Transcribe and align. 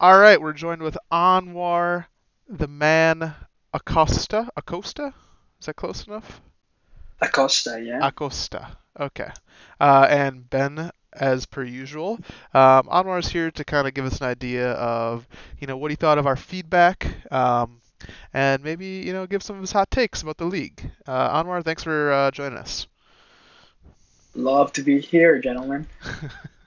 All 0.00 0.16
right, 0.16 0.40
we're 0.40 0.52
joined 0.52 0.80
with 0.80 0.96
Anwar, 1.10 2.06
the 2.48 2.68
man 2.68 3.34
Acosta. 3.74 4.48
Acosta? 4.56 5.12
Is 5.58 5.66
that 5.66 5.74
close 5.74 6.06
enough? 6.06 6.40
Acosta, 7.20 7.82
yeah. 7.82 8.06
Acosta. 8.06 8.76
Okay. 9.00 9.28
Uh, 9.80 10.06
and 10.08 10.48
Ben, 10.48 10.92
as 11.12 11.46
per 11.46 11.64
usual. 11.64 12.20
Um, 12.54 12.86
Anwar's 12.86 13.26
here 13.26 13.50
to 13.50 13.64
kind 13.64 13.88
of 13.88 13.94
give 13.94 14.04
us 14.04 14.20
an 14.20 14.28
idea 14.28 14.70
of, 14.74 15.26
you 15.58 15.66
know, 15.66 15.76
what 15.76 15.90
he 15.90 15.96
thought 15.96 16.18
of 16.18 16.28
our 16.28 16.36
feedback, 16.36 17.08
um, 17.32 17.80
and 18.32 18.62
maybe, 18.62 18.86
you 18.86 19.12
know, 19.12 19.26
give 19.26 19.42
some 19.42 19.56
of 19.56 19.62
his 19.62 19.72
hot 19.72 19.90
takes 19.90 20.22
about 20.22 20.36
the 20.36 20.44
league. 20.44 20.92
Uh, 21.08 21.42
Anwar, 21.42 21.64
thanks 21.64 21.82
for 21.82 22.12
uh, 22.12 22.30
joining 22.30 22.58
us. 22.58 22.86
Love 24.36 24.72
to 24.74 24.82
be 24.82 25.00
here, 25.00 25.40
gentlemen. 25.40 25.88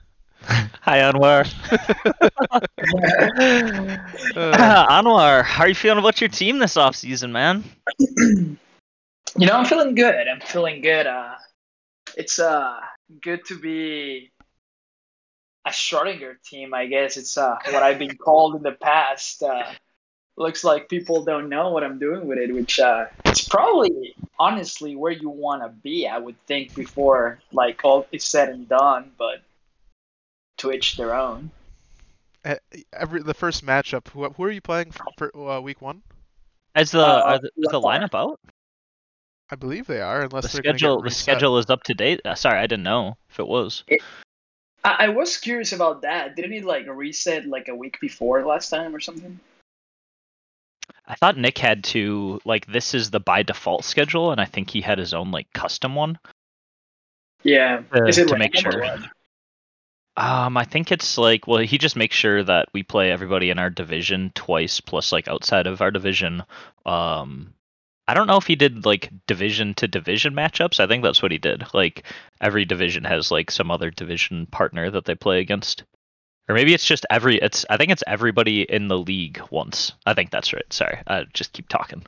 Hi, 0.82 0.98
Anwar. 0.98 1.46
Anwar, 4.36 5.44
how 5.44 5.64
are 5.64 5.68
you 5.68 5.74
feeling 5.74 5.98
about 5.98 6.20
your 6.20 6.28
team 6.28 6.58
this 6.58 6.74
offseason, 6.74 7.30
man? 7.30 7.64
you 7.98 8.56
know, 9.36 9.52
I'm 9.52 9.64
feeling 9.64 9.94
good. 9.94 10.28
I'm 10.28 10.40
feeling 10.40 10.82
good. 10.82 11.06
Uh, 11.06 11.34
it's 12.16 12.38
uh 12.38 12.80
good 13.20 13.44
to 13.46 13.58
be 13.58 14.32
a 15.66 15.70
Schrodinger 15.70 16.34
team. 16.44 16.74
I 16.74 16.86
guess 16.86 17.16
it's 17.16 17.38
uh 17.38 17.56
what 17.66 17.82
I've 17.82 17.98
been 17.98 18.16
called 18.16 18.56
in 18.56 18.62
the 18.62 18.72
past. 18.72 19.42
Uh, 19.42 19.64
looks 20.36 20.64
like 20.64 20.88
people 20.88 21.24
don't 21.24 21.48
know 21.48 21.70
what 21.70 21.84
I'm 21.84 21.98
doing 21.98 22.26
with 22.26 22.38
it, 22.38 22.52
which 22.52 22.80
uh, 22.80 23.06
it's 23.24 23.46
probably 23.46 24.14
honestly 24.38 24.96
where 24.96 25.12
you 25.12 25.28
want 25.28 25.62
to 25.62 25.68
be. 25.68 26.08
I 26.08 26.18
would 26.18 26.36
think 26.46 26.74
before 26.74 27.38
like 27.52 27.80
all 27.84 28.06
is 28.12 28.24
said 28.24 28.48
and 28.48 28.68
done, 28.68 29.12
but 29.18 29.42
to 30.62 30.72
each 30.72 30.96
their 30.96 31.14
own. 31.14 31.50
eh, 32.44 32.56
every 32.92 33.22
the 33.22 33.34
first 33.34 33.64
matchup. 33.64 34.08
Who, 34.08 34.28
who 34.28 34.44
are 34.44 34.50
you 34.50 34.60
playing 34.60 34.90
for, 34.92 35.04
for 35.16 35.36
uh, 35.36 35.60
week 35.60 35.80
one? 35.82 36.02
Is 36.74 36.90
the, 36.90 37.00
Uh, 37.00 37.22
are 37.24 37.38
the, 37.38 37.50
is 37.56 37.70
the 37.70 37.80
lineup 37.80 38.14
out? 38.14 38.40
I 39.50 39.54
believe 39.56 39.86
they 39.86 40.00
are, 40.00 40.22
unless 40.22 40.44
The 40.44 40.48
they're 40.54 40.62
gonna 40.62 40.72
get 40.74 40.78
schedule 40.78 41.02
the 41.02 41.10
schedule 41.10 41.58
is 41.58 41.68
up 41.68 41.82
to 41.84 41.94
date. 41.94 42.20
Uh, 42.24 42.34
sorry, 42.34 42.58
I 42.58 42.66
didn't 42.66 42.84
know 42.84 43.18
if 43.30 43.38
it 43.38 43.46
was. 43.46 43.84
I, 44.82 44.96
I 45.04 45.08
was 45.10 45.36
curious 45.36 45.72
about 45.72 46.02
that. 46.02 46.34
Didn't 46.36 46.54
it 46.54 46.64
like 46.64 46.86
reset 46.88 47.46
like 47.46 47.68
a 47.68 47.74
week 47.74 48.00
before 48.00 48.44
last 48.46 48.70
time 48.70 48.96
or 48.96 49.00
something? 49.00 49.38
I 51.06 51.14
thought 51.16 51.36
Nick 51.36 51.58
had 51.58 51.84
to 51.84 52.40
like 52.46 52.64
this 52.66 52.94
is 52.94 53.10
the 53.10 53.20
by 53.20 53.42
default 53.42 53.84
schedule, 53.84 54.32
and 54.32 54.40
I 54.40 54.46
think 54.46 54.70
he 54.70 54.80
had 54.80 54.98
his 54.98 55.12
own 55.12 55.30
like 55.30 55.52
custom 55.52 55.94
one 55.94 56.18
Yeah. 57.42 57.82
to, 57.94 58.06
Is 58.06 58.16
it 58.18 58.28
to 58.28 58.38
make 58.38 58.54
random 58.54 58.68
or 58.68 58.72
sure. 58.72 58.80
what? 58.80 59.00
Um, 60.16 60.56
I 60.58 60.64
think 60.64 60.92
it's 60.92 61.16
like 61.16 61.46
well, 61.46 61.60
he 61.60 61.78
just 61.78 61.96
makes 61.96 62.16
sure 62.16 62.42
that 62.42 62.68
we 62.74 62.82
play 62.82 63.10
everybody 63.10 63.50
in 63.50 63.58
our 63.58 63.70
division 63.70 64.30
twice, 64.34 64.80
plus 64.80 65.10
like 65.10 65.26
outside 65.28 65.66
of 65.66 65.80
our 65.80 65.90
division. 65.90 66.42
Um, 66.84 67.54
I 68.06 68.14
don't 68.14 68.26
know 68.26 68.36
if 68.36 68.46
he 68.46 68.56
did 68.56 68.84
like 68.84 69.10
division 69.26 69.74
to 69.74 69.88
division 69.88 70.34
matchups. 70.34 70.80
I 70.80 70.86
think 70.86 71.02
that's 71.02 71.22
what 71.22 71.32
he 71.32 71.38
did. 71.38 71.64
Like 71.72 72.04
every 72.40 72.66
division 72.66 73.04
has 73.04 73.30
like 73.30 73.50
some 73.50 73.70
other 73.70 73.90
division 73.90 74.46
partner 74.46 74.90
that 74.90 75.06
they 75.06 75.14
play 75.14 75.40
against, 75.40 75.84
or 76.46 76.54
maybe 76.54 76.74
it's 76.74 76.84
just 76.84 77.06
every. 77.08 77.38
It's 77.38 77.64
I 77.70 77.78
think 77.78 77.90
it's 77.90 78.04
everybody 78.06 78.62
in 78.62 78.88
the 78.88 78.98
league 78.98 79.40
once. 79.50 79.92
I 80.04 80.12
think 80.12 80.30
that's 80.30 80.52
right. 80.52 80.70
Sorry, 80.70 80.98
I 81.06 81.24
just 81.32 81.54
keep 81.54 81.68
talking. 81.68 82.04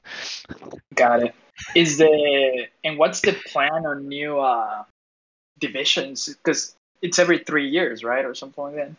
Got 0.95 1.23
it. 1.23 1.35
Is 1.75 1.97
the 1.97 2.67
and 2.85 2.99
what's 2.99 3.23
the 3.23 3.33
plan 3.33 3.87
on 3.87 4.09
new 4.09 4.41
uh 4.41 4.85
divisions? 5.59 6.29
Because 6.29 6.77
it's 7.05 7.19
every 7.19 7.39
three 7.39 7.69
years, 7.69 8.03
right, 8.03 8.25
or 8.25 8.35
something 8.35 8.65
like 8.65 8.75
that. 8.77 8.91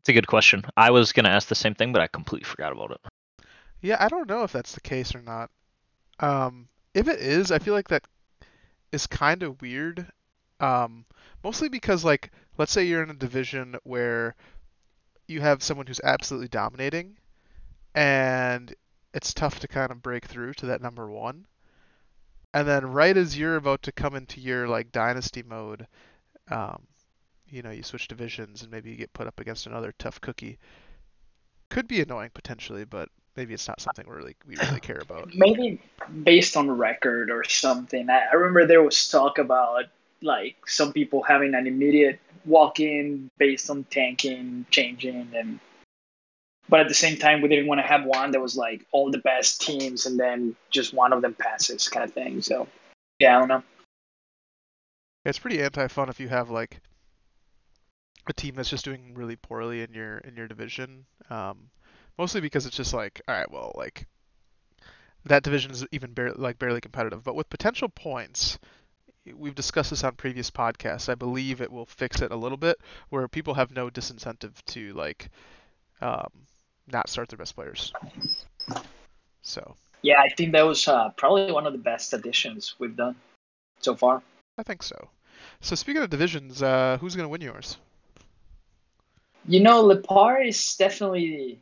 It's 0.00 0.08
a 0.08 0.14
good 0.14 0.26
question. 0.26 0.64
I 0.74 0.90
was 0.90 1.12
gonna 1.12 1.28
ask 1.28 1.48
the 1.48 1.54
same 1.54 1.74
thing, 1.74 1.92
but 1.92 2.00
I 2.00 2.06
completely 2.06 2.46
forgot 2.46 2.72
about 2.72 2.92
it. 2.92 3.46
Yeah, 3.82 3.98
I 4.00 4.08
don't 4.08 4.28
know 4.28 4.42
if 4.44 4.52
that's 4.52 4.72
the 4.72 4.80
case 4.80 5.14
or 5.14 5.20
not. 5.20 5.50
Um, 6.18 6.68
if 6.94 7.08
it 7.08 7.20
is, 7.20 7.52
I 7.52 7.58
feel 7.58 7.74
like 7.74 7.88
that 7.88 8.06
is 8.90 9.06
kind 9.06 9.42
of 9.42 9.60
weird. 9.60 10.06
Um, 10.60 11.04
mostly 11.42 11.68
because, 11.68 12.04
like, 12.04 12.30
let's 12.56 12.72
say 12.72 12.84
you're 12.84 13.02
in 13.02 13.10
a 13.10 13.14
division 13.14 13.76
where 13.84 14.36
you 15.28 15.42
have 15.42 15.62
someone 15.62 15.86
who's 15.86 16.00
absolutely 16.02 16.48
dominating, 16.48 17.18
and 17.94 18.74
it's 19.12 19.34
tough 19.34 19.60
to 19.60 19.68
kind 19.68 19.90
of 19.90 20.02
break 20.02 20.24
through 20.24 20.54
to 20.54 20.66
that 20.66 20.80
number 20.80 21.10
one. 21.10 21.46
And 22.54 22.68
then 22.68 22.86
right 22.86 23.16
as 23.16 23.36
you're 23.36 23.56
about 23.56 23.82
to 23.82 23.92
come 23.92 24.14
into 24.14 24.40
your 24.40 24.68
like 24.68 24.92
dynasty 24.92 25.42
mode, 25.42 25.88
um, 26.50 26.84
you 27.48 27.62
know, 27.62 27.70
you 27.70 27.82
switch 27.82 28.06
divisions 28.06 28.62
and 28.62 28.70
maybe 28.70 28.90
you 28.90 28.96
get 28.96 29.12
put 29.12 29.26
up 29.26 29.40
against 29.40 29.66
another 29.66 29.92
tough 29.98 30.20
cookie. 30.20 30.58
Could 31.68 31.88
be 31.88 32.00
annoying 32.00 32.30
potentially, 32.32 32.84
but 32.84 33.08
maybe 33.36 33.54
it's 33.54 33.66
not 33.66 33.80
something 33.80 34.06
we 34.08 34.14
really 34.14 34.36
we 34.46 34.54
really 34.56 34.78
care 34.78 35.00
about. 35.02 35.30
Maybe 35.34 35.80
based 36.22 36.56
on 36.56 36.70
record 36.70 37.28
or 37.30 37.42
something. 37.42 38.08
I, 38.08 38.26
I 38.30 38.34
remember 38.36 38.66
there 38.66 38.82
was 38.82 39.08
talk 39.08 39.38
about 39.38 39.86
like 40.22 40.56
some 40.66 40.92
people 40.92 41.22
having 41.22 41.54
an 41.54 41.66
immediate 41.66 42.20
walk 42.44 42.78
in 42.78 43.30
based 43.38 43.68
on 43.68 43.84
tanking, 43.90 44.66
changing, 44.70 45.32
and 45.34 45.58
but 46.68 46.80
at 46.80 46.88
the 46.88 46.94
same 46.94 47.16
time 47.16 47.42
we 47.42 47.48
didn't 47.48 47.66
want 47.66 47.80
to 47.80 47.86
have 47.86 48.04
one 48.04 48.30
that 48.32 48.40
was 48.40 48.56
like 48.56 48.84
all 48.92 49.10
the 49.10 49.18
best 49.18 49.60
teams 49.60 50.06
and 50.06 50.18
then 50.18 50.56
just 50.70 50.94
one 50.94 51.12
of 51.12 51.22
them 51.22 51.34
passes 51.34 51.88
kind 51.88 52.04
of 52.04 52.12
thing. 52.12 52.42
So 52.42 52.66
yeah, 53.18 53.36
I 53.36 53.38
don't 53.38 53.48
know. 53.48 53.62
It's 55.24 55.38
pretty 55.38 55.62
anti-fun 55.62 56.08
if 56.08 56.20
you 56.20 56.28
have 56.28 56.50
like 56.50 56.80
a 58.26 58.32
team 58.32 58.54
that's 58.54 58.70
just 58.70 58.84
doing 58.84 59.14
really 59.14 59.36
poorly 59.36 59.82
in 59.82 59.92
your 59.92 60.18
in 60.18 60.36
your 60.36 60.48
division. 60.48 61.04
Um, 61.30 61.70
mostly 62.18 62.40
because 62.40 62.66
it's 62.66 62.76
just 62.76 62.94
like, 62.94 63.20
all 63.28 63.34
right, 63.34 63.50
well, 63.50 63.72
like 63.74 64.06
that 65.24 65.42
division 65.42 65.70
is 65.70 65.86
even 65.92 66.12
barely 66.12 66.36
like 66.38 66.58
barely 66.58 66.80
competitive. 66.80 67.24
But 67.24 67.34
with 67.36 67.48
potential 67.50 67.88
points, 67.88 68.58
we've 69.34 69.54
discussed 69.54 69.90
this 69.90 70.04
on 70.04 70.14
previous 70.14 70.50
podcasts. 70.50 71.08
I 71.08 71.14
believe 71.14 71.60
it 71.60 71.72
will 71.72 71.86
fix 71.86 72.20
it 72.20 72.32
a 72.32 72.36
little 72.36 72.58
bit, 72.58 72.76
where 73.08 73.26
people 73.28 73.54
have 73.54 73.70
no 73.70 73.88
disincentive 73.88 74.52
to 74.66 74.92
like 74.92 75.30
um, 76.00 76.28
not 76.90 77.08
start 77.08 77.28
their 77.28 77.38
best 77.38 77.54
players. 77.54 77.92
So 79.42 79.76
Yeah, 80.02 80.20
I 80.20 80.28
think 80.34 80.52
that 80.52 80.62
was 80.62 80.86
uh, 80.88 81.10
probably 81.16 81.52
one 81.52 81.66
of 81.66 81.72
the 81.72 81.78
best 81.78 82.12
additions 82.12 82.74
we've 82.78 82.96
done 82.96 83.16
so 83.80 83.94
far. 83.94 84.22
I 84.58 84.62
think 84.62 84.82
so. 84.82 85.08
So 85.60 85.74
speaking 85.74 86.02
of 86.02 86.10
divisions, 86.10 86.62
uh, 86.62 86.98
who's 87.00 87.16
gonna 87.16 87.28
win 87.28 87.40
yours? 87.40 87.78
You 89.46 89.60
know, 89.60 89.84
Lepar 89.84 90.46
is 90.46 90.76
definitely. 90.76 91.58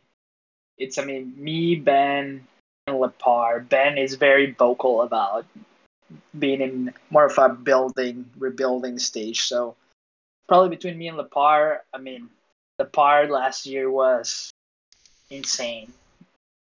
It's, 0.79 0.99
I 0.99 1.05
mean, 1.05 1.35
me, 1.37 1.77
Ben, 1.77 2.47
and 2.87 2.97
Lepar. 2.97 3.69
Ben 3.69 3.99
is 3.99 4.15
very 4.15 4.53
vocal 4.53 5.03
about 5.03 5.47
being 6.39 6.61
in 6.61 6.95
more 7.11 7.27
of 7.27 7.39
a 7.39 7.49
building, 7.49 8.27
rebuilding 8.39 8.99
stage. 8.99 9.43
So, 9.43 9.77
probably 10.49 10.71
between 10.71 10.99
me 10.99 11.09
and 11.09 11.19
Lepar, 11.19 11.79
I 11.93 11.99
mean, 11.99 12.29
Lepar 12.81 13.29
last 13.29 13.67
year 13.67 13.91
was 13.91 14.52
insane. 15.33 15.93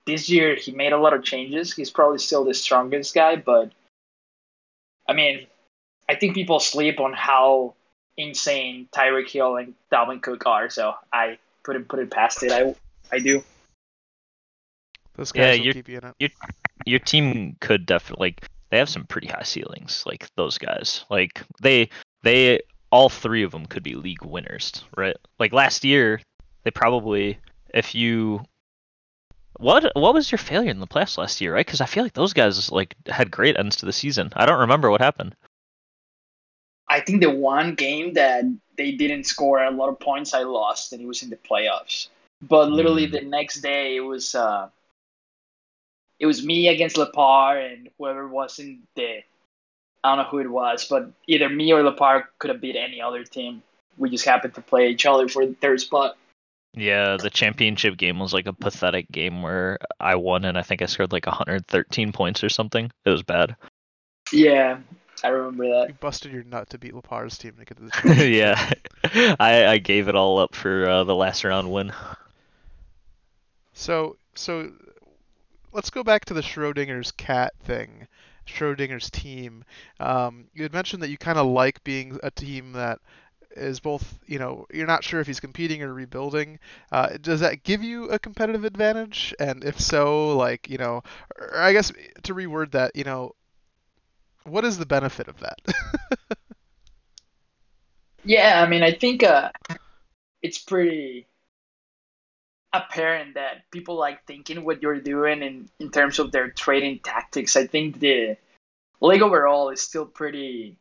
This 0.06 0.30
year, 0.30 0.56
he 0.56 0.72
made 0.72 0.94
a 0.94 0.98
lot 0.98 1.14
of 1.14 1.24
changes. 1.24 1.74
He's 1.76 1.90
probably 1.90 2.20
still 2.20 2.46
the 2.46 2.54
strongest 2.54 3.14
guy, 3.14 3.36
but 3.36 3.72
I 5.08 5.14
mean, 5.14 5.48
I 6.10 6.16
think 6.16 6.34
people 6.36 6.60
sleep 6.60 7.00
on 7.00 7.14
how 7.14 7.74
insane 8.18 8.88
Tyreek 8.96 9.30
Hill 9.30 9.58
and 9.58 9.74
Dalvin 9.92 10.22
Cook 10.22 10.46
are. 10.46 10.70
So 10.70 10.94
I 11.12 11.38
put 11.64 11.76
it 11.76 11.88
put 11.88 12.00
it 12.00 12.10
past 12.12 12.44
it. 12.44 12.52
I 12.52 12.74
I 13.12 13.20
do. 13.20 13.44
Those 15.16 15.32
Yeah, 15.36 15.48
guys 15.52 15.60
will 15.60 15.66
you're- 15.66 15.74
keep 15.74 15.90
you 15.90 15.98
in 15.98 16.14
it. 16.20 16.32
your 16.86 17.00
team 17.00 17.58
could 17.60 17.86
definitely 17.86 18.28
like 18.28 18.48
they 18.70 18.78
have 18.78 18.90
some 18.90 19.06
pretty 19.06 19.28
high 19.28 19.44
ceilings 19.44 20.04
like 20.06 20.28
those 20.36 20.58
guys 20.58 21.04
like 21.10 21.42
they 21.62 21.90
they 22.24 22.60
all 22.92 23.10
three 23.10 23.44
of 23.44 23.52
them 23.52 23.66
could 23.66 23.84
be 23.84 23.96
league 23.96 24.24
winners 24.24 24.84
right 24.96 25.16
like 25.40 25.52
last 25.52 25.84
year 25.84 26.22
they 26.64 26.72
probably 26.72 27.38
if 27.74 27.96
you 27.96 28.42
what 29.60 29.92
what 29.96 30.14
was 30.14 30.32
your 30.32 30.38
failure 30.38 30.70
in 30.72 30.80
the 30.80 30.88
playoffs 30.88 31.18
last 31.18 31.42
year 31.42 31.54
right 31.54 31.66
because 31.66 31.82
i 31.82 31.86
feel 31.86 32.04
like 32.04 32.14
those 32.14 32.34
guys 32.34 32.72
like 32.72 32.96
had 33.08 33.32
great 33.32 33.58
ends 33.58 33.76
to 33.78 33.86
the 33.86 33.94
season 33.94 34.32
i 34.36 34.46
don't 34.46 34.60
remember 34.60 34.90
what 34.90 35.02
happened 35.02 35.36
I 36.90 37.02
think 37.02 37.22
the 37.22 37.30
one 37.30 37.76
game 37.76 38.14
that 38.14 38.46
they 38.78 38.94
didn't 38.94 39.26
score 39.26 39.62
a 39.62 39.72
lot 39.72 39.90
of 39.90 40.00
points, 40.00 40.34
I 40.34 40.44
lost, 40.44 40.94
and 40.94 41.02
it 41.02 41.06
was 41.06 41.22
in 41.22 41.30
the 41.30 41.36
playoffs. 41.36 42.08
But 42.42 42.70
literally 42.72 43.08
Mm. 43.08 43.12
the 43.12 43.22
next 43.22 43.60
day, 43.62 43.98
it 43.98 44.02
was 44.02 44.34
uh, 44.36 44.70
it 46.20 46.26
was 46.26 46.46
me 46.46 46.70
against 46.70 46.96
Lepar 46.96 47.60
and 47.60 47.90
whoever 47.98 48.28
was 48.28 48.60
in 48.60 48.84
the 48.96 49.22
I 50.04 50.16
don't 50.16 50.18
know 50.20 50.30
who 50.30 50.40
it 50.40 50.48
was, 50.50 50.86
but 50.86 51.12
either 51.28 51.50
me 51.50 51.74
or 51.74 51.84
Lepar 51.84 52.28
could 52.40 52.50
have 52.52 52.62
beat 52.62 52.78
any 52.78 53.02
other 53.02 53.24
team. 53.26 53.64
We 53.98 54.10
just 54.10 54.26
happened 54.26 54.54
to 54.56 54.62
play 54.62 54.90
each 54.90 55.06
other 55.06 55.28
for 55.28 55.46
the 55.46 55.56
third 55.56 55.82
spot. 55.82 56.16
Yeah 56.78 57.18
the 57.18 57.30
championship 57.30 57.98
game 57.98 58.20
was 58.20 58.34
like 58.34 58.46
a 58.46 58.54
pathetic 58.54 59.10
game 59.12 59.42
where 59.42 59.78
i 60.00 60.16
won 60.16 60.46
and 60.46 60.58
i 60.58 60.62
think 60.62 60.82
i 60.82 60.86
scored 60.86 61.12
like 61.12 61.26
113 61.26 62.12
points 62.12 62.44
or 62.44 62.50
something 62.50 62.92
it 63.06 63.10
was 63.10 63.24
bad 63.24 63.56
Yeah, 64.34 64.80
I 65.24 65.30
remember 65.30 65.68
that. 65.70 65.90
You 65.90 65.96
busted 65.96 66.32
your 66.32 66.44
nut 66.44 66.70
to 66.72 66.78
beat 66.78 66.94
Lepar's 66.94 67.38
team 67.38 67.54
to 67.58 67.66
get 67.66 67.78
to 67.78 67.84
the 67.84 68.28
yeah, 68.30 68.72
I 69.40 69.66
I 69.66 69.78
gave 69.78 70.08
it 70.08 70.16
all 70.16 70.40
up 70.40 70.54
for 70.54 70.88
uh, 70.88 71.04
the 71.04 71.16
last 71.16 71.44
round 71.44 71.72
win. 71.72 71.92
So 73.74 74.18
so 74.36 74.72
let's 75.72 75.90
go 75.90 76.04
back 76.04 76.26
to 76.26 76.34
the 76.34 76.42
Schrodinger's 76.42 77.12
cat 77.12 77.54
thing, 77.64 78.08
Schrodinger's 78.46 79.10
team. 79.10 79.64
Um, 80.00 80.46
you 80.54 80.64
had 80.64 80.74
mentioned 80.74 81.02
that 81.04 81.10
you 81.10 81.18
kind 81.18 81.40
of 81.40 81.48
like 81.48 81.84
being 81.84 82.20
a 82.22 82.32
team 82.32 82.74
that 82.74 83.00
is 83.58 83.80
both, 83.80 84.20
you 84.26 84.40
know, 84.40 84.66
you're 84.72 84.88
not 84.88 85.04
sure 85.04 85.20
if 85.20 85.28
he's 85.28 85.40
competing 85.40 85.82
or 85.84 85.94
rebuilding. 85.94 86.60
Uh, 86.92 87.18
does 87.22 87.42
that 87.42 87.64
give 87.64 87.84
you 87.84 88.06
a 88.10 88.20
competitive 88.20 88.64
advantage? 88.64 89.34
And 89.40 89.64
if 89.64 89.80
so, 89.80 90.38
like, 90.38 90.70
you 90.70 90.78
know, 90.78 91.04
I 91.54 91.74
guess 91.74 91.92
to 92.24 92.36
reword 92.36 92.72
that, 92.72 92.96
you 92.96 93.04
know, 93.04 93.36
what 94.44 94.66
is 94.66 94.78
the 94.78 94.86
benefit 94.86 95.28
of 95.28 95.40
that? 95.40 95.60
yeah, 98.24 98.62
I 98.64 98.70
mean, 98.70 98.84
I 98.84 98.92
think 98.94 99.24
uh, 99.24 99.52
it's 100.42 100.58
pretty 100.58 101.28
apparent 102.74 103.36
that 103.36 103.70
people 103.72 103.96
like 103.96 104.26
thinking 104.26 104.64
what 104.64 104.82
you're 104.82 105.00
doing 105.00 105.42
in, 105.42 105.70
in 105.80 105.90
terms 105.90 106.20
of 106.20 106.32
their 106.32 106.50
trading 106.50 107.00
tactics. 107.00 107.56
I 107.56 107.68
think 107.68 108.00
the 108.00 108.38
league 109.02 109.22
overall 109.22 109.70
is 109.70 109.82
still 109.82 110.06
pretty 110.06 110.78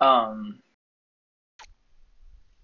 um 0.00 0.58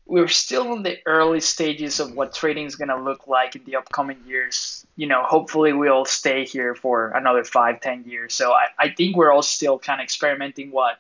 we're 0.09 0.27
still 0.27 0.73
in 0.73 0.83
the 0.83 0.99
early 1.05 1.41
stages 1.41 2.01
of 2.01 2.15
what 2.15 2.35
trading 2.35 2.65
is 2.65 2.77
going 2.77 2.89
to 2.89 2.97
look 2.97 3.29
like 3.29 3.55
in 3.55 3.63
the 3.65 3.77
upcoming 3.77 4.19
years. 4.27 4.87
You 4.97 5.07
know, 5.07 5.23
hopefully 5.23 5.75
we'll 5.75 6.07
stay 6.07 6.47
here 6.47 6.75
for 6.75 7.11
another 7.11 7.45
five, 7.45 7.83
ten 7.83 8.05
years. 8.05 8.35
So 8.35 8.51
I, 8.53 8.69
I 8.79 8.89
think 8.91 9.17
we're 9.17 9.31
all 9.31 9.43
still 9.43 9.79
kind 9.79 10.01
of 10.01 10.05
experimenting 10.05 10.71
what 10.71 10.99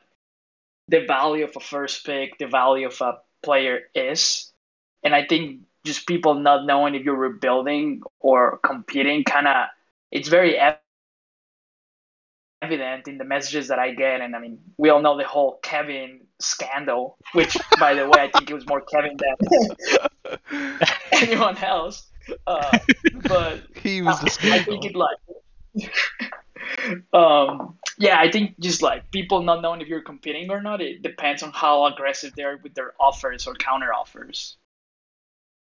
the 0.88 1.06
value 1.06 1.44
of 1.44 1.56
a 1.56 1.60
first 1.60 2.04
pick, 2.04 2.38
the 2.38 2.46
value 2.46 2.86
of 2.86 3.00
a 3.00 3.18
player 3.42 3.80
is. 3.94 4.52
And 5.02 5.14
I 5.14 5.24
think 5.24 5.62
just 5.84 6.06
people 6.06 6.34
not 6.34 6.66
knowing 6.66 6.94
if 6.94 7.02
you're 7.02 7.16
rebuilding 7.16 8.02
or 8.20 8.58
competing 8.58 9.24
kind 9.24 9.48
of, 9.48 9.68
it's 10.10 10.28
very 10.28 10.58
evident 12.62 13.08
in 13.08 13.18
the 13.18 13.24
messages 13.24 13.68
that 13.68 13.78
I 13.78 13.92
get. 13.92 14.20
And 14.20 14.34
I 14.34 14.38
mean, 14.38 14.58
we 14.76 14.90
all 14.90 15.00
know 15.00 15.16
the 15.16 15.24
whole 15.24 15.58
Kevin 15.62 16.20
scandal, 16.38 17.18
which, 17.32 17.56
by 17.78 17.94
the 17.94 18.08
way, 18.08 18.20
I 18.20 18.30
think 18.30 18.50
it 18.50 18.54
was 18.54 18.66
more 18.66 18.80
Kevin 18.80 19.16
than 19.18 20.38
anyone 21.12 21.56
else. 21.58 22.06
Uh, 22.46 22.78
but 23.22 23.62
he 23.82 24.02
was 24.02 24.20
the 24.20 24.30
scandal. 24.30 24.58
I, 24.58 24.62
I 24.62 24.64
think 24.64 24.84
it 24.84 24.96
like. 24.96 25.18
um, 27.12 27.78
yeah, 27.98 28.18
I 28.18 28.30
think 28.30 28.58
just 28.58 28.82
like 28.82 29.10
people 29.10 29.42
not 29.42 29.62
knowing 29.62 29.80
if 29.80 29.88
you're 29.88 30.02
competing 30.02 30.50
or 30.50 30.60
not, 30.60 30.80
it 30.80 31.02
depends 31.02 31.42
on 31.42 31.52
how 31.52 31.86
aggressive 31.86 32.34
they 32.34 32.42
are 32.42 32.58
with 32.62 32.74
their 32.74 32.92
offers 33.00 33.46
or 33.46 33.54
counter 33.54 33.92
offers. 33.92 34.56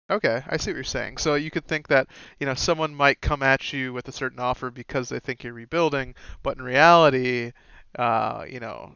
Okay, 0.09 0.43
I 0.47 0.57
see 0.57 0.69
what 0.69 0.75
you're 0.75 0.83
saying. 0.83 1.17
So 1.17 1.33
you 1.33 1.49
could 1.49 1.65
think 1.65 1.87
that, 1.87 2.07
you 2.39 2.45
know, 2.45 2.53
someone 2.53 2.93
might 2.93 3.21
come 3.21 3.41
at 3.41 3.73
you 3.73 3.91
with 3.91 4.07
a 4.07 4.11
certain 4.11 4.39
offer 4.39 4.69
because 4.69 5.09
they 5.09 5.19
think 5.19 5.43
you're 5.43 5.53
rebuilding, 5.53 6.13
but 6.43 6.57
in 6.57 6.63
reality, 6.63 7.53
uh, 7.97 8.45
you 8.47 8.59
know, 8.59 8.93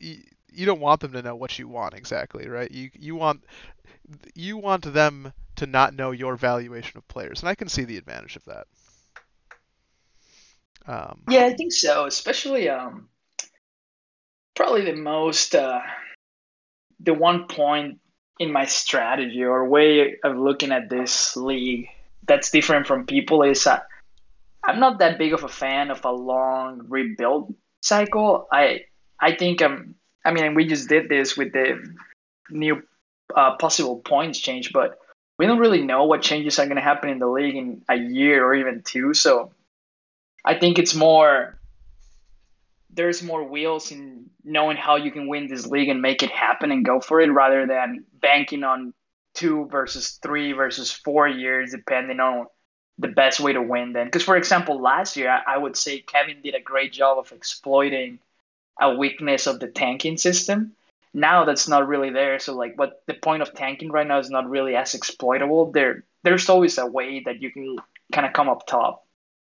you, 0.00 0.66
don't 0.66 0.80
want 0.80 1.00
them 1.00 1.12
to 1.12 1.22
know 1.22 1.36
what 1.36 1.58
you 1.58 1.68
want 1.68 1.94
exactly, 1.94 2.48
right? 2.48 2.70
You 2.70 2.90
you 2.94 3.14
want 3.14 3.44
you 4.34 4.56
want 4.56 4.92
them 4.92 5.32
to 5.56 5.66
not 5.66 5.94
know 5.94 6.10
your 6.10 6.36
valuation 6.36 6.98
of 6.98 7.06
players, 7.06 7.40
and 7.40 7.48
I 7.48 7.54
can 7.54 7.68
see 7.68 7.84
the 7.84 7.96
advantage 7.96 8.36
of 8.36 8.44
that. 8.46 8.66
Um, 10.86 11.22
yeah, 11.28 11.44
I 11.44 11.54
think 11.54 11.72
so. 11.72 12.06
Especially, 12.06 12.68
um, 12.68 13.08
probably 14.54 14.84
the 14.84 14.96
most 14.96 15.54
uh, 15.54 15.80
the 17.00 17.14
one 17.14 17.46
point 17.46 17.98
in 18.38 18.52
my 18.52 18.66
strategy 18.66 19.44
or 19.44 19.68
way 19.68 20.16
of 20.22 20.36
looking 20.36 20.72
at 20.72 20.90
this 20.90 21.36
league 21.36 21.88
that's 22.26 22.50
different 22.50 22.86
from 22.86 23.06
people 23.06 23.42
is 23.42 23.66
uh, 23.66 23.80
I'm 24.64 24.80
not 24.80 24.98
that 24.98 25.18
big 25.18 25.32
of 25.32 25.44
a 25.44 25.48
fan 25.48 25.90
of 25.90 26.04
a 26.04 26.10
long 26.10 26.86
rebuild 26.88 27.54
cycle. 27.82 28.48
I 28.52 28.84
I 29.20 29.36
think 29.36 29.62
um 29.62 29.94
I 30.24 30.32
mean 30.32 30.54
we 30.54 30.66
just 30.66 30.88
did 30.88 31.08
this 31.08 31.36
with 31.36 31.52
the 31.52 31.94
new 32.50 32.82
uh, 33.34 33.56
possible 33.56 33.96
points 33.96 34.38
change, 34.38 34.72
but 34.72 34.98
we 35.38 35.46
don't 35.46 35.58
really 35.58 35.82
know 35.82 36.04
what 36.04 36.22
changes 36.22 36.58
are 36.58 36.66
going 36.66 36.76
to 36.76 36.82
happen 36.82 37.10
in 37.10 37.18
the 37.18 37.26
league 37.26 37.56
in 37.56 37.82
a 37.88 37.96
year 37.96 38.44
or 38.44 38.54
even 38.54 38.82
two. 38.82 39.14
So 39.14 39.52
I 40.44 40.54
think 40.58 40.78
it's 40.78 40.94
more 40.94 41.58
there's 42.96 43.22
more 43.22 43.44
wheels 43.44 43.92
in 43.92 44.30
knowing 44.42 44.76
how 44.76 44.96
you 44.96 45.12
can 45.12 45.28
win 45.28 45.46
this 45.46 45.66
league 45.66 45.90
and 45.90 46.00
make 46.00 46.22
it 46.22 46.30
happen 46.30 46.72
and 46.72 46.84
go 46.84 46.98
for 46.98 47.20
it 47.20 47.30
rather 47.30 47.66
than 47.66 48.04
banking 48.20 48.64
on 48.64 48.94
two 49.34 49.66
versus 49.70 50.18
three 50.22 50.52
versus 50.52 50.90
four 50.90 51.28
years 51.28 51.70
depending 51.70 52.20
on 52.20 52.46
the 52.98 53.08
best 53.08 53.38
way 53.38 53.52
to 53.52 53.60
win 53.60 53.92
then. 53.92 54.06
Because 54.06 54.22
for 54.22 54.36
example 54.36 54.80
last 54.80 55.16
year 55.16 55.42
I, 55.46 55.58
would 55.58 55.76
say 55.76 56.00
kevin 56.00 56.40
did 56.42 56.54
a 56.54 56.60
great 56.60 56.92
job 56.92 57.18
of 57.18 57.32
exploiting 57.32 58.18
a 58.80 58.96
weakness 58.96 59.46
of 59.46 59.60
the 59.60 59.68
tanking 59.68 60.16
system. 60.16 60.72
Now 61.12 61.44
that's 61.44 61.68
not 61.68 61.86
really 61.86 62.10
there 62.10 62.38
so 62.38 62.54
like 62.56 62.78
what 62.78 63.02
the 63.06 63.14
point 63.14 63.42
of 63.42 63.52
tanking 63.52 63.92
right 63.92 64.06
now 64.06 64.18
is 64.18 64.30
not 64.30 64.48
really 64.48 64.74
as 64.74 64.94
exploitable. 64.94 65.70
There 65.70 66.04
there's 66.22 66.48
always 66.48 66.78
a 66.78 66.86
way 66.86 67.22
that 67.26 67.42
you 67.42 67.50
can 67.52 67.76
kind 68.10 68.26
of 68.26 68.32
come 68.32 68.48
up 68.48 68.66
top 68.66 69.06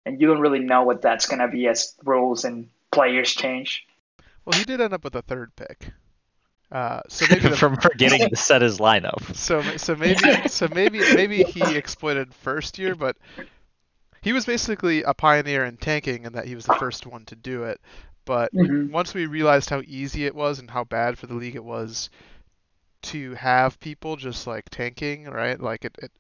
and 0.05 0.20
you 0.20 0.26
don't 0.26 0.41
really 0.41 0.58
know 0.58 0.82
what 0.82 1.02
that's 1.02 1.26
going 1.26 1.41
to 1.41 1.49
be 1.49 1.69
as 1.69 1.94
rules 2.05 2.44
and 2.44 2.69
players 2.90 3.35
change. 3.35 3.87
Well, 4.44 4.58
he 4.58 4.64
did 4.64 4.81
end 4.81 4.94
up 4.94 5.05
with 5.05 5.14
a 5.14 5.23
third 5.23 5.55
pick. 5.56 5.93
Uh, 6.70 7.00
so 7.08 7.26
maybe 7.31 7.49
the, 7.49 7.56
from 7.56 7.76
forgetting 7.76 8.29
to 8.29 8.37
set 8.37 8.62
his 8.62 8.79
lineup. 8.79 9.23
So 9.35 9.62
so 9.76 9.94
maybe 9.96 10.49
so 10.49 10.69
maybe 10.73 11.00
maybe 11.14 11.43
he 11.43 11.76
exploited 11.76 12.35
first 12.35 12.79
year, 12.79 12.94
but 12.94 13.17
he 14.20 14.32
was 14.32 14.44
basically 14.44 15.02
a 15.02 15.14
pioneer 15.14 15.64
in 15.64 15.76
tanking 15.76 16.26
and 16.26 16.35
that 16.35 16.46
he 16.46 16.55
was 16.55 16.67
the 16.67 16.75
first 16.75 17.06
one 17.06 17.25
to 17.26 17.37
do 17.37 17.64
it. 17.64 17.81
But 18.25 18.52
mm-hmm. 18.52 18.93
once 18.93 19.14
we 19.14 19.26
realized 19.26 19.70
how 19.70 19.82
easy 19.87 20.26
it 20.26 20.34
was 20.34 20.58
and 20.58 20.70
how 20.70 20.84
bad 20.84 21.19
for 21.19 21.26
the 21.26 21.34
league 21.34 21.56
it 21.56 21.64
was 21.64 22.11
to 23.00 23.34
have 23.34 23.81
people 23.81 24.17
just 24.17 24.46
like 24.46 24.69
tanking, 24.69 25.25
right? 25.25 25.58
Like 25.58 25.84
it, 25.84 25.96
it, 26.02 26.12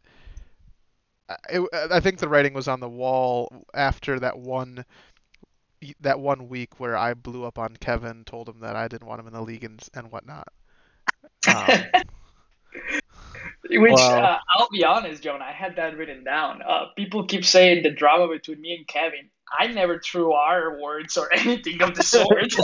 it 1.50 1.68
I 1.92 2.00
think 2.00 2.18
the 2.18 2.28
writing 2.28 2.54
was 2.54 2.68
on 2.68 2.80
the 2.80 2.88
wall 2.88 3.66
after 3.74 4.18
that 4.20 4.38
one 4.38 4.84
that 6.00 6.20
one 6.20 6.48
week 6.48 6.78
where 6.80 6.96
I 6.96 7.14
blew 7.14 7.44
up 7.44 7.58
on 7.58 7.76
Kevin, 7.76 8.24
told 8.24 8.48
him 8.48 8.60
that 8.60 8.76
I 8.76 8.88
didn't 8.88 9.06
want 9.06 9.20
him 9.20 9.26
in 9.26 9.32
the 9.32 9.42
league 9.42 9.64
and, 9.64 9.82
and 9.94 10.10
whatnot. 10.10 10.48
Um, 11.46 11.68
Which 13.70 13.92
uh, 13.92 14.38
I'll 14.56 14.68
be 14.70 14.84
honest, 14.84 15.22
John, 15.22 15.42
I 15.42 15.52
had 15.52 15.76
that 15.76 15.96
written 15.96 16.24
down. 16.24 16.62
Uh, 16.62 16.86
people 16.96 17.26
keep 17.26 17.44
saying 17.44 17.82
the 17.82 17.90
drama 17.90 18.28
between 18.28 18.60
me 18.60 18.74
and 18.74 18.86
Kevin. 18.86 19.28
I 19.58 19.66
never 19.68 19.98
threw 19.98 20.32
our 20.32 20.80
words 20.80 21.16
or 21.16 21.32
anything 21.34 21.82
of 21.82 21.94
the 21.94 22.02
sort. 22.02 22.54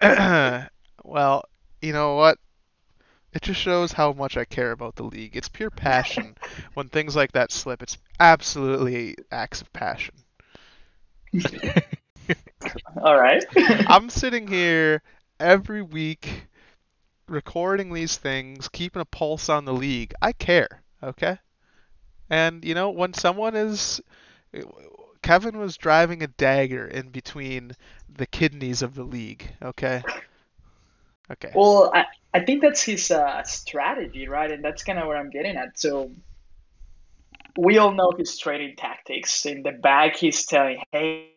well, 1.04 1.44
you 1.80 1.92
know 1.92 2.16
what? 2.16 2.38
It 3.32 3.42
just 3.42 3.60
shows 3.60 3.92
how 3.92 4.12
much 4.12 4.36
I 4.36 4.44
care 4.44 4.72
about 4.72 4.96
the 4.96 5.02
league. 5.04 5.36
It's 5.36 5.48
pure 5.48 5.70
passion. 5.70 6.36
when 6.74 6.88
things 6.88 7.14
like 7.14 7.32
that 7.32 7.52
slip, 7.52 7.82
it's 7.82 7.98
absolutely 8.18 9.16
acts 9.30 9.60
of 9.60 9.72
passion. 9.72 10.14
All 13.02 13.18
right. 13.18 13.44
I'm 13.86 14.10
sitting 14.10 14.46
here 14.46 15.02
every 15.38 15.82
week 15.82 16.48
recording 17.28 17.92
these 17.92 18.16
things, 18.16 18.68
keeping 18.68 19.02
a 19.02 19.04
pulse 19.04 19.48
on 19.48 19.64
the 19.64 19.72
league. 19.72 20.14
I 20.20 20.32
care, 20.32 20.82
okay? 21.02 21.38
And 22.30 22.64
you 22.64 22.74
know, 22.74 22.90
when 22.90 23.12
someone 23.14 23.54
is 23.54 24.00
Kevin 25.22 25.58
was 25.58 25.76
driving 25.76 26.22
a 26.22 26.26
dagger 26.26 26.86
in 26.86 27.10
between 27.10 27.72
the 28.08 28.26
kidneys 28.26 28.82
of 28.82 28.94
the 28.94 29.04
league, 29.04 29.48
okay? 29.62 30.02
Okay. 31.30 31.52
Well, 31.54 31.90
I, 31.94 32.06
I 32.32 32.40
think 32.40 32.62
that's 32.62 32.82
his 32.82 33.10
uh, 33.10 33.42
strategy, 33.42 34.28
right? 34.28 34.50
And 34.50 34.64
that's 34.64 34.82
kind 34.82 34.98
of 34.98 35.06
where 35.06 35.16
I'm 35.16 35.30
getting 35.30 35.56
at. 35.56 35.78
So 35.78 36.10
we 37.58 37.76
all 37.78 37.92
know 37.92 38.12
his 38.16 38.38
trading 38.38 38.76
tactics. 38.76 39.44
In 39.44 39.64
the 39.64 39.72
back, 39.72 40.14
he's 40.14 40.46
telling, 40.46 40.80
"Hey, 40.92 41.32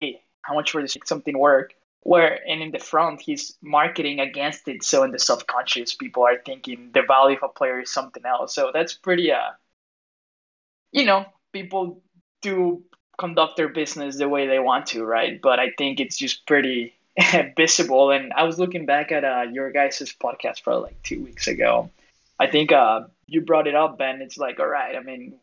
hey 0.00 0.22
how 0.42 0.54
much 0.54 0.72
for 0.72 0.82
this 0.82 0.96
something 1.06 1.38
work?" 1.38 1.72
Where 2.02 2.38
and 2.46 2.62
in 2.62 2.70
the 2.70 2.78
front, 2.78 3.22
he's 3.22 3.56
marketing 3.62 4.20
against 4.20 4.68
it. 4.68 4.84
So 4.84 5.04
in 5.04 5.10
the 5.10 5.18
subconscious, 5.18 5.94
people 5.94 6.22
are 6.24 6.38
thinking 6.44 6.90
the 6.92 7.02
value 7.02 7.38
of 7.38 7.44
a 7.44 7.48
player 7.48 7.80
is 7.80 7.90
something 7.90 8.24
else. 8.26 8.54
So 8.54 8.70
that's 8.72 8.92
pretty, 8.92 9.32
uh, 9.32 9.52
you 10.92 11.06
know, 11.06 11.24
people 11.52 12.02
do 12.42 12.82
conduct 13.18 13.56
their 13.56 13.68
business 13.68 14.18
the 14.18 14.28
way 14.28 14.46
they 14.46 14.58
want 14.58 14.86
to, 14.88 15.02
right? 15.02 15.40
But 15.40 15.58
I 15.58 15.70
think 15.78 15.98
it's 15.98 16.16
just 16.18 16.46
pretty 16.46 16.94
visible. 17.56 18.10
And 18.10 18.32
I 18.34 18.44
was 18.44 18.58
looking 18.58 18.84
back 18.84 19.12
at 19.12 19.24
uh, 19.24 19.46
your 19.50 19.70
guys' 19.72 20.14
podcast 20.22 20.60
for 20.60 20.76
like 20.76 21.02
two 21.02 21.24
weeks 21.24 21.48
ago. 21.48 21.90
I 22.38 22.46
think 22.46 22.70
uh, 22.70 23.06
you 23.28 23.42
brought 23.42 23.68
it 23.68 23.76
up, 23.76 23.98
Ben. 23.98 24.22
It's 24.22 24.38
like, 24.38 24.58
all 24.58 24.66
right, 24.66 24.96
I 24.96 25.00
mean, 25.02 25.38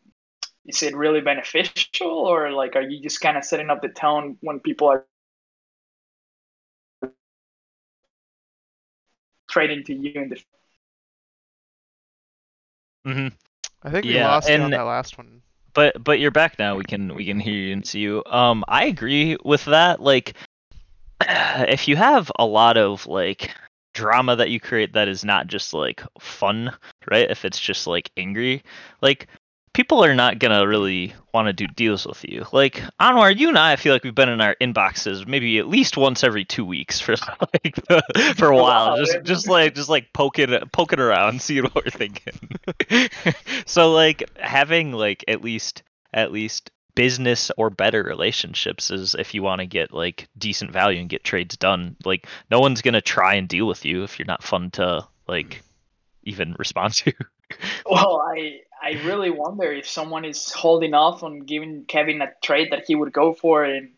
is 0.66 0.82
it 0.82 0.96
really 0.96 1.20
beneficial 1.22 2.08
or 2.10 2.50
like 2.52 2.76
are 2.76 2.82
you 2.82 3.00
just 3.02 3.20
kind 3.20 3.36
of 3.38 3.44
setting 3.44 3.70
up 3.70 3.80
the 3.82 3.88
tone 3.88 4.36
when 4.40 4.60
people 4.60 4.88
are 4.88 5.06
trading 9.48 9.84
to 9.84 9.94
you 9.94 10.12
in 10.20 10.28
the 10.30 10.36
mm-hmm. 13.06 13.28
I 13.82 13.90
think 13.90 14.04
we 14.04 14.14
Yeah, 14.14 14.28
lost 14.28 14.48
you 14.48 14.56
on 14.56 14.62
and- 14.62 14.72
that 14.74 14.82
last 14.82 15.16
one. 15.18 15.42
But 15.74 16.02
but 16.02 16.18
you're 16.18 16.30
back 16.30 16.58
now. 16.58 16.76
We 16.76 16.84
can 16.84 17.14
we 17.14 17.26
can 17.26 17.38
hear 17.38 17.52
you 17.54 17.72
and 17.74 17.86
see 17.86 18.00
you. 18.00 18.22
Um, 18.26 18.64
I 18.66 18.86
agree 18.86 19.36
with 19.44 19.66
that. 19.66 20.00
Like, 20.00 20.32
if 21.20 21.86
you 21.86 21.96
have 21.96 22.32
a 22.38 22.46
lot 22.46 22.78
of 22.78 23.06
like 23.06 23.54
drama 23.96 24.36
that 24.36 24.50
you 24.50 24.60
create 24.60 24.92
that 24.92 25.08
is 25.08 25.24
not 25.24 25.46
just 25.48 25.72
like 25.74 26.02
fun, 26.20 26.70
right? 27.10 27.30
If 27.30 27.44
it's 27.44 27.58
just 27.58 27.86
like 27.86 28.10
angry, 28.16 28.62
like 29.00 29.26
people 29.72 30.04
are 30.04 30.14
not 30.14 30.38
gonna 30.38 30.66
really 30.66 31.14
want 31.34 31.46
to 31.48 31.52
do 31.52 31.66
deals 31.66 32.06
with 32.06 32.24
you. 32.24 32.44
Like 32.52 32.82
Anwar, 33.00 33.36
you 33.36 33.48
and 33.48 33.58
I, 33.58 33.72
I 33.72 33.76
feel 33.76 33.92
like 33.92 34.04
we've 34.04 34.14
been 34.14 34.28
in 34.28 34.40
our 34.40 34.56
inboxes 34.60 35.26
maybe 35.26 35.58
at 35.58 35.68
least 35.68 35.96
once 35.96 36.24
every 36.24 36.44
two 36.44 36.64
weeks 36.64 37.00
for 37.00 37.14
like 37.64 37.74
for 38.36 38.48
a 38.50 38.56
while, 38.56 38.90
Wow, 38.90 38.96
just 38.96 39.14
man. 39.14 39.24
just 39.24 39.48
like 39.48 39.74
just 39.74 39.88
like 39.88 40.12
poking 40.12 40.56
poking 40.72 41.00
around, 41.00 41.40
seeing 41.46 41.64
what 41.64 41.74
we're 41.84 41.90
thinking. 41.90 42.50
so 43.66 43.92
like 43.92 44.22
having 44.38 44.92
like 44.92 45.24
at 45.28 45.42
least 45.42 45.82
at 46.14 46.32
least 46.32 46.70
business 46.96 47.52
or 47.56 47.70
better 47.70 48.02
relationships 48.02 48.90
is 48.90 49.14
if 49.14 49.34
you 49.34 49.42
want 49.42 49.60
to 49.60 49.66
get 49.66 49.92
like 49.92 50.28
decent 50.36 50.72
value 50.72 50.98
and 50.98 51.08
get 51.08 51.22
trades 51.22 51.56
done. 51.56 51.94
Like 52.04 52.26
no 52.50 52.58
one's 52.58 52.82
gonna 52.82 53.00
try 53.00 53.34
and 53.34 53.46
deal 53.46 53.68
with 53.68 53.84
you 53.84 54.02
if 54.02 54.18
you're 54.18 54.26
not 54.26 54.42
fun 54.42 54.72
to 54.72 55.06
like 55.28 55.62
even 56.24 56.56
respond 56.58 56.94
to. 56.94 57.12
Well, 57.88 58.20
I 58.28 58.58
I 58.82 59.00
really 59.04 59.30
wonder 59.30 59.72
if 59.72 59.88
someone 59.88 60.24
is 60.24 60.50
holding 60.50 60.94
off 60.94 61.22
on 61.22 61.40
giving 61.40 61.84
Kevin 61.84 62.20
a 62.20 62.32
trade 62.42 62.72
that 62.72 62.86
he 62.88 62.96
would 62.96 63.12
go 63.12 63.34
for 63.34 63.64
in 63.64 63.92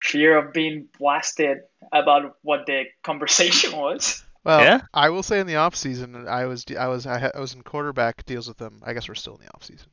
fear 0.00 0.38
of 0.38 0.54
being 0.54 0.88
blasted 0.98 1.58
about 1.92 2.36
what 2.40 2.64
the 2.64 2.84
conversation 3.02 3.76
was. 3.76 4.24
Well, 4.42 4.60
Yeah? 4.62 4.80
I 4.94 5.10
will 5.10 5.22
say 5.22 5.38
in 5.40 5.46
the 5.46 5.56
off 5.56 5.76
season, 5.76 6.26
I 6.26 6.46
was 6.46 6.64
I 6.78 6.86
was 6.86 7.06
I, 7.06 7.30
I 7.34 7.40
was 7.40 7.52
in 7.54 7.62
quarterback 7.62 8.24
deals 8.24 8.48
with 8.48 8.56
them. 8.56 8.80
I 8.82 8.94
guess 8.94 9.06
we're 9.06 9.14
still 9.16 9.34
in 9.36 9.42
the 9.44 9.52
off 9.54 9.64
season, 9.64 9.88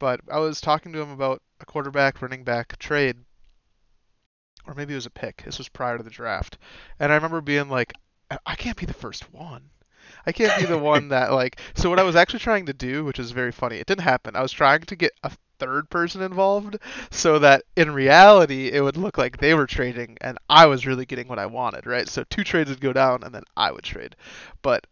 but 0.00 0.20
I 0.28 0.40
was 0.40 0.60
talking 0.60 0.92
to 0.94 1.00
him 1.00 1.10
about 1.12 1.40
a 1.60 1.66
quarterback 1.66 2.22
running 2.22 2.44
back 2.44 2.78
trade, 2.78 3.16
or 4.66 4.74
maybe 4.74 4.92
it 4.92 4.96
was 4.96 5.06
a 5.06 5.10
pick. 5.10 5.42
This 5.44 5.58
was 5.58 5.68
prior 5.68 5.96
to 5.96 6.02
the 6.04 6.10
draft, 6.10 6.58
and 7.00 7.10
I 7.10 7.14
remember 7.16 7.40
being 7.40 7.68
like, 7.68 7.92
I- 8.46 8.54
can't 8.56 8.76
be 8.76 8.86
the 8.86 8.92
first 8.92 9.32
one. 9.32 9.70
I 10.26 10.32
can't 10.32 10.58
be 10.58 10.66
the 10.66 10.78
one 10.78 11.08
that 11.10 11.32
like. 11.32 11.60
So 11.74 11.88
what 11.90 11.98
I 11.98 12.02
was 12.02 12.16
actually 12.16 12.40
trying 12.40 12.66
to 12.66 12.72
do, 12.72 13.04
which 13.04 13.18
is 13.18 13.30
very 13.30 13.52
funny, 13.52 13.76
it 13.78 13.86
didn't 13.86 14.02
happen. 14.02 14.36
I 14.36 14.42
was 14.42 14.52
trying 14.52 14.82
to 14.82 14.96
get 14.96 15.12
a 15.22 15.32
third 15.58 15.90
person 15.90 16.22
involved 16.22 16.76
so 17.10 17.38
that 17.40 17.64
in 17.76 17.90
reality 17.90 18.68
it 18.68 18.80
would 18.80 18.96
look 18.96 19.18
like 19.18 19.38
they 19.38 19.54
were 19.54 19.66
trading 19.66 20.16
and 20.20 20.38
I 20.48 20.66
was 20.66 20.86
really 20.86 21.06
getting 21.06 21.28
what 21.28 21.38
I 21.38 21.46
wanted, 21.46 21.86
right? 21.86 22.08
So 22.08 22.24
two 22.30 22.44
trades 22.44 22.70
would 22.70 22.80
go 22.80 22.92
down 22.92 23.22
and 23.24 23.34
then 23.34 23.42
I 23.56 23.72
would 23.72 23.84
trade. 23.84 24.14
But 24.62 24.86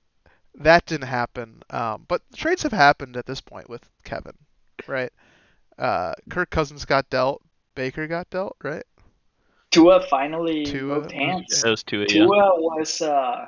that 0.56 0.86
didn't 0.86 1.08
happen. 1.08 1.62
Um, 1.70 2.04
but 2.08 2.22
trades 2.34 2.62
have 2.64 2.72
happened 2.72 3.16
at 3.16 3.26
this 3.26 3.40
point 3.40 3.68
with 3.68 3.88
Kevin, 4.04 4.34
right? 4.86 5.12
Uh, 5.78 6.14
Kirk 6.30 6.50
Cousins 6.50 6.84
got 6.84 7.10
dealt, 7.10 7.42
Baker 7.74 8.06
got 8.06 8.30
dealt, 8.30 8.56
right? 8.62 8.84
Tua 9.70 10.00
finally 10.08 10.64
Tua, 10.64 11.00
moved 11.00 11.12
hands. 11.12 11.62
Those 11.62 11.82
two, 11.82 12.00
yeah. 12.00 12.06
Tua 12.06 12.60
was 12.60 13.02
uh, 13.02 13.46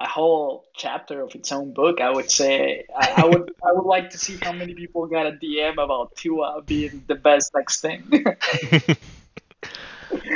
a 0.00 0.08
whole 0.08 0.64
chapter 0.74 1.20
of 1.20 1.34
its 1.34 1.52
own 1.52 1.74
book. 1.74 2.00
I 2.00 2.10
would 2.10 2.30
say. 2.30 2.86
I, 2.96 3.14
I 3.18 3.26
would. 3.26 3.52
I 3.64 3.72
would 3.72 3.86
like 3.86 4.10
to 4.10 4.18
see 4.18 4.38
how 4.40 4.52
many 4.52 4.74
people 4.74 5.06
got 5.06 5.26
a 5.26 5.32
DM 5.32 5.72
about 5.72 6.16
Tua 6.16 6.62
being 6.62 7.04
the 7.06 7.14
best 7.14 7.52
next 7.54 7.80
thing. 7.80 8.02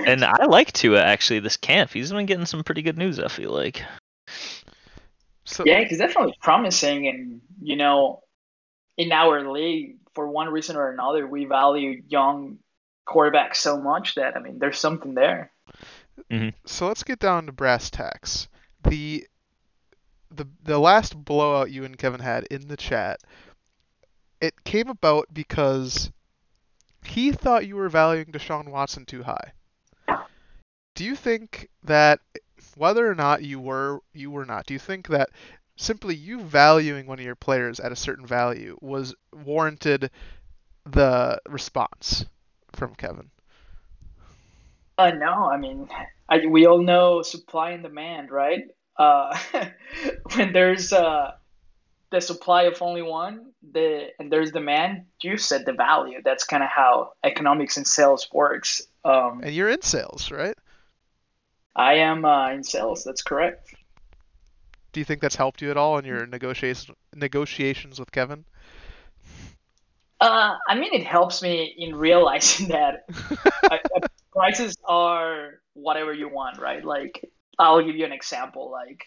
and 0.07 0.25
I 0.25 0.45
like 0.47 0.73
Tua 0.73 1.01
actually 1.01 1.41
this 1.41 1.57
camp. 1.57 1.91
He's 1.93 2.13
been 2.13 2.27
getting 2.27 2.47
some 2.47 2.63
pretty 2.63 2.83
good 2.83 2.99
news. 2.99 3.19
I 3.19 3.29
feel 3.29 3.53
like. 3.53 3.83
So 5.45 5.65
yeah, 5.67 5.85
he's 5.85 5.99
definitely 5.99 6.35
promising, 6.43 7.09
and 7.09 7.41
you 7.63 7.77
know, 7.77 8.23
in 8.97 9.11
our 9.11 9.51
league, 9.51 9.97
for 10.15 10.29
one 10.29 10.49
reason 10.49 10.77
or 10.77 10.91
another, 10.91 11.27
we 11.27 11.45
value 11.45 12.03
young 12.09 12.59
quarterbacks 13.07 13.57
so 13.57 13.81
much 13.81 14.15
that 14.15 14.37
I 14.37 14.41
mean, 14.41 14.59
there's 14.59 14.79
something 14.79 15.15
there. 15.15 15.51
Mm-hmm. 16.31 16.51
so 16.67 16.87
let's 16.87 17.03
get 17.03 17.19
down 17.19 17.47
to 17.47 17.53
brass 17.53 17.91
tacks. 17.91 18.49
The 18.85 19.27
the 20.31 20.47
the 20.63 20.79
last 20.79 21.17
blowout 21.25 21.71
you 21.71 21.85
and 21.85 21.99
Kevin 21.99 22.21
had 22.21 22.45
in 22.45 22.69
the 22.69 22.77
chat, 22.77 23.21
it 24.41 24.65
came 24.65 24.89
about 24.89 25.29
because 25.33 26.11
he 27.05 27.33
thought 27.33 27.67
you 27.67 27.77
were 27.77 27.89
valuing 27.89 28.27
Deshaun 28.27 28.69
Watson 28.69 29.07
too 29.07 29.23
high. 29.23 29.53
Do 30.95 31.05
you 31.05 31.17
think 31.17 31.69
that 31.85 32.21
whether 32.77 33.11
or 33.11 33.15
not 33.15 33.43
you 33.43 33.59
were 33.59 34.01
you 34.13 34.31
were 34.31 34.45
not, 34.45 34.67
do 34.67 34.75
you 34.75 34.81
think 34.81 35.09
that 35.09 35.31
simply 35.81 36.15
you 36.15 36.41
valuing 36.41 37.07
one 37.07 37.19
of 37.19 37.25
your 37.25 37.35
players 37.35 37.81
at 37.81 37.91
a 37.93 37.97
certain 37.97 38.27
value 38.27 38.77
was 38.81 39.15
warranted 39.33 40.11
the 40.85 41.41
response 41.49 42.27
from 42.73 42.95
Kevin? 42.95 43.31
Uh, 44.99 45.13
no, 45.13 45.49
I 45.51 45.57
mean, 45.57 45.89
I, 46.29 46.47
we 46.47 46.67
all 46.67 46.83
know 46.83 47.23
supply 47.23 47.71
and 47.71 47.83
demand, 47.83 48.31
right? 48.31 48.65
Uh, 48.97 49.37
when 50.35 50.53
there's 50.53 50.93
uh, 50.93 51.33
the 52.11 52.21
supply 52.21 52.65
of 52.65 52.83
only 52.83 53.03
one, 53.03 53.53
the 53.73 54.09
and 54.19 54.33
there's 54.33 54.53
demand, 54.53 55.07
you 55.23 55.39
set 55.39 55.67
the 55.67 55.73
value. 55.73 56.21
That's 56.25 56.45
kind 56.45 56.63
of 56.63 56.71
how 56.71 57.13
economics 57.25 57.77
and 57.79 57.87
sales 57.87 58.29
works. 58.33 58.83
Um, 59.05 59.43
And 59.43 59.55
you're 59.55 59.71
in 59.71 59.83
sales, 59.83 60.31
right? 60.31 60.57
I 61.75 61.95
am 61.95 62.25
uh, 62.25 62.51
in 62.53 62.63
sales. 62.63 63.03
That's 63.05 63.23
correct. 63.23 63.75
Do 64.93 65.01
you 65.01 65.05
think 65.05 65.21
that's 65.21 65.37
helped 65.37 65.63
you 65.63 65.71
at 65.71 65.77
all 65.77 65.99
in 65.99 66.05
your 66.05 66.27
negotiations 66.27 66.97
negotiations 67.15 67.99
with 68.01 68.11
Kevin? 68.11 68.45
Uh, 70.21 70.57
I 70.69 70.75
mean, 70.75 70.93
it 70.93 71.07
helps 71.07 71.43
me 71.43 71.75
in 71.79 71.95
realizing 71.95 72.69
that 72.69 73.05
prices 74.33 74.77
are 74.85 75.61
whatever 75.75 76.13
you 76.13 76.29
want, 76.29 76.59
right? 76.59 76.85
Like, 76.85 77.25
I'll 77.59 77.83
give 77.83 77.97
you 77.97 78.05
an 78.05 78.13
example. 78.13 78.71
Like, 78.71 79.05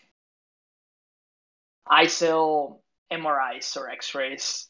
I 1.88 2.08
sell 2.08 2.82
MRIs 3.12 3.78
or 3.78 3.90
X-rays. 3.90 4.70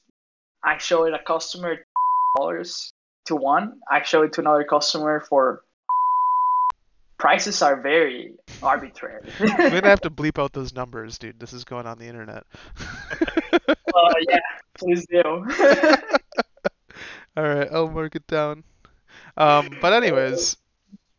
I 0.64 0.78
show 0.78 1.06
it 1.06 1.14
a 1.14 1.20
customer 1.20 1.86
dollars 2.38 2.92
to 3.26 3.36
one. 3.36 3.80
I 3.90 4.04
show 4.04 4.24
it 4.24 4.34
to 4.34 4.42
another 4.42 4.64
customer 4.64 5.22
for. 5.22 5.64
Prices 7.18 7.62
are 7.62 7.82
very 7.82 8.34
arbitrary. 8.62 9.30
We're 9.40 9.70
gonna 9.70 9.90
have 9.90 10.02
to 10.02 10.10
bleep 10.10 10.42
out 10.42 10.54
those 10.54 10.74
numbers, 10.74 11.18
dude. 11.18 11.40
This 11.40 11.54
is 11.54 11.64
going 11.64 11.86
on 11.88 11.98
the 11.98 12.06
internet. 12.06 12.44
uh, 13.70 14.14
yeah, 14.30 14.40
please 14.76 15.06
do. 15.08 15.22
All 17.38 17.44
right, 17.44 17.68
I'll 17.72 17.90
mark 17.90 18.16
it 18.16 18.28
down. 18.28 18.64
Um, 19.38 19.78
but 19.82 19.94
anyways, 19.94 20.58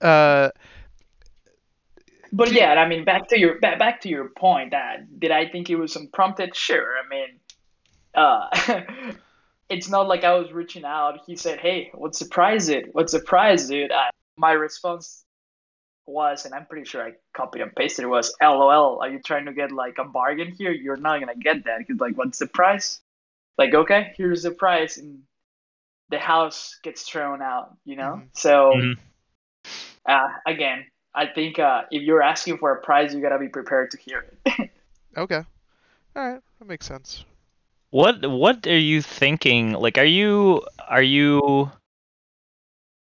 uh, 0.01 0.51
But 2.33 2.53
yeah, 2.53 2.73
I 2.75 2.89
mean, 2.89 3.05
back 3.05 3.29
to 3.29 3.39
your 3.39 3.59
back, 3.61 3.79
back 3.79 4.01
to 4.03 4.09
your 4.09 4.29
point. 4.31 4.73
That 4.73 5.21
did 5.21 5.31
I 5.31 5.49
think 5.49 5.71
it 5.71 5.77
was 5.77 5.95
unprompted? 5.97 6.57
Sure. 6.57 6.95
I 6.99 7.09
mean, 7.09 7.41
uh, 8.15 8.83
it's 9.69 9.89
not 9.89 10.09
like 10.09 10.25
I 10.25 10.35
was 10.35 10.53
reaching 10.53 10.85
out. 10.85 11.21
He 11.27 11.37
said, 11.37 11.61
"Hey, 11.61 11.91
what's 11.95 12.19
the 12.19 12.27
prize, 12.27 12.67
dude? 12.67 12.89
What's 12.93 13.13
the 13.13 13.21
prize, 13.21 13.69
dude?" 13.69 13.93
I, 13.93 14.11
my 14.37 14.53
response 14.53 15.25
was, 16.07 16.45
and 16.45 16.55
I'm 16.55 16.67
pretty 16.67 16.85
sure 16.85 17.03
I 17.03 17.13
copied 17.35 17.63
and 17.63 17.75
pasted 17.75 18.05
it 18.05 18.09
was, 18.09 18.35
"LOL. 18.43 19.01
Are 19.03 19.09
you 19.09 19.21
trying 19.21 19.47
to 19.47 19.53
get 19.53 19.73
like 19.73 19.99
a 19.99 20.05
bargain 20.05 20.53
here? 20.53 20.73
You're 20.73 20.97
not 20.97 21.21
gonna 21.21 21.37
get 21.37 21.65
that." 21.65 21.83
He's 21.87 21.99
like, 22.01 22.17
"What's 22.17 22.39
the 22.39 22.47
price?" 22.47 23.01
Like, 23.59 23.75
okay, 23.75 24.13
here's 24.17 24.43
the 24.43 24.51
price, 24.51 24.97
and 24.97 25.23
the 26.11 26.19
house 26.19 26.79
gets 26.83 27.03
thrown 27.09 27.43
out. 27.43 27.77
You 27.85 27.97
know. 27.97 28.23
Mhm. 28.23 28.29
So 28.33 28.73
Mhm. 28.75 28.99
uh, 30.07 30.29
again, 30.47 30.85
I 31.15 31.27
think 31.27 31.59
uh, 31.59 31.85
if 31.91 32.03
you're 32.03 32.23
asking 32.23 32.59
for 32.59 32.73
a 32.73 32.81
prize, 32.81 33.15
you 33.15 33.21
gotta 33.21 33.39
be 33.39 33.49
prepared 33.49 33.93
to 33.93 33.99
hear 33.99 34.27
it. 34.47 34.71
okay, 35.17 35.43
all 36.17 36.29
right, 36.29 36.43
that 36.59 36.69
makes 36.69 36.87
sense. 36.87 37.25
What 37.91 38.29
what 38.29 38.67
are 38.67 38.77
you 38.77 39.01
thinking? 39.01 39.73
Like, 39.73 39.99
are 39.99 40.05
you 40.05 40.67
are 40.89 41.03
you 41.03 41.71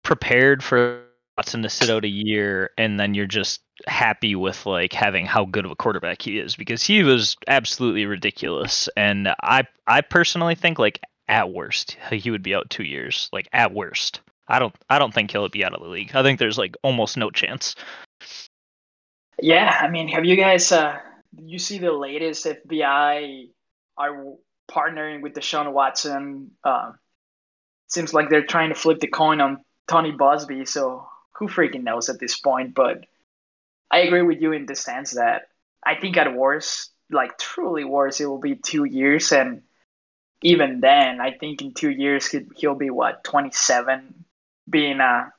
prepared 0.03 0.63
for 0.63 1.03
Watson 1.37 1.61
to 1.63 1.69
sit 1.69 1.89
out 1.89 2.03
a 2.03 2.09
year, 2.09 2.71
and 2.77 2.99
then 2.99 3.13
you're 3.13 3.27
just 3.27 3.61
happy 3.85 4.35
with 4.35 4.65
like 4.65 4.91
having 4.91 5.25
how 5.25 5.45
good 5.45 5.65
of 5.65 5.71
a 5.71 5.75
quarterback 5.75 6.21
he 6.21 6.39
is? 6.39 6.55
Because 6.55 6.83
he 6.83 7.03
was 7.03 7.37
absolutely 7.47 8.05
ridiculous, 8.05 8.89
and 8.97 9.29
I 9.43 9.63
I 9.85 10.01
personally 10.01 10.55
think 10.55 10.79
like 10.79 10.99
at 11.27 11.51
worst 11.51 11.97
he 12.11 12.31
would 12.31 12.43
be 12.43 12.55
out 12.55 12.69
two 12.69 12.83
years. 12.83 13.29
Like 13.31 13.47
at 13.53 13.73
worst, 13.73 14.21
I 14.47 14.59
don't 14.59 14.75
I 14.89 14.97
don't 14.97 15.13
think 15.13 15.31
he'll 15.31 15.47
be 15.49 15.63
out 15.63 15.73
of 15.73 15.81
the 15.81 15.87
league. 15.87 16.15
I 16.15 16.23
think 16.23 16.39
there's 16.39 16.57
like 16.57 16.75
almost 16.81 17.17
no 17.17 17.29
chance. 17.29 17.75
yeah, 19.39 19.77
I 19.79 19.89
mean, 19.89 20.07
have 20.07 20.25
you 20.25 20.35
guys? 20.35 20.71
Uh, 20.71 20.97
you 21.37 21.59
see 21.59 21.77
the 21.77 21.91
latest 21.91 22.45
FBI 22.45 23.49
are 23.97 24.23
partnering 24.71 25.21
with 25.21 25.33
Deshaun 25.33 25.71
Watson 25.71 26.51
uh, 26.63 26.93
seems 27.87 28.13
like 28.13 28.29
they're 28.29 28.45
trying 28.45 28.69
to 28.69 28.75
flip 28.75 28.99
the 28.99 29.07
coin 29.07 29.39
on 29.39 29.59
Tony 29.87 30.11
Buzbee. 30.11 30.67
So 30.67 31.07
who 31.37 31.47
freaking 31.47 31.83
knows 31.83 32.09
at 32.09 32.19
this 32.19 32.39
point? 32.39 32.73
But 32.73 33.05
I 33.91 33.99
agree 33.99 34.21
with 34.21 34.41
you 34.41 34.51
in 34.51 34.65
the 34.65 34.75
sense 34.75 35.11
that 35.11 35.49
I 35.83 35.95
think 35.95 36.17
at 36.17 36.33
worst, 36.33 36.91
like 37.09 37.37
truly 37.37 37.83
worst, 37.83 38.19
it 38.21 38.25
will 38.25 38.39
be 38.39 38.55
two 38.55 38.83
years, 38.85 39.31
and 39.31 39.61
even 40.41 40.81
then, 40.81 41.19
I 41.21 41.31
think 41.31 41.61
in 41.61 41.73
two 41.73 41.89
years 41.89 42.27
he- 42.27 42.47
he'll 42.55 42.75
be 42.75 42.89
what 42.89 43.23
27, 43.23 44.25
being 44.69 44.99
a 44.99 45.31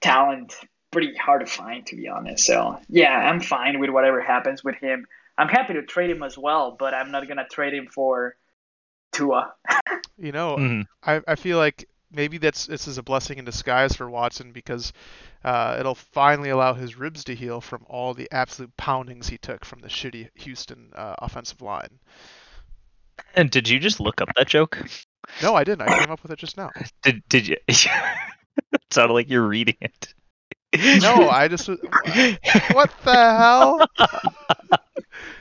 talent 0.00 0.54
pretty 0.90 1.14
hard 1.16 1.40
to 1.40 1.46
find 1.46 1.86
to 1.86 1.96
be 1.96 2.08
honest. 2.08 2.44
So 2.44 2.78
yeah, 2.88 3.16
I'm 3.16 3.40
fine 3.40 3.78
with 3.80 3.90
whatever 3.90 4.20
happens 4.20 4.64
with 4.64 4.76
him. 4.76 5.06
I'm 5.38 5.48
happy 5.48 5.74
to 5.74 5.82
trade 5.82 6.10
him 6.10 6.22
as 6.22 6.38
well, 6.38 6.76
but 6.78 6.94
I'm 6.94 7.10
not 7.10 7.28
gonna 7.28 7.46
trade 7.46 7.74
him 7.74 7.88
for 7.88 8.36
Tua. 9.12 9.54
You 10.18 10.32
know, 10.32 10.56
Mhm. 10.56 10.86
I, 11.02 11.20
I 11.28 11.34
feel 11.34 11.58
like 11.58 11.90
maybe 12.10 12.38
that's 12.38 12.66
this 12.66 12.86
is 12.88 12.98
a 12.98 13.02
blessing 13.02 13.38
in 13.38 13.44
disguise 13.44 13.94
for 13.94 14.08
Watson 14.08 14.52
because 14.52 14.92
uh, 15.44 15.76
it'll 15.78 15.94
finally 15.94 16.50
allow 16.50 16.74
his 16.74 16.98
ribs 16.98 17.24
to 17.24 17.34
heal 17.34 17.60
from 17.60 17.84
all 17.88 18.14
the 18.14 18.28
absolute 18.32 18.76
poundings 18.76 19.28
he 19.28 19.38
took 19.38 19.64
from 19.64 19.80
the 19.80 19.88
shitty 19.88 20.28
Houston 20.34 20.90
uh, 20.94 21.14
offensive 21.18 21.62
line. 21.62 21.98
And 23.34 23.50
did 23.50 23.68
you 23.68 23.78
just 23.78 24.00
look 24.00 24.20
up 24.20 24.28
that 24.36 24.48
joke? 24.48 24.78
No, 25.42 25.54
I 25.54 25.64
didn't. 25.64 25.88
I 25.88 25.98
came 25.98 26.10
up 26.10 26.22
with 26.22 26.32
it 26.32 26.38
just 26.38 26.56
now. 26.56 26.70
Did 27.02 27.22
did 27.28 27.48
you? 27.48 27.56
it 27.68 27.88
sounded 28.90 29.14
like 29.14 29.28
you're 29.28 29.46
reading 29.46 29.76
it. 29.80 30.14
No, 31.00 31.28
I 31.30 31.48
just 31.48 31.68
what 32.72 32.90
the 33.04 33.14
hell? 33.14 33.86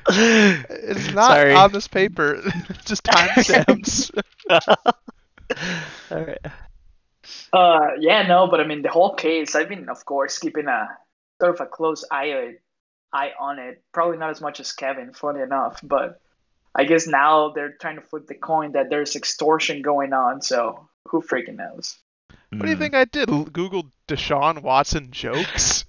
It's 0.07 1.13
not 1.13 1.31
Sorry. 1.31 1.53
on 1.53 1.71
this 1.71 1.87
paper. 1.87 2.41
just 2.85 3.03
timestamps. 3.03 4.11
All 6.11 6.23
right. 6.25 6.45
Uh, 7.51 7.87
yeah, 7.99 8.27
no, 8.27 8.47
but 8.47 8.59
I 8.59 8.67
mean 8.67 8.81
the 8.81 8.89
whole 8.89 9.15
case. 9.15 9.55
I've 9.55 9.69
been, 9.69 9.89
of 9.89 10.05
course, 10.05 10.37
keeping 10.39 10.67
a 10.67 10.89
sort 11.41 11.55
of 11.55 11.61
a 11.61 11.65
close 11.65 12.05
eye 12.11 12.55
eye 13.13 13.31
on 13.39 13.59
it. 13.59 13.83
Probably 13.93 14.17
not 14.17 14.29
as 14.29 14.41
much 14.41 14.59
as 14.59 14.71
Kevin, 14.73 15.13
funny 15.13 15.41
enough, 15.41 15.79
but 15.83 16.21
I 16.75 16.83
guess 16.83 17.07
now 17.07 17.51
they're 17.51 17.75
trying 17.79 17.95
to 17.95 18.01
flip 18.01 18.27
the 18.27 18.35
coin 18.35 18.73
that 18.73 18.89
there's 18.89 19.15
extortion 19.15 19.81
going 19.81 20.13
on. 20.13 20.41
So 20.41 20.89
who 21.07 21.21
freaking 21.21 21.55
knows? 21.55 21.97
What 22.57 22.65
do 22.65 22.69
you 22.69 22.75
Mm. 22.75 22.79
think 22.79 22.93
I 22.95 23.05
did? 23.05 23.29
L- 23.29 23.45
Googled 23.45 23.91
Deshaun 24.07 24.61
Watson 24.61 25.09
jokes? 25.11 25.85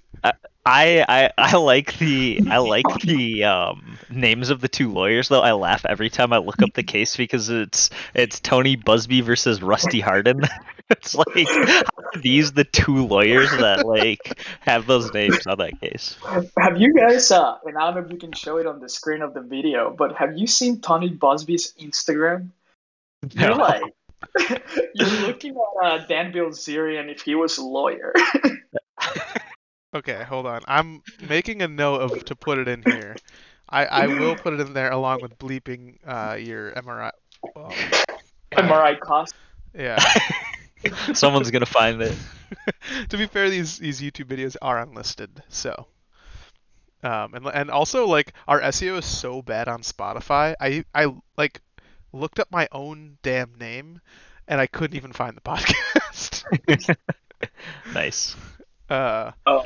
I, 0.69 1.05
I 1.07 1.31
I 1.37 1.55
like 1.55 1.97
the 1.97 2.41
I 2.49 2.57
like 2.57 2.85
the 3.01 3.45
um, 3.45 3.97
names 4.09 4.49
of 4.49 4.59
the 4.59 4.67
two 4.67 4.91
lawyers 4.91 5.29
though. 5.29 5.39
I 5.39 5.53
laugh 5.53 5.85
every 5.85 6.09
time 6.09 6.33
I 6.33 6.39
look 6.39 6.61
up 6.61 6.73
the 6.73 6.83
case 6.83 7.15
because 7.15 7.47
it's 7.49 7.89
it's 8.13 8.41
Tony 8.41 8.75
Buzbee 8.75 9.23
versus 9.23 9.61
Rusty 9.61 10.01
Hardin. 10.01 10.41
it's 10.89 11.15
like 11.15 11.27
are 11.37 11.83
these 12.21 12.51
the 12.51 12.65
two 12.65 13.05
lawyers 13.07 13.49
that 13.51 13.85
like 13.85 14.41
have 14.59 14.87
those 14.87 15.13
names 15.13 15.47
on 15.47 15.57
that 15.59 15.79
case. 15.79 16.17
Have 16.59 16.75
you 16.81 16.93
guys? 16.93 17.31
Uh, 17.31 17.57
and 17.63 17.77
I 17.77 17.85
don't 17.85 17.95
know 17.95 18.05
if 18.05 18.11
you 18.11 18.17
can 18.17 18.33
show 18.33 18.57
it 18.57 18.65
on 18.67 18.81
the 18.81 18.89
screen 18.89 19.21
of 19.21 19.33
the 19.33 19.41
video, 19.41 19.95
but 19.97 20.17
have 20.17 20.37
you 20.37 20.47
seen 20.47 20.81
Tony 20.81 21.09
Buzbee's 21.09 21.73
Instagram? 21.79 22.49
You're 23.31 23.55
like, 23.55 23.83
you're 24.93 25.27
looking 25.27 25.55
at 25.55 25.85
uh, 25.85 26.05
Dan 26.07 26.31
Bilzerian 26.31 27.09
if 27.09 27.21
he 27.21 27.35
was 27.35 27.57
a 27.57 27.63
lawyer. 27.63 28.13
Okay, 29.93 30.23
hold 30.23 30.45
on. 30.45 30.61
I'm 30.67 31.01
making 31.27 31.61
a 31.61 31.67
note 31.67 32.01
of 32.01 32.25
to 32.25 32.35
put 32.35 32.57
it 32.59 32.67
in 32.67 32.83
here. 32.83 33.15
I, 33.69 33.85
I 33.85 34.07
will 34.07 34.35
put 34.35 34.53
it 34.53 34.59
in 34.59 34.73
there 34.73 34.91
along 34.91 35.21
with 35.21 35.37
bleeping 35.39 35.97
uh, 36.05 36.35
your 36.35 36.71
MRI. 36.73 37.11
Well, 37.55 37.73
MRI 38.51 38.99
cost. 38.99 39.33
yeah. 39.73 39.97
Someone's 41.13 41.51
gonna 41.51 41.65
find 41.65 42.01
it. 42.01 42.15
to 43.09 43.17
be 43.17 43.25
fair, 43.25 43.49
these 43.49 43.77
these 43.77 43.99
YouTube 43.99 44.25
videos 44.25 44.55
are 44.61 44.79
unlisted, 44.79 45.41
so. 45.49 45.87
Um, 47.03 47.33
and 47.33 47.47
and 47.47 47.71
also 47.71 48.07
like 48.07 48.33
our 48.47 48.61
SEO 48.61 48.99
is 48.99 49.05
so 49.05 49.41
bad 49.41 49.67
on 49.67 49.81
Spotify. 49.81 50.53
I 50.59 50.83
I 50.93 51.13
like 51.37 51.61
looked 52.13 52.39
up 52.39 52.47
my 52.51 52.67
own 52.71 53.17
damn 53.23 53.53
name, 53.59 54.01
and 54.47 54.59
I 54.61 54.67
couldn't 54.67 54.95
even 54.97 55.11
find 55.13 55.35
the 55.35 55.41
podcast. 55.41 56.43
nice. 57.93 58.35
uh, 58.89 59.31
Oh, 59.45 59.65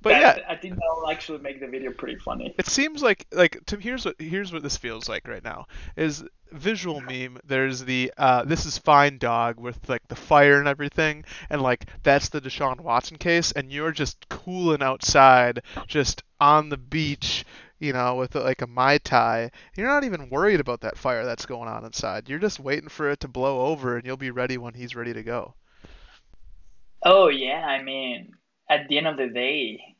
but 0.00 0.10
that, 0.20 0.38
yeah, 0.38 0.44
I 0.48 0.56
think 0.56 0.74
that'll 0.74 1.08
actually 1.10 1.38
make 1.38 1.60
the 1.60 1.68
video 1.68 1.92
pretty 1.92 2.16
funny. 2.16 2.52
it 2.58 2.66
seems 2.66 3.02
like 3.04 3.24
like 3.30 3.64
to 3.66 3.76
here's 3.76 4.04
what 4.04 4.16
here's 4.20 4.52
what 4.52 4.64
this 4.64 4.76
feels 4.76 5.08
like 5.08 5.28
right 5.28 5.44
now 5.44 5.66
is 5.96 6.24
visual 6.50 7.00
meme 7.00 7.38
there's 7.46 7.84
the 7.84 8.12
uh 8.18 8.44
this 8.44 8.66
is 8.66 8.76
fine 8.78 9.16
dog 9.16 9.60
with 9.60 9.78
like 9.88 10.06
the 10.08 10.16
fire 10.16 10.58
and 10.58 10.66
everything 10.66 11.24
and 11.50 11.62
like 11.62 11.86
that's 12.02 12.30
the 12.30 12.40
Deshaun 12.40 12.80
Watson 12.80 13.16
case 13.16 13.52
and 13.52 13.70
you're 13.70 13.92
just 13.92 14.28
cooling 14.28 14.82
outside 14.82 15.62
just 15.86 16.24
on 16.40 16.68
the 16.68 16.76
beach 16.76 17.44
you 17.82 17.92
know 17.92 18.14
with 18.14 18.34
like 18.34 18.62
a 18.62 18.66
mai 18.66 18.98
tai 18.98 19.50
you're 19.76 19.88
not 19.88 20.04
even 20.04 20.30
worried 20.30 20.60
about 20.60 20.80
that 20.80 20.96
fire 20.96 21.24
that's 21.24 21.46
going 21.46 21.68
on 21.68 21.84
inside 21.84 22.28
you're 22.28 22.38
just 22.38 22.60
waiting 22.60 22.88
for 22.88 23.10
it 23.10 23.20
to 23.20 23.28
blow 23.28 23.66
over 23.66 23.96
and 23.96 24.06
you'll 24.06 24.16
be 24.16 24.30
ready 24.30 24.56
when 24.56 24.74
he's 24.74 24.94
ready 24.94 25.12
to 25.12 25.22
go 25.22 25.54
Oh 27.02 27.28
yeah, 27.28 27.64
I 27.64 27.82
mean, 27.82 28.34
at 28.70 28.88
the 28.88 28.98
end 28.98 29.08
of 29.08 29.16
the 29.16 29.26
day, 29.26 29.96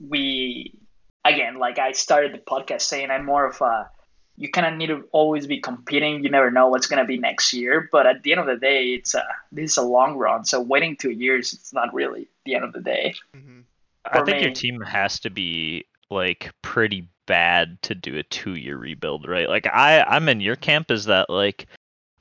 we 0.00 0.78
again, 1.24 1.58
like 1.58 1.78
I 1.78 1.92
started 1.92 2.32
the 2.32 2.38
podcast 2.38 2.82
saying, 2.82 3.10
I'm 3.10 3.24
more 3.24 3.46
of 3.46 3.60
a 3.60 3.90
you 4.36 4.50
kind 4.50 4.66
of 4.66 4.74
need 4.74 4.88
to 4.88 5.04
always 5.12 5.46
be 5.46 5.60
competing. 5.60 6.24
You 6.24 6.30
never 6.30 6.50
know 6.50 6.68
what's 6.68 6.86
gonna 6.86 7.04
be 7.04 7.18
next 7.18 7.52
year, 7.52 7.88
but 7.90 8.06
at 8.06 8.22
the 8.22 8.32
end 8.32 8.40
of 8.40 8.46
the 8.46 8.56
day, 8.56 8.94
it's 8.94 9.14
a 9.14 9.24
this 9.50 9.72
is 9.72 9.76
a 9.76 9.82
long 9.82 10.16
run. 10.16 10.44
So 10.44 10.60
waiting 10.60 10.96
two 10.96 11.10
years, 11.10 11.52
it's 11.52 11.72
not 11.72 11.92
really 11.92 12.28
the 12.44 12.54
end 12.54 12.64
of 12.64 12.72
the 12.72 12.80
day. 12.80 13.14
Mm-hmm. 13.36 13.60
I 14.04 14.18
For 14.18 14.26
think 14.26 14.42
your 14.42 14.52
team 14.52 14.80
has 14.82 15.18
to 15.20 15.30
be 15.30 15.86
like 16.10 16.52
pretty 16.62 17.08
bad 17.26 17.80
to 17.82 17.94
do 17.94 18.18
a 18.18 18.22
two 18.22 18.54
year 18.54 18.76
rebuild, 18.76 19.28
right? 19.28 19.48
Like 19.48 19.66
I 19.66 20.02
I'm 20.02 20.28
in 20.28 20.40
your 20.40 20.56
camp 20.56 20.90
is 20.90 21.06
that 21.06 21.30
like 21.30 21.66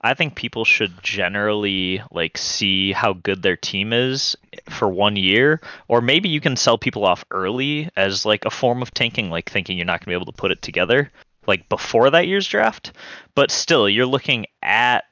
I 0.02 0.14
think 0.14 0.36
people 0.36 0.66
should 0.66 1.02
generally 1.02 2.02
like 2.12 2.38
see 2.38 2.92
how 2.92 3.14
good 3.14 3.42
their 3.42 3.56
team 3.56 3.94
is 3.94 4.36
for 4.70 4.90
one 4.90 5.16
year 5.16 5.62
or 5.88 6.02
maybe 6.02 6.28
you 6.28 6.42
can 6.42 6.58
sell 6.58 6.78
people 6.78 7.06
off 7.06 7.24
early 7.32 7.90
as 7.96 8.26
like 8.26 8.44
a 8.46 8.50
form 8.50 8.82
of 8.82 8.94
tanking 8.94 9.30
like 9.30 9.50
thinking 9.50 9.78
you're 9.78 9.86
not 9.86 10.00
going 10.00 10.14
to 10.14 10.20
be 10.20 10.22
able 10.22 10.32
to 10.32 10.38
put 10.38 10.52
it 10.52 10.62
together 10.62 11.10
like 11.48 11.68
before 11.70 12.10
that 12.10 12.28
year's 12.28 12.48
draft, 12.48 12.94
but 13.36 13.52
still 13.52 13.90
you're 13.90 14.06
looking 14.06 14.46
at 14.62 15.06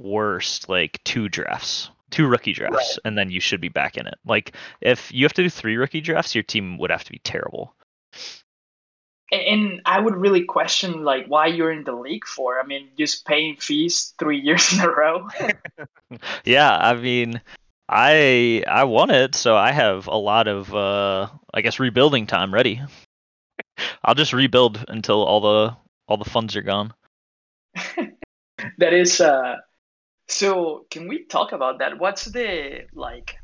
worst 0.00 0.68
like 0.68 1.02
two 1.04 1.28
drafts 1.28 1.90
two 2.10 2.26
rookie 2.26 2.52
drafts 2.52 2.98
and 3.04 3.16
then 3.16 3.30
you 3.30 3.40
should 3.40 3.60
be 3.60 3.68
back 3.70 3.96
in 3.96 4.06
it. 4.06 4.18
Like 4.26 4.54
if 4.80 5.10
you 5.12 5.24
have 5.24 5.32
to 5.34 5.42
do 5.42 5.48
three 5.48 5.76
rookie 5.76 6.00
drafts 6.00 6.34
your 6.34 6.44
team 6.44 6.78
would 6.78 6.90
have 6.90 7.04
to 7.04 7.12
be 7.12 7.20
terrible 7.24 7.74
And- 9.30 9.80
I 9.86 9.98
would 9.98 10.16
really 10.16 10.44
question 10.44 11.04
like 11.04 11.26
why 11.26 11.46
you're 11.46 11.72
in 11.72 11.84
the 11.84 11.92
league 11.94 12.26
for. 12.26 12.60
I 12.60 12.66
mean, 12.66 12.90
just 12.98 13.24
paying 13.26 13.56
fees 13.56 14.14
three 14.18 14.38
years 14.46 14.72
in 14.72 14.80
a 14.80 14.88
row. 14.88 15.28
yeah 16.44 16.76
i 16.76 16.94
mean 16.94 17.40
i 17.88 18.62
i 18.68 18.84
won 18.84 19.10
it 19.10 19.34
so 19.34 19.56
i 19.56 19.72
have 19.72 20.06
a 20.06 20.16
lot 20.16 20.48
of 20.48 20.74
uh 20.74 21.28
i 21.54 21.60
guess 21.60 21.80
rebuilding 21.80 22.26
time 22.26 22.52
ready 22.52 22.80
i'll 24.04 24.14
just 24.14 24.32
rebuild 24.32 24.84
until 24.88 25.22
all 25.24 25.40
the 25.40 25.76
all 26.08 26.16
the 26.16 26.28
funds 26.28 26.56
are 26.56 26.62
gone 26.62 26.92
that 28.78 28.92
is 28.92 29.20
uh 29.20 29.56
so 30.28 30.86
can 30.90 31.08
we 31.08 31.24
talk 31.24 31.52
about 31.52 31.78
that 31.78 31.98
what's 31.98 32.24
the 32.26 32.80
like 32.94 33.34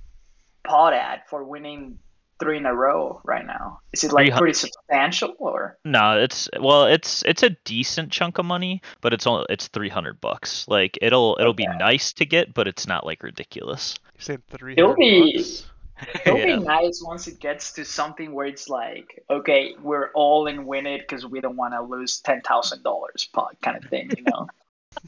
pot 0.65 0.93
ad 0.93 1.21
for 1.29 1.45
winning 1.45 1.99
three 2.41 2.57
in 2.59 2.67
a 2.67 2.75
row 2.75 3.21
right 3.25 3.45
now. 3.47 3.81
Is 3.93 4.05
it 4.05 4.13
like 4.13 4.33
pretty 4.35 4.55
substantial 4.55 5.35
or? 5.39 5.79
No 5.85 6.19
it's 6.19 6.49
well 6.61 6.85
it's 6.87 7.23
it's 7.25 7.43
a 7.43 7.51
decent 7.65 8.13
chunk 8.13 8.39
of 8.39 8.45
money 8.47 8.81
but 9.01 9.13
it's 9.13 9.27
only 9.27 9.45
it's 9.51 9.69
300 9.69 10.21
bucks. 10.21 10.67
Like 10.69 10.99
it'll 11.03 11.37
it'll 11.41 11.55
be 11.55 11.67
nice 11.67 12.13
to 12.15 12.25
get 12.27 12.55
but 12.55 12.67
it's 12.69 12.87
not 12.87 13.05
like 13.07 13.23
ridiculous. 13.23 13.97
You're 14.15 14.23
saying 14.23 14.43
300 14.51 14.79
It'll 14.79 14.95
be- 14.95 15.33
bucks? 15.37 15.67
it'll 16.25 16.39
Yeah. 16.39 16.57
be 16.59 16.63
nice 16.65 17.03
once 17.05 17.27
it 17.27 17.41
gets 17.41 17.73
to 17.73 17.85
something 17.85 18.33
where 18.33 18.47
it's 18.47 18.69
like 18.69 19.25
okay 19.29 19.75
we're 19.83 20.11
all 20.13 20.47
in 20.47 20.65
win 20.65 20.87
it 20.87 21.01
because 21.01 21.27
we 21.27 21.41
don't 21.41 21.57
want 21.57 21.75
to 21.75 21.83
lose 21.83 22.21
ten 22.21 22.41
thousand 22.43 22.85
dollars 22.85 23.29
pot 23.33 23.57
kind 23.63 23.77
of 23.83 23.91
thing 23.91 24.09
you 24.17 24.23
know? 24.23 24.47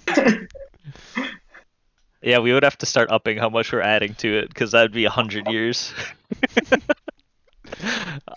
Yeah 2.22 2.40
we 2.40 2.52
would 2.52 2.64
have 2.64 2.76
to 2.78 2.86
start 2.86 3.10
upping 3.10 3.38
how 3.38 3.48
much 3.48 3.72
we're 3.72 3.80
adding 3.80 4.14
to 4.16 4.38
it 4.40 4.48
because 4.48 4.72
that'd 4.72 4.92
be 4.92 5.04
100 5.04 5.48
years 5.48 5.94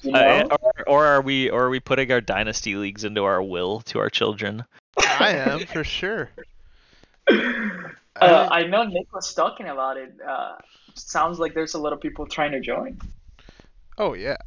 You 0.03 0.13
Uh, 0.13 0.57
or, 0.61 0.83
or 0.87 1.05
are 1.05 1.21
we 1.21 1.49
or 1.49 1.63
are 1.65 1.69
we 1.69 1.79
putting 1.79 2.11
our 2.11 2.21
dynasty 2.21 2.75
leagues 2.75 3.03
into 3.03 3.23
our 3.23 3.41
will 3.41 3.81
to 3.81 3.99
our 3.99 4.09
children? 4.09 4.65
I 4.97 5.31
am 5.31 5.65
for 5.65 5.83
sure. 5.83 6.29
uh, 7.29 8.47
I 8.51 8.63
know 8.63 8.83
Nick 8.83 9.13
was 9.13 9.33
talking 9.33 9.67
about 9.67 9.97
it. 9.97 10.13
Uh, 10.25 10.55
sounds 10.93 11.39
like 11.39 11.53
there's 11.53 11.73
a 11.73 11.79
lot 11.79 11.93
of 11.93 12.01
people 12.01 12.25
trying 12.25 12.51
to 12.51 12.59
join. 12.59 12.99
Oh 13.97 14.13
yeah. 14.13 14.37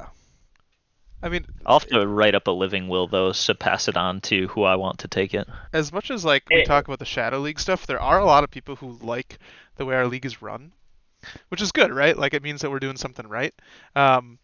I 1.21 1.29
mean, 1.29 1.45
I'll 1.65 1.79
have 1.79 1.89
to 1.89 2.05
write 2.05 2.35
up 2.35 2.47
a 2.47 2.51
living 2.51 2.87
will 2.87 3.07
though, 3.07 3.31
so 3.31 3.53
pass 3.53 3.87
it 3.87 3.97
on 3.97 4.21
to 4.21 4.47
who 4.49 4.63
I 4.63 4.75
want 4.75 4.99
to 4.99 5.07
take 5.07 5.33
it. 5.33 5.47
as 5.73 5.91
much 5.91 6.11
as 6.11 6.23
like 6.23 6.47
we 6.49 6.63
talk 6.63 6.87
about 6.87 6.99
the 6.99 7.05
Shadow 7.05 7.39
League 7.39 7.59
stuff, 7.59 7.87
there 7.87 7.99
are 7.99 8.19
a 8.19 8.25
lot 8.25 8.43
of 8.43 8.51
people 8.51 8.75
who 8.75 8.99
like 9.01 9.39
the 9.77 9.85
way 9.85 9.95
our 9.95 10.07
league 10.07 10.25
is 10.25 10.41
run, 10.41 10.71
which 11.49 11.61
is 11.61 11.71
good, 11.71 11.91
right? 11.91 12.15
Like 12.15 12.35
it 12.35 12.43
means 12.43 12.61
that 12.61 12.69
we're 12.69 12.79
doing 12.79 12.97
something 12.97 13.27
right. 13.27 13.53
Um, 13.95 14.37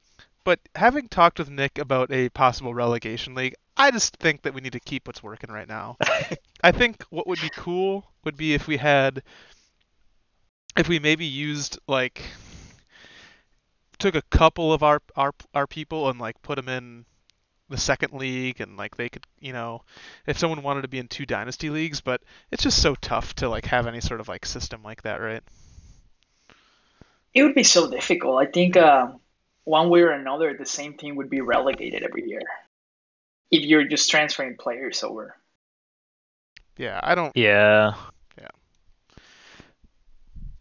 but 0.43 0.60
having 0.75 1.08
talked 1.08 1.39
with 1.39 1.49
Nick 1.49 1.77
about 1.77 2.12
a 2.12 2.29
possible 2.29 2.73
relegation 2.73 3.36
league, 3.36 3.56
I 3.75 3.91
just 3.91 4.17
think 4.17 4.43
that 4.43 4.53
we 4.53 4.62
need 4.62 4.73
to 4.73 4.79
keep 4.79 5.08
what's 5.08 5.23
working 5.23 5.51
right 5.51 5.67
now. 5.67 5.97
I 6.63 6.71
think 6.71 7.03
what 7.10 7.27
would 7.27 7.41
be 7.41 7.49
cool 7.49 8.06
would 8.23 8.38
be 8.38 8.53
if 8.53 8.67
we 8.67 8.77
had, 8.77 9.23
if 10.77 10.88
we 10.88 10.99
maybe 10.99 11.25
used 11.25 11.79
like, 11.88 12.21
took 13.99 14.15
a 14.15 14.21
couple 14.23 14.73
of 14.73 14.84
our 14.84 15.01
our 15.15 15.34
our 15.53 15.67
people 15.67 16.10
and 16.10 16.19
like 16.19 16.41
put 16.41 16.56
them 16.56 16.67
in 16.67 17.06
the 17.69 17.77
second 17.77 18.13
league 18.13 18.60
and 18.60 18.77
like 18.77 18.97
they 18.97 19.10
could, 19.10 19.25
you 19.39 19.53
know, 19.53 19.82
if 20.27 20.38
someone 20.38 20.62
wanted 20.62 20.82
to 20.82 20.88
be 20.88 20.99
in 20.99 21.08
two 21.08 21.25
dynasty 21.25 21.69
leagues, 21.69 22.01
but 22.01 22.21
it's 22.51 22.63
just 22.63 22.82
so 22.82 22.95
tough 22.95 23.34
to 23.36 23.49
like 23.49 23.65
have 23.65 23.88
any 23.88 24.01
sort 24.01 24.19
of 24.19 24.27
like 24.27 24.45
system 24.45 24.84
like 24.84 25.01
that, 25.03 25.21
right? 25.21 25.41
It 27.34 27.43
would 27.43 27.56
be 27.56 27.63
so 27.63 27.89
difficult. 27.89 28.41
I 28.41 28.45
think 28.45 28.77
uh, 28.77 29.08
one 29.63 29.89
way 29.89 30.02
or 30.02 30.12
another, 30.12 30.54
the 30.54 30.65
same 30.65 30.95
team 30.95 31.15
would 31.15 31.30
be 31.30 31.41
relegated 31.41 32.04
every 32.04 32.28
year 32.28 32.41
if 33.52 33.63
you're 33.63 33.86
just 33.86 34.10
transferring 34.10 34.58
players 34.58 35.04
over. 35.04 35.36
Yeah, 36.78 36.99
I 37.02 37.15
don't. 37.15 37.36
Yeah. 37.36 37.93
Yeah. 38.38 38.47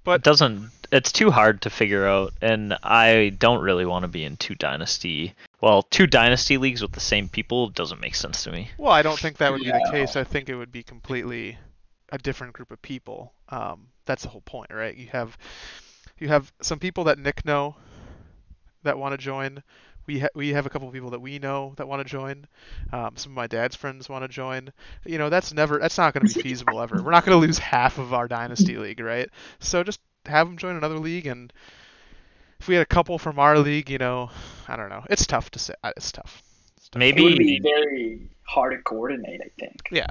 But 0.04 0.20
it 0.20 0.24
doesn't 0.24 0.70
it's 0.92 1.10
too 1.10 1.30
hard 1.30 1.62
to 1.62 1.70
figure 1.70 2.06
out 2.06 2.34
and 2.42 2.76
I 2.82 3.30
don't 3.38 3.62
really 3.62 3.86
want 3.86 4.02
to 4.02 4.08
be 4.08 4.24
in 4.24 4.36
two 4.36 4.54
dynasty 4.54 5.34
well, 5.62 5.82
two 5.84 6.06
dynasty 6.06 6.58
leagues 6.58 6.82
with 6.82 6.92
the 6.92 7.00
same 7.00 7.28
people 7.28 7.68
doesn't 7.68 8.00
make 8.00 8.16
sense 8.16 8.42
to 8.44 8.52
me. 8.52 8.70
Well, 8.76 8.92
I 8.92 9.02
don't 9.02 9.18
think 9.18 9.38
that 9.38 9.52
would 9.52 9.62
be 9.62 9.70
the 9.70 9.88
case. 9.92 10.16
I 10.16 10.24
think 10.24 10.48
it 10.48 10.56
would 10.56 10.72
be 10.72 10.82
completely 10.82 11.56
a 12.10 12.18
different 12.18 12.52
group 12.52 12.72
of 12.72 12.82
people. 12.82 13.32
Um, 13.48 13.86
that's 14.04 14.24
the 14.24 14.28
whole 14.28 14.40
point, 14.40 14.72
right? 14.72 14.94
You 14.94 15.06
have 15.12 15.38
you 16.18 16.28
have 16.28 16.52
some 16.60 16.80
people 16.80 17.04
that 17.04 17.18
Nick 17.18 17.44
know 17.44 17.76
that 18.82 18.98
want 18.98 19.12
to 19.12 19.18
join. 19.18 19.62
We 20.06 20.20
ha- 20.20 20.28
we 20.34 20.50
have 20.50 20.66
a 20.66 20.70
couple 20.70 20.88
of 20.88 20.94
people 20.94 21.10
that 21.10 21.20
we 21.20 21.38
know 21.38 21.74
that 21.76 21.86
want 21.86 22.00
to 22.00 22.08
join. 22.08 22.46
Um, 22.92 23.16
some 23.16 23.32
of 23.32 23.36
my 23.36 23.46
dad's 23.46 23.76
friends 23.76 24.08
want 24.08 24.24
to 24.24 24.28
join. 24.28 24.72
You 25.04 25.18
know, 25.18 25.30
that's 25.30 25.52
never 25.54 25.78
that's 25.78 25.98
not 25.98 26.12
going 26.14 26.26
to 26.26 26.34
be 26.34 26.42
feasible 26.48 26.80
ever. 26.80 27.00
We're 27.02 27.12
not 27.12 27.24
going 27.24 27.40
to 27.40 27.46
lose 27.46 27.58
half 27.58 27.98
of 27.98 28.12
our 28.12 28.26
dynasty 28.26 28.76
league, 28.76 29.00
right? 29.00 29.28
So 29.60 29.84
just 29.84 30.00
have 30.26 30.46
them 30.46 30.56
join 30.56 30.76
another 30.76 30.98
league, 30.98 31.26
and 31.26 31.52
if 32.58 32.68
we 32.68 32.74
had 32.74 32.82
a 32.82 32.86
couple 32.86 33.18
from 33.18 33.38
our 33.38 33.58
league, 33.58 33.90
you 33.90 33.98
know, 33.98 34.30
I 34.68 34.76
don't 34.76 34.88
know. 34.88 35.04
It's 35.10 35.26
tough 35.26 35.50
to 35.52 35.58
say. 35.58 35.74
It's 35.96 36.12
tough. 36.12 36.42
It's 36.76 36.88
tough. 36.88 37.02
It 37.02 37.20
would 37.20 37.38
be 37.38 37.58
Maybe 37.58 37.60
very 37.62 38.30
hard 38.44 38.76
to 38.76 38.82
coordinate, 38.82 39.40
I 39.44 39.50
think. 39.58 39.88
Yeah. 39.90 40.06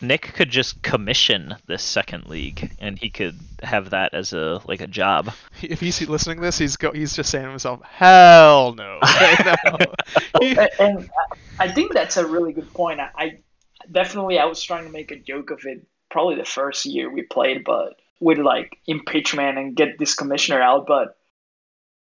Nick 0.00 0.22
could 0.34 0.50
just 0.50 0.82
commission 0.82 1.56
this 1.66 1.82
second 1.82 2.26
league 2.26 2.72
and 2.78 2.98
he 2.98 3.10
could 3.10 3.38
have 3.62 3.90
that 3.90 4.14
as 4.14 4.32
a 4.32 4.60
like 4.66 4.80
a 4.80 4.86
job. 4.86 5.32
if 5.62 5.80
he's 5.80 6.08
listening 6.08 6.36
to 6.36 6.42
this, 6.42 6.58
he's 6.58 6.76
go, 6.76 6.92
he's 6.92 7.14
just 7.14 7.30
saying 7.30 7.44
to 7.44 7.50
himself, 7.50 7.80
"Hell 7.84 8.74
no!" 8.74 8.98
right 9.02 9.58
and 10.40 10.70
and 10.78 11.10
I 11.58 11.64
I 11.64 11.68
think 11.70 11.92
that's 11.92 12.16
a 12.16 12.26
really 12.26 12.52
good 12.52 12.72
point. 12.72 13.00
I, 13.00 13.10
I 13.16 13.38
definitely 13.90 14.38
I 14.38 14.46
was 14.46 14.62
trying 14.62 14.84
to 14.84 14.90
make 14.90 15.10
a 15.10 15.16
joke 15.16 15.50
of 15.50 15.60
it 15.64 15.86
probably 16.10 16.36
the 16.36 16.44
first 16.44 16.86
year 16.86 17.10
we 17.10 17.22
played, 17.22 17.64
but 17.64 18.00
with 18.18 18.38
like 18.38 18.78
impeachment 18.86 19.58
and 19.58 19.76
get 19.76 19.98
this 19.98 20.14
commissioner 20.14 20.62
out. 20.62 20.86
But 20.86 21.16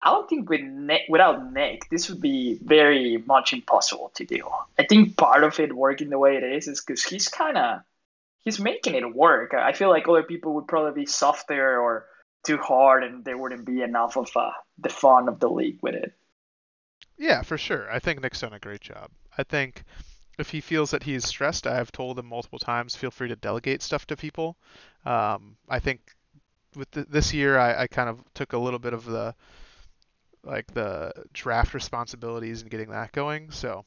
I 0.02 0.12
don't 0.12 0.30
think 0.30 0.50
with 0.50 0.62
Nick, 0.62 1.04
without 1.10 1.52
Nick, 1.52 1.90
this 1.90 2.10
would 2.10 2.22
be 2.22 2.60
very 2.62 3.18
much 3.18 3.54
impossible 3.54 4.12
to 4.16 4.26
do. 4.26 4.44
I 4.78 4.86
think 4.86 5.18
part 5.18 5.44
of 5.44 5.60
it 5.60 5.76
working 5.76 6.10
the 6.10 6.20
way 6.20 6.38
it 6.38 6.44
is 6.44 6.68
is 6.68 6.82
because 6.82 7.04
he's 7.04 7.28
kind 7.28 7.58
of 7.58 7.82
he's 8.46 8.60
making 8.60 8.96
it 8.96 9.16
work. 9.16 9.54
I 9.54 9.74
feel 9.74 9.90
like 9.90 10.08
other 10.08 10.24
people 10.24 10.54
would 10.56 10.68
probably 10.68 11.02
be 11.02 11.06
softer 11.08 11.80
or 11.80 12.06
too 12.46 12.58
hard, 12.58 13.04
and 13.04 13.26
there 13.26 13.38
wouldn't 13.38 13.66
be 13.66 13.82
enough 13.82 14.16
of 14.18 14.30
uh, 14.36 14.52
the 14.78 14.90
fun 14.90 15.28
of 15.28 15.40
the 15.40 15.50
league 15.50 15.80
with 15.82 15.96
it. 15.96 16.14
yeah, 17.18 17.42
for 17.42 17.58
sure. 17.58 17.92
I 17.92 18.00
think 18.00 18.22
Nick's 18.22 18.42
done 18.42 18.54
a 18.54 18.60
great 18.60 18.82
job. 18.82 19.10
I 19.38 19.44
think 19.44 19.84
if 20.38 20.52
he 20.52 20.62
feels 20.62 20.92
that 20.92 21.04
he's 21.04 21.26
stressed, 21.26 21.66
I 21.66 21.76
have 21.76 21.92
told 21.92 22.20
him 22.20 22.28
multiple 22.28 22.60
times, 22.60 22.96
feel 22.96 23.12
free 23.12 23.28
to 23.30 23.36
delegate 23.36 23.82
stuff 23.82 24.06
to 24.08 24.16
people. 24.16 24.58
Um, 25.06 25.58
I 25.68 25.80
think 25.80 26.00
with 26.76 26.92
th- 26.92 27.08
this 27.10 27.34
year, 27.34 27.58
I, 27.58 27.84
I 27.84 27.88
kind 27.88 28.10
of 28.10 28.24
took 28.34 28.54
a 28.54 28.58
little 28.58 28.80
bit 28.80 28.94
of 28.94 29.06
the 29.06 29.34
like 30.48 30.74
the 30.74 31.12
draft 31.34 31.74
responsibilities 31.74 32.62
and 32.62 32.72
getting 32.72 32.90
that 32.92 33.12
going. 33.12 33.52
So, 33.52 33.86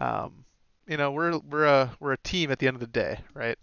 um, 0.00 0.44
you 0.88 0.96
know, 0.96 1.12
we're 1.12 1.38
we're 1.38 1.66
a 1.66 1.90
we're 2.00 2.12
a 2.12 2.18
team 2.18 2.50
at 2.50 2.58
the 2.58 2.66
end 2.66 2.74
of 2.76 2.80
the 2.80 2.86
day, 2.86 3.18
right? 3.34 3.58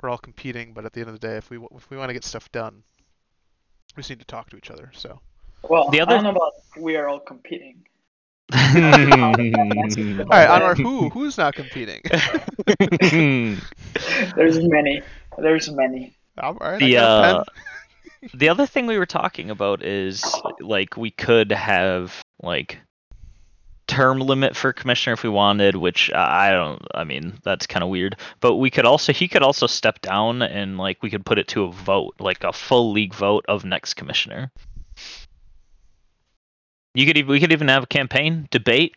We're 0.00 0.08
all 0.08 0.18
competing, 0.18 0.72
but 0.72 0.84
at 0.84 0.92
the 0.92 1.00
end 1.00 1.08
of 1.08 1.18
the 1.18 1.26
day, 1.26 1.36
if 1.36 1.50
we 1.50 1.58
if 1.74 1.90
we 1.90 1.96
want 1.96 2.08
to 2.10 2.14
get 2.14 2.24
stuff 2.24 2.50
done, 2.52 2.82
we 3.96 4.00
just 4.00 4.10
need 4.10 4.20
to 4.20 4.26
talk 4.26 4.48
to 4.50 4.56
each 4.56 4.70
other. 4.70 4.90
So. 4.94 5.20
Well, 5.68 5.90
The 5.90 6.00
I 6.00 6.02
other- 6.04 6.14
don't 6.16 6.24
know 6.24 6.30
about 6.30 6.52
we 6.78 6.96
are 6.96 7.08
all 7.08 7.18
competing. 7.20 7.82
All 8.54 8.60
right, 8.60 10.48
Anwar, 10.48 10.76
who 10.76 11.08
who's 11.14 11.36
not 11.36 11.54
competing? 11.56 12.00
There's 14.36 14.58
many. 14.62 15.02
There's 15.36 15.70
many. 15.72 16.14
All 16.38 16.54
right, 16.54 16.78
the 16.78 16.92
got 16.92 17.04
uh, 17.04 17.44
pen. 17.44 17.54
The 18.34 18.48
other 18.48 18.66
thing 18.66 18.86
we 18.86 18.98
were 18.98 19.06
talking 19.06 19.50
about 19.50 19.84
is 19.84 20.24
like 20.60 20.96
we 20.96 21.10
could 21.10 21.52
have 21.52 22.22
like 22.42 22.78
term 23.86 24.18
limit 24.18 24.56
for 24.56 24.72
commissioner 24.72 25.14
if 25.14 25.22
we 25.22 25.30
wanted 25.30 25.76
which 25.76 26.10
uh, 26.10 26.26
i 26.28 26.50
don't 26.50 26.82
i 26.94 27.04
mean 27.04 27.38
that's 27.44 27.66
kind 27.66 27.84
of 27.84 27.88
weird. 27.88 28.16
But 28.40 28.56
we 28.56 28.70
could 28.70 28.84
also 28.84 29.12
he 29.12 29.28
could 29.28 29.42
also 29.42 29.66
step 29.66 30.00
down 30.00 30.42
and 30.42 30.76
like 30.76 31.02
we 31.02 31.10
could 31.10 31.24
put 31.24 31.38
it 31.38 31.48
to 31.48 31.64
a 31.64 31.72
vote 31.72 32.14
like 32.18 32.44
a 32.44 32.52
full 32.52 32.92
league 32.92 33.14
vote 33.14 33.44
of 33.48 33.64
next 33.64 33.94
commissioner. 33.94 34.50
You 36.94 37.06
could 37.06 37.26
we 37.26 37.40
could 37.40 37.52
even 37.52 37.68
have 37.68 37.84
a 37.84 37.86
campaign 37.86 38.48
debate. 38.50 38.96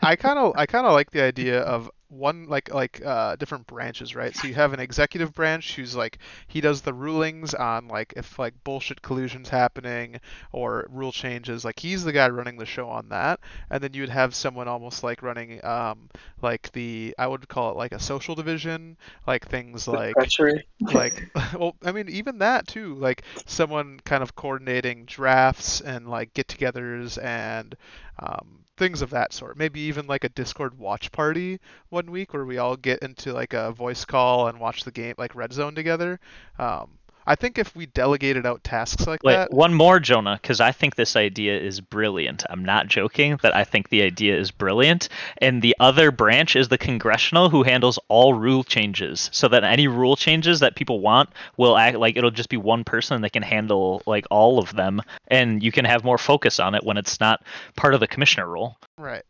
I 0.00 0.16
kind 0.16 0.38
of 0.38 0.52
I 0.56 0.66
kind 0.66 0.86
of 0.86 0.92
like 0.92 1.10
the 1.10 1.22
idea 1.22 1.60
of 1.60 1.90
one 2.12 2.44
like 2.48 2.72
like 2.72 3.00
uh, 3.04 3.36
different 3.36 3.66
branches, 3.66 4.14
right? 4.14 4.34
So 4.36 4.46
you 4.46 4.54
have 4.54 4.72
an 4.72 4.80
executive 4.80 5.34
branch 5.34 5.74
who's 5.76 5.96
like 5.96 6.18
he 6.48 6.60
does 6.60 6.82
the 6.82 6.92
rulings 6.94 7.54
on 7.54 7.88
like 7.88 8.14
if 8.16 8.38
like 8.38 8.54
bullshit 8.64 9.02
collusion's 9.02 9.48
happening 9.48 10.20
or 10.52 10.86
rule 10.90 11.12
changes. 11.12 11.64
Like 11.64 11.78
he's 11.78 12.04
the 12.04 12.12
guy 12.12 12.28
running 12.28 12.56
the 12.58 12.66
show 12.66 12.88
on 12.88 13.08
that, 13.10 13.40
and 13.70 13.82
then 13.82 13.94
you'd 13.94 14.10
have 14.10 14.34
someone 14.34 14.68
almost 14.68 15.02
like 15.02 15.22
running 15.22 15.64
um 15.64 16.08
like 16.42 16.70
the 16.72 17.14
I 17.18 17.26
would 17.26 17.48
call 17.48 17.70
it 17.70 17.76
like 17.76 17.92
a 17.92 18.00
social 18.00 18.34
division, 18.34 18.96
like 19.26 19.46
things 19.48 19.88
like 19.88 20.30
Treachery. 20.38 20.66
like 20.90 21.22
well 21.58 21.76
i 21.84 21.92
mean 21.92 22.08
even 22.08 22.38
that 22.38 22.66
too 22.66 22.94
like 22.96 23.22
someone 23.46 24.00
kind 24.04 24.22
of 24.22 24.34
coordinating 24.34 25.04
drafts 25.04 25.80
and 25.80 26.08
like 26.08 26.34
get-togethers 26.34 27.22
and 27.22 27.76
um, 28.18 28.64
things 28.76 29.02
of 29.02 29.10
that 29.10 29.32
sort. 29.32 29.56
Maybe 29.56 29.80
even 29.80 30.06
like 30.06 30.24
a 30.24 30.28
discord 30.28 30.78
watch 30.78 31.12
party 31.12 31.60
one 31.88 32.10
week 32.10 32.32
where 32.34 32.44
we 32.44 32.58
all 32.58 32.76
get 32.76 33.00
into 33.00 33.32
like 33.32 33.52
a 33.52 33.72
voice 33.72 34.04
call 34.04 34.48
and 34.48 34.58
watch 34.60 34.84
the 34.84 34.92
game 34.92 35.14
like 35.18 35.34
red 35.34 35.52
zone 35.52 35.74
together. 35.74 36.20
Um, 36.58 36.98
i 37.26 37.34
think 37.34 37.58
if 37.58 37.74
we 37.74 37.86
delegated 37.86 38.46
out 38.46 38.62
tasks 38.64 39.06
like 39.06 39.22
Wait, 39.22 39.34
that 39.34 39.52
one 39.52 39.74
more, 39.74 40.00
Jonah, 40.00 40.38
because 40.40 40.60
I 40.60 40.72
think 40.72 40.96
this 40.96 41.16
idea 41.16 41.58
is 41.58 41.80
brilliant. 41.80 42.44
I'm 42.50 42.64
not 42.64 42.88
joking 42.88 43.38
that 43.42 43.54
I 43.54 43.64
think 43.64 43.88
the 43.88 44.02
idea 44.02 44.36
is 44.38 44.50
brilliant. 44.50 45.08
And 45.38 45.62
the 45.62 45.76
other 45.78 46.10
branch 46.10 46.56
is 46.56 46.68
the 46.68 46.78
congressional, 46.78 47.50
who 47.50 47.62
handles 47.62 47.98
all 48.08 48.34
rule 48.34 48.64
changes, 48.64 49.28
so 49.32 49.48
that 49.48 49.64
any 49.64 49.88
rule 49.88 50.16
changes 50.16 50.60
that 50.60 50.76
people 50.76 51.00
want 51.00 51.30
will 51.56 51.76
act 51.76 51.98
like 51.98 52.16
it'll 52.16 52.30
just 52.30 52.48
be 52.48 52.56
one 52.56 52.84
person 52.84 53.22
that 53.22 53.32
can 53.32 53.42
handle 53.42 54.02
like 54.06 54.26
all 54.30 54.58
of 54.58 54.74
them, 54.74 55.00
and 55.28 55.62
you 55.62 55.72
can 55.72 55.84
have 55.84 56.04
more 56.04 56.18
focus 56.18 56.58
on 56.58 56.74
it 56.74 56.84
when 56.84 56.96
it's 56.96 57.20
not 57.20 57.44
part 57.76 57.94
of 57.94 58.00
the 58.00 58.08
commissioner 58.08 58.46
role. 58.46 58.76
right 58.98 59.24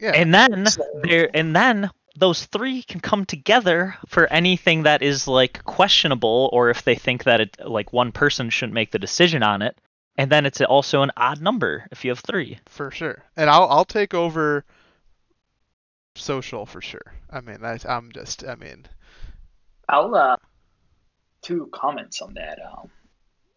yeah 0.00 0.12
And 0.14 0.34
then 0.34 0.66
there, 1.02 1.28
and 1.34 1.54
then 1.54 1.90
those 2.20 2.44
three 2.46 2.82
can 2.82 3.00
come 3.00 3.24
together 3.24 3.96
for 4.06 4.32
anything 4.32 4.84
that 4.84 5.02
is 5.02 5.26
like 5.26 5.64
questionable, 5.64 6.48
or 6.52 6.70
if 6.70 6.82
they 6.84 6.94
think 6.94 7.24
that 7.24 7.40
it 7.40 7.56
like 7.64 7.92
one 7.92 8.12
person 8.12 8.50
shouldn't 8.50 8.74
make 8.74 8.92
the 8.92 8.98
decision 8.98 9.42
on 9.42 9.62
it. 9.62 9.78
And 10.16 10.30
then 10.30 10.46
it's 10.46 10.60
also 10.60 11.02
an 11.02 11.10
odd 11.16 11.40
number 11.40 11.86
if 11.90 12.04
you 12.04 12.10
have 12.10 12.20
three. 12.20 12.58
for 12.66 12.90
sure 12.90 13.24
and 13.36 13.48
i'll 13.48 13.66
i'll 13.68 13.86
take 13.86 14.12
over 14.12 14.64
social 16.14 16.66
for 16.66 16.82
sure 16.82 17.14
i 17.30 17.40
mean 17.40 17.64
I, 17.64 17.78
i'm 17.88 18.12
just 18.12 18.44
i 18.44 18.54
mean 18.54 18.86
I'll 19.90 20.14
uh, 20.14 20.36
two 21.42 21.68
comments 21.72 22.22
on 22.22 22.34
that. 22.34 22.58
Um, 22.60 22.90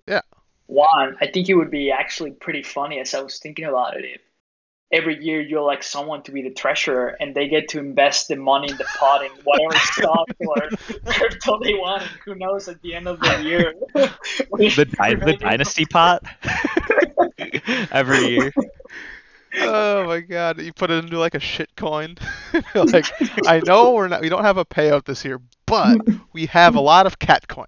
Yeah. 0.08 0.22
One, 0.66 1.16
I 1.22 1.28
think 1.28 1.50
it 1.50 1.54
would 1.54 1.70
be 1.70 1.92
actually 1.92 2.32
pretty 2.32 2.64
funny 2.64 3.00
as 3.00 3.14
I 3.14 3.22
was 3.22 3.40
thinking 3.40 3.66
about 3.66 3.98
it. 3.98 4.06
If 4.06 4.22
every 4.94 5.22
year 5.22 5.42
you're 5.42 5.64
like 5.64 5.82
someone 5.82 6.22
to 6.22 6.32
be 6.32 6.44
the 6.44 6.52
treasurer 6.52 7.18
and 7.20 7.34
they 7.36 7.48
get 7.48 7.68
to 7.70 7.80
invest 7.80 8.28
the 8.28 8.36
money 8.36 8.70
in 8.70 8.78
the 8.78 8.86
pot 8.98 9.26
in 9.26 9.32
whatever 9.44 9.76
stock 9.84 10.28
or 10.40 10.70
crypto 11.06 11.60
they 11.60 11.74
want. 11.74 12.04
And 12.04 12.12
who 12.24 12.36
knows 12.36 12.68
at 12.68 12.82
the 12.84 12.94
end 12.94 13.08
of 13.08 13.20
the 13.20 13.42
year? 13.44 13.74
The, 13.94 14.86
dy- 14.86 15.16
the 15.16 15.38
dynasty 15.40 15.86
pot 15.86 16.24
every 17.92 18.28
year. 18.28 18.54
oh 19.62 20.06
my 20.06 20.20
god! 20.22 20.62
You 20.62 20.74
put 20.74 20.92
it 20.92 21.04
into 21.04 21.20
like 21.20 21.36
a 21.36 21.40
shit 21.40 21.76
coin. 21.76 22.16
like 22.76 23.06
I 23.48 23.62
know 23.66 23.94
we're 23.94 24.08
not, 24.08 24.22
we 24.22 24.30
don't 24.30 24.44
have 24.44 24.58
a 24.58 24.66
payout 24.66 25.06
this 25.06 25.26
year, 25.26 25.40
but 25.66 25.98
we 26.34 26.46
have 26.48 26.76
a 26.76 26.82
lot 26.82 27.06
of 27.06 27.20
cat 27.20 27.48
coin. 27.48 27.68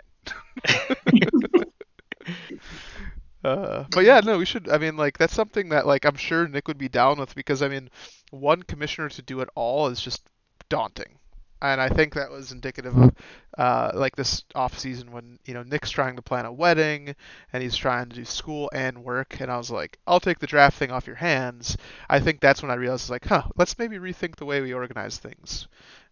Uh, 3.46 3.86
but 3.92 4.06
yeah, 4.06 4.20
no, 4.22 4.40
we 4.40 4.46
should. 4.46 4.68
I 4.70 4.80
mean, 4.80 4.98
like 4.98 5.20
that's 5.20 5.34
something 5.34 5.70
that 5.70 5.86
like 5.86 6.04
I'm 6.04 6.16
sure 6.16 6.48
Nick 6.48 6.68
would 6.68 6.80
be 6.80 6.90
down 6.90 7.20
with 7.20 7.36
because 7.36 7.62
I 7.62 7.68
mean, 7.68 7.92
one 8.32 8.64
commissioner 8.64 9.10
to 9.10 9.22
do 9.22 9.40
it 9.42 9.50
all 9.54 9.88
is 9.88 10.02
just 10.02 10.28
daunting, 10.68 11.20
and 11.62 11.80
I 11.80 11.90
think 11.90 12.16
that 12.16 12.32
was 12.32 12.52
indicative 12.52 12.98
of 12.98 13.16
uh, 13.56 13.92
like 13.94 14.16
this 14.16 14.44
off 14.56 14.80
season 14.80 15.12
when 15.12 15.38
you 15.46 15.54
know 15.54 15.62
Nick's 15.62 15.92
trying 15.92 16.16
to 16.16 16.24
plan 16.24 16.46
a 16.46 16.52
wedding 16.52 17.16
and 17.54 17.62
he's 17.62 17.76
trying 17.78 18.10
to 18.10 18.16
do 18.16 18.26
school 18.26 18.72
and 18.74 19.04
work, 19.04 19.40
and 19.40 19.52
I 19.52 19.58
was 19.58 19.70
like, 19.70 20.00
I'll 20.08 20.20
take 20.20 20.40
the 20.40 20.48
draft 20.48 20.80
thing 20.80 20.90
off 20.90 21.06
your 21.06 21.16
hands. 21.16 21.78
I 22.10 22.20
think 22.20 22.40
that's 22.40 22.64
when 22.64 22.72
I 22.72 22.76
realized 22.76 23.12
like, 23.12 23.26
huh, 23.26 23.44
let's 23.58 23.78
maybe 23.78 23.98
rethink 23.98 24.38
the 24.38 24.46
way 24.46 24.62
we 24.62 24.74
organize 24.74 25.20
things. 25.20 25.68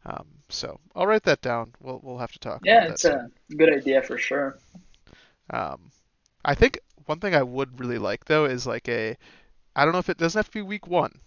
Um, 0.05 0.27
so 0.49 0.79
I'll 0.95 1.07
write 1.07 1.23
that 1.23 1.41
down. 1.41 1.73
We'll 1.79 1.99
we'll 2.03 2.19
have 2.19 2.31
to 2.33 2.39
talk. 2.39 2.61
Yeah, 2.63 2.89
it's 2.89 3.01
that 3.01 3.15
a 3.51 3.55
good 3.55 3.73
idea 3.73 4.03
for 4.03 4.19
sure. 4.19 4.59
um, 5.49 5.89
I 6.45 6.55
think 6.55 6.79
one 7.05 7.19
thing 7.19 7.35
I 7.35 7.43
would 7.43 7.79
really 7.79 7.97
like 7.97 8.25
though 8.25 8.45
is 8.45 8.65
like 8.67 8.87
a, 8.89 9.17
I 9.75 9.83
don't 9.83 9.93
know 9.93 9.99
if 9.99 10.09
it 10.09 10.17
doesn't 10.17 10.37
have 10.37 10.47
to 10.47 10.59
be 10.59 10.61
week 10.61 10.87
one, 10.87 11.19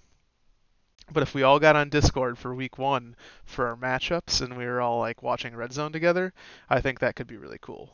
but 1.12 1.22
if 1.22 1.34
we 1.34 1.42
all 1.42 1.58
got 1.58 1.76
on 1.76 1.88
Discord 1.88 2.38
for 2.38 2.54
week 2.54 2.78
one 2.78 3.16
for 3.44 3.68
our 3.68 3.76
matchups 3.76 4.40
and 4.40 4.56
we 4.56 4.66
were 4.66 4.80
all 4.80 4.98
like 4.98 5.22
watching 5.22 5.54
Red 5.54 5.72
Zone 5.72 5.92
together, 5.92 6.32
I 6.68 6.80
think 6.80 7.00
that 7.00 7.16
could 7.16 7.26
be 7.26 7.36
really 7.36 7.58
cool. 7.60 7.90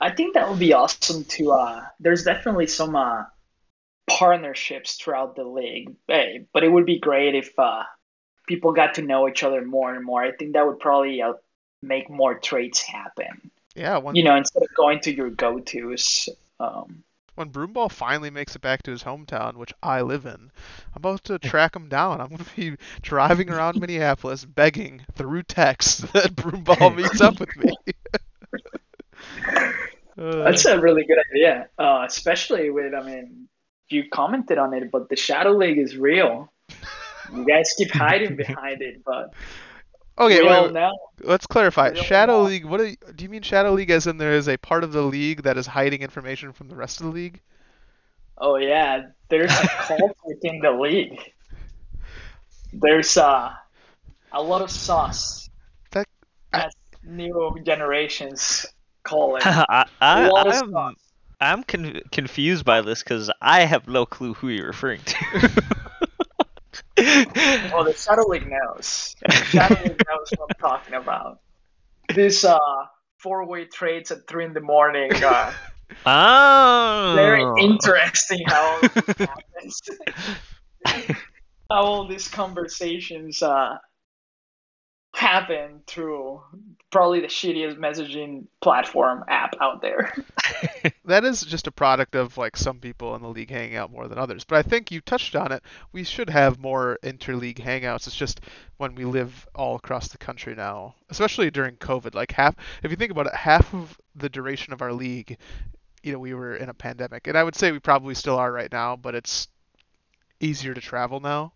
I 0.00 0.10
think 0.10 0.34
that 0.34 0.48
would 0.48 0.58
be 0.58 0.72
awesome 0.72 1.24
to. 1.24 1.52
Uh, 1.52 1.84
there's 2.00 2.24
definitely 2.24 2.66
some 2.66 2.96
uh, 2.96 3.22
partnerships 4.08 4.96
throughout 4.96 5.36
the 5.36 5.44
league, 5.44 5.94
hey, 6.08 6.46
but 6.52 6.64
it 6.64 6.68
would 6.68 6.86
be 6.86 6.98
great 6.98 7.34
if 7.34 7.56
uh, 7.58 7.84
people 8.48 8.72
got 8.72 8.94
to 8.94 9.02
know 9.02 9.28
each 9.28 9.44
other 9.44 9.64
more 9.64 9.94
and 9.94 10.04
more. 10.04 10.22
I 10.22 10.32
think 10.32 10.54
that 10.54 10.66
would 10.66 10.80
probably 10.80 11.22
uh, 11.22 11.34
make 11.82 12.10
more 12.10 12.38
trades 12.38 12.82
happen. 12.82 13.50
Yeah, 13.74 13.98
when 13.98 14.16
You 14.16 14.24
know, 14.24 14.36
instead 14.36 14.62
of 14.64 14.68
going 14.76 15.00
to 15.00 15.14
your 15.14 15.30
go-tos. 15.30 16.28
Um, 16.62 17.02
when 17.34 17.50
Broomball 17.50 17.90
finally 17.90 18.30
makes 18.30 18.54
it 18.54 18.62
back 18.62 18.82
to 18.82 18.90
his 18.90 19.02
hometown, 19.02 19.56
which 19.56 19.72
I 19.82 20.02
live 20.02 20.26
in, 20.26 20.50
I'm 20.94 20.96
about 20.96 21.24
to 21.24 21.38
track 21.38 21.74
him 21.74 21.88
down. 21.88 22.20
I'm 22.20 22.28
going 22.28 22.44
to 22.44 22.56
be 22.56 22.76
driving 23.02 23.50
around 23.50 23.80
Minneapolis 23.80 24.44
begging 24.44 25.04
through 25.14 25.44
text 25.44 26.12
that 26.12 26.36
Broomball 26.36 26.94
meets 26.96 27.20
up 27.20 27.40
with 27.40 27.56
me. 27.56 27.74
Uh, 30.18 30.44
That's 30.44 30.66
a 30.66 30.78
really 30.78 31.04
good 31.04 31.18
idea, 31.32 31.68
uh, 31.78 32.04
especially 32.06 32.70
with, 32.70 32.94
I 32.94 33.02
mean, 33.02 33.48
you 33.88 34.04
commented 34.12 34.58
on 34.58 34.74
it, 34.74 34.90
but 34.90 35.08
the 35.08 35.16
Shadow 35.16 35.52
League 35.52 35.78
is 35.78 35.96
real. 35.96 36.52
You 37.34 37.46
guys 37.46 37.74
keep 37.78 37.90
hiding 37.90 38.36
behind 38.36 38.82
it, 38.82 39.02
but 39.04 39.32
okay, 40.18 40.40
we 40.40 40.46
wait, 40.48 40.54
all 40.54 40.72
wait, 40.72 40.92
let's 41.24 41.46
clarify. 41.46 41.90
we 41.90 41.96
Shadow 41.96 42.38
know. 42.38 42.42
League. 42.48 42.64
What 42.64 42.78
do 42.78 42.86
you, 42.86 42.96
do 43.14 43.24
you 43.24 43.28
mean 43.30 43.42
Shadow 43.42 43.72
League? 43.72 43.90
As 43.90 44.06
in 44.06 44.18
there 44.18 44.32
is 44.32 44.48
a 44.48 44.56
part 44.56 44.84
of 44.84 44.92
the 44.92 45.02
league 45.02 45.42
that 45.42 45.56
is 45.56 45.66
hiding 45.66 46.02
information 46.02 46.52
from 46.52 46.68
the 46.68 46.76
rest 46.76 47.00
of 47.00 47.06
the 47.06 47.12
league? 47.12 47.40
Oh 48.38 48.56
yeah, 48.56 49.06
there's 49.28 49.50
a 49.52 49.68
cult 49.80 50.16
within 50.24 50.60
the 50.60 50.70
league. 50.72 51.18
There's 52.72 53.16
uh, 53.16 53.52
a 54.32 54.42
lot 54.42 54.62
of 54.62 54.70
sauce. 54.70 55.48
That- 55.92 56.06
I- 56.52 56.64
as 56.64 56.72
new 57.04 57.56
generations 57.64 58.66
call 59.04 59.36
it. 59.36 59.46
I, 59.46 59.82
A 59.82 59.86
I, 60.00 60.28
lot 60.28 60.48
I'm, 60.52 60.70
sauce. 60.70 60.94
I'm 61.40 61.62
con- 61.64 62.00
confused 62.12 62.64
by 62.64 62.80
this 62.82 63.02
because 63.02 63.30
I 63.40 63.64
have 63.64 63.88
no 63.88 64.06
clue 64.06 64.34
who 64.34 64.48
you're 64.48 64.68
referring 64.68 65.00
to. 65.04 65.62
Well, 67.02 67.84
the 67.84 67.94
Shadow 67.96 68.26
League 68.28 68.48
knows. 68.48 69.16
The 69.22 69.32
Shadow 69.32 69.82
League 69.82 70.02
knows 70.08 70.30
what 70.36 70.50
I'm 70.50 70.60
talking 70.60 70.94
about. 70.94 71.40
This 72.14 72.44
uh, 72.44 72.58
four-way 73.18 73.66
trades 73.66 74.10
at 74.10 74.26
three 74.28 74.44
in 74.44 74.52
the 74.52 74.60
morning. 74.60 75.10
Uh, 75.14 75.52
oh. 76.06 77.12
very 77.16 77.44
interesting 77.62 78.42
how 78.46 78.80
happens. 79.18 79.82
how 80.86 81.06
all 81.70 82.08
these 82.08 82.28
conversations 82.28 83.42
uh, 83.42 83.76
happen 85.22 85.80
through 85.86 86.42
probably 86.90 87.20
the 87.20 87.28
shittiest 87.28 87.78
messaging 87.78 88.44
platform 88.60 89.24
app 89.28 89.54
out 89.60 89.80
there. 89.80 90.12
that 91.04 91.24
is 91.24 91.42
just 91.42 91.66
a 91.66 91.72
product 91.72 92.14
of 92.14 92.36
like 92.36 92.56
some 92.56 92.78
people 92.78 93.14
in 93.14 93.22
the 93.22 93.28
league 93.28 93.50
hanging 93.50 93.76
out 93.76 93.92
more 93.92 94.08
than 94.08 94.18
others. 94.18 94.44
But 94.44 94.58
I 94.58 94.62
think 94.62 94.90
you 94.90 95.00
touched 95.00 95.36
on 95.36 95.52
it. 95.52 95.62
We 95.92 96.04
should 96.04 96.28
have 96.28 96.58
more 96.58 96.98
interleague 97.02 97.58
hangouts. 97.58 98.06
It's 98.06 98.16
just 98.16 98.40
when 98.78 98.94
we 98.94 99.04
live 99.04 99.46
all 99.54 99.76
across 99.76 100.08
the 100.08 100.18
country 100.18 100.54
now, 100.54 100.96
especially 101.08 101.50
during 101.50 101.76
COVID. 101.76 102.14
Like 102.14 102.32
half, 102.32 102.56
if 102.82 102.90
you 102.90 102.96
think 102.96 103.12
about 103.12 103.26
it, 103.26 103.34
half 103.34 103.72
of 103.72 103.98
the 104.16 104.28
duration 104.28 104.72
of 104.72 104.82
our 104.82 104.92
league, 104.92 105.38
you 106.02 106.12
know, 106.12 106.18
we 106.18 106.34
were 106.34 106.56
in 106.56 106.68
a 106.68 106.74
pandemic, 106.74 107.28
and 107.28 107.38
I 107.38 107.44
would 107.44 107.54
say 107.54 107.70
we 107.70 107.78
probably 107.78 108.16
still 108.16 108.36
are 108.36 108.50
right 108.50 108.72
now, 108.72 108.96
but 108.96 109.14
it's 109.14 109.46
easier 110.40 110.74
to 110.74 110.80
travel 110.80 111.20
now. 111.20 111.52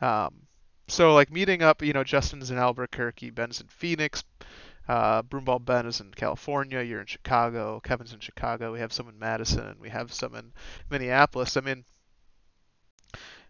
Um, 0.00 0.47
so 0.88 1.14
like 1.14 1.30
meeting 1.30 1.62
up, 1.62 1.82
you 1.82 1.92
know, 1.92 2.04
Justin's 2.04 2.50
in 2.50 2.58
Albuquerque, 2.58 3.30
Ben's 3.30 3.60
in 3.60 3.68
Phoenix, 3.68 4.24
uh, 4.88 5.22
Broomball 5.22 5.64
Ben 5.64 5.86
is 5.86 6.00
in 6.00 6.12
California. 6.14 6.80
You're 6.82 7.00
in 7.00 7.06
Chicago. 7.06 7.80
Kevin's 7.80 8.12
in 8.12 8.20
Chicago. 8.20 8.72
We 8.72 8.80
have 8.80 8.92
some 8.92 9.08
in 9.08 9.18
Madison. 9.18 9.76
We 9.80 9.90
have 9.90 10.12
some 10.12 10.34
in 10.34 10.52
Minneapolis. 10.90 11.56
I 11.56 11.60
mean, 11.60 11.84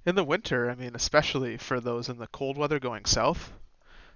in 0.05 0.17
the 0.17 0.25
winter, 0.25 0.71
I 0.71 0.75
mean, 0.75 0.97
especially 0.97 1.57
for 1.57 1.81
those 1.81 2.09
in 2.09 2.19
the 2.19 2.27
cold 2.29 2.57
weather 2.59 2.81
going 2.81 3.05
south, 3.05 3.53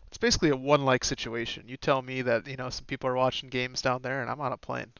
it's 0.08 0.18
basically 0.18 0.50
a 0.50 0.56
one-like 0.56 1.04
situation. 1.04 1.68
You 1.68 1.76
tell 1.76 2.02
me 2.02 2.22
that 2.22 2.46
you 2.48 2.56
know 2.56 2.70
some 2.70 2.84
people 2.86 3.08
are 3.10 3.16
watching 3.16 3.48
games 3.50 3.82
down 3.82 4.02
there, 4.02 4.20
and 4.20 4.30
I'm 4.30 4.40
on 4.40 4.52
a 4.52 4.56
plane. 4.58 4.92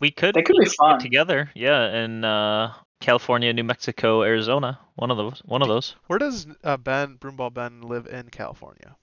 we 0.00 0.10
could 0.10 0.34
That 0.34 0.44
could 0.44 0.56
be 0.58 0.66
fun. 0.66 0.98
together, 0.98 1.50
yeah, 1.54 1.82
and 1.84 2.24
uh, 2.24 2.72
California, 3.00 3.52
New 3.52 3.64
Mexico, 3.64 4.22
Arizona. 4.22 4.78
One 4.94 5.10
of 5.10 5.16
those. 5.16 5.40
One 5.44 5.62
of 5.62 5.68
those. 5.68 5.94
Where 6.06 6.18
does 6.18 6.46
uh, 6.64 6.76
Ben 6.76 7.18
Broomball 7.18 7.52
Ben 7.52 7.82
live 7.82 8.06
in 8.06 8.28
California? 8.30 8.96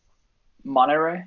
Monterey? 0.63 1.25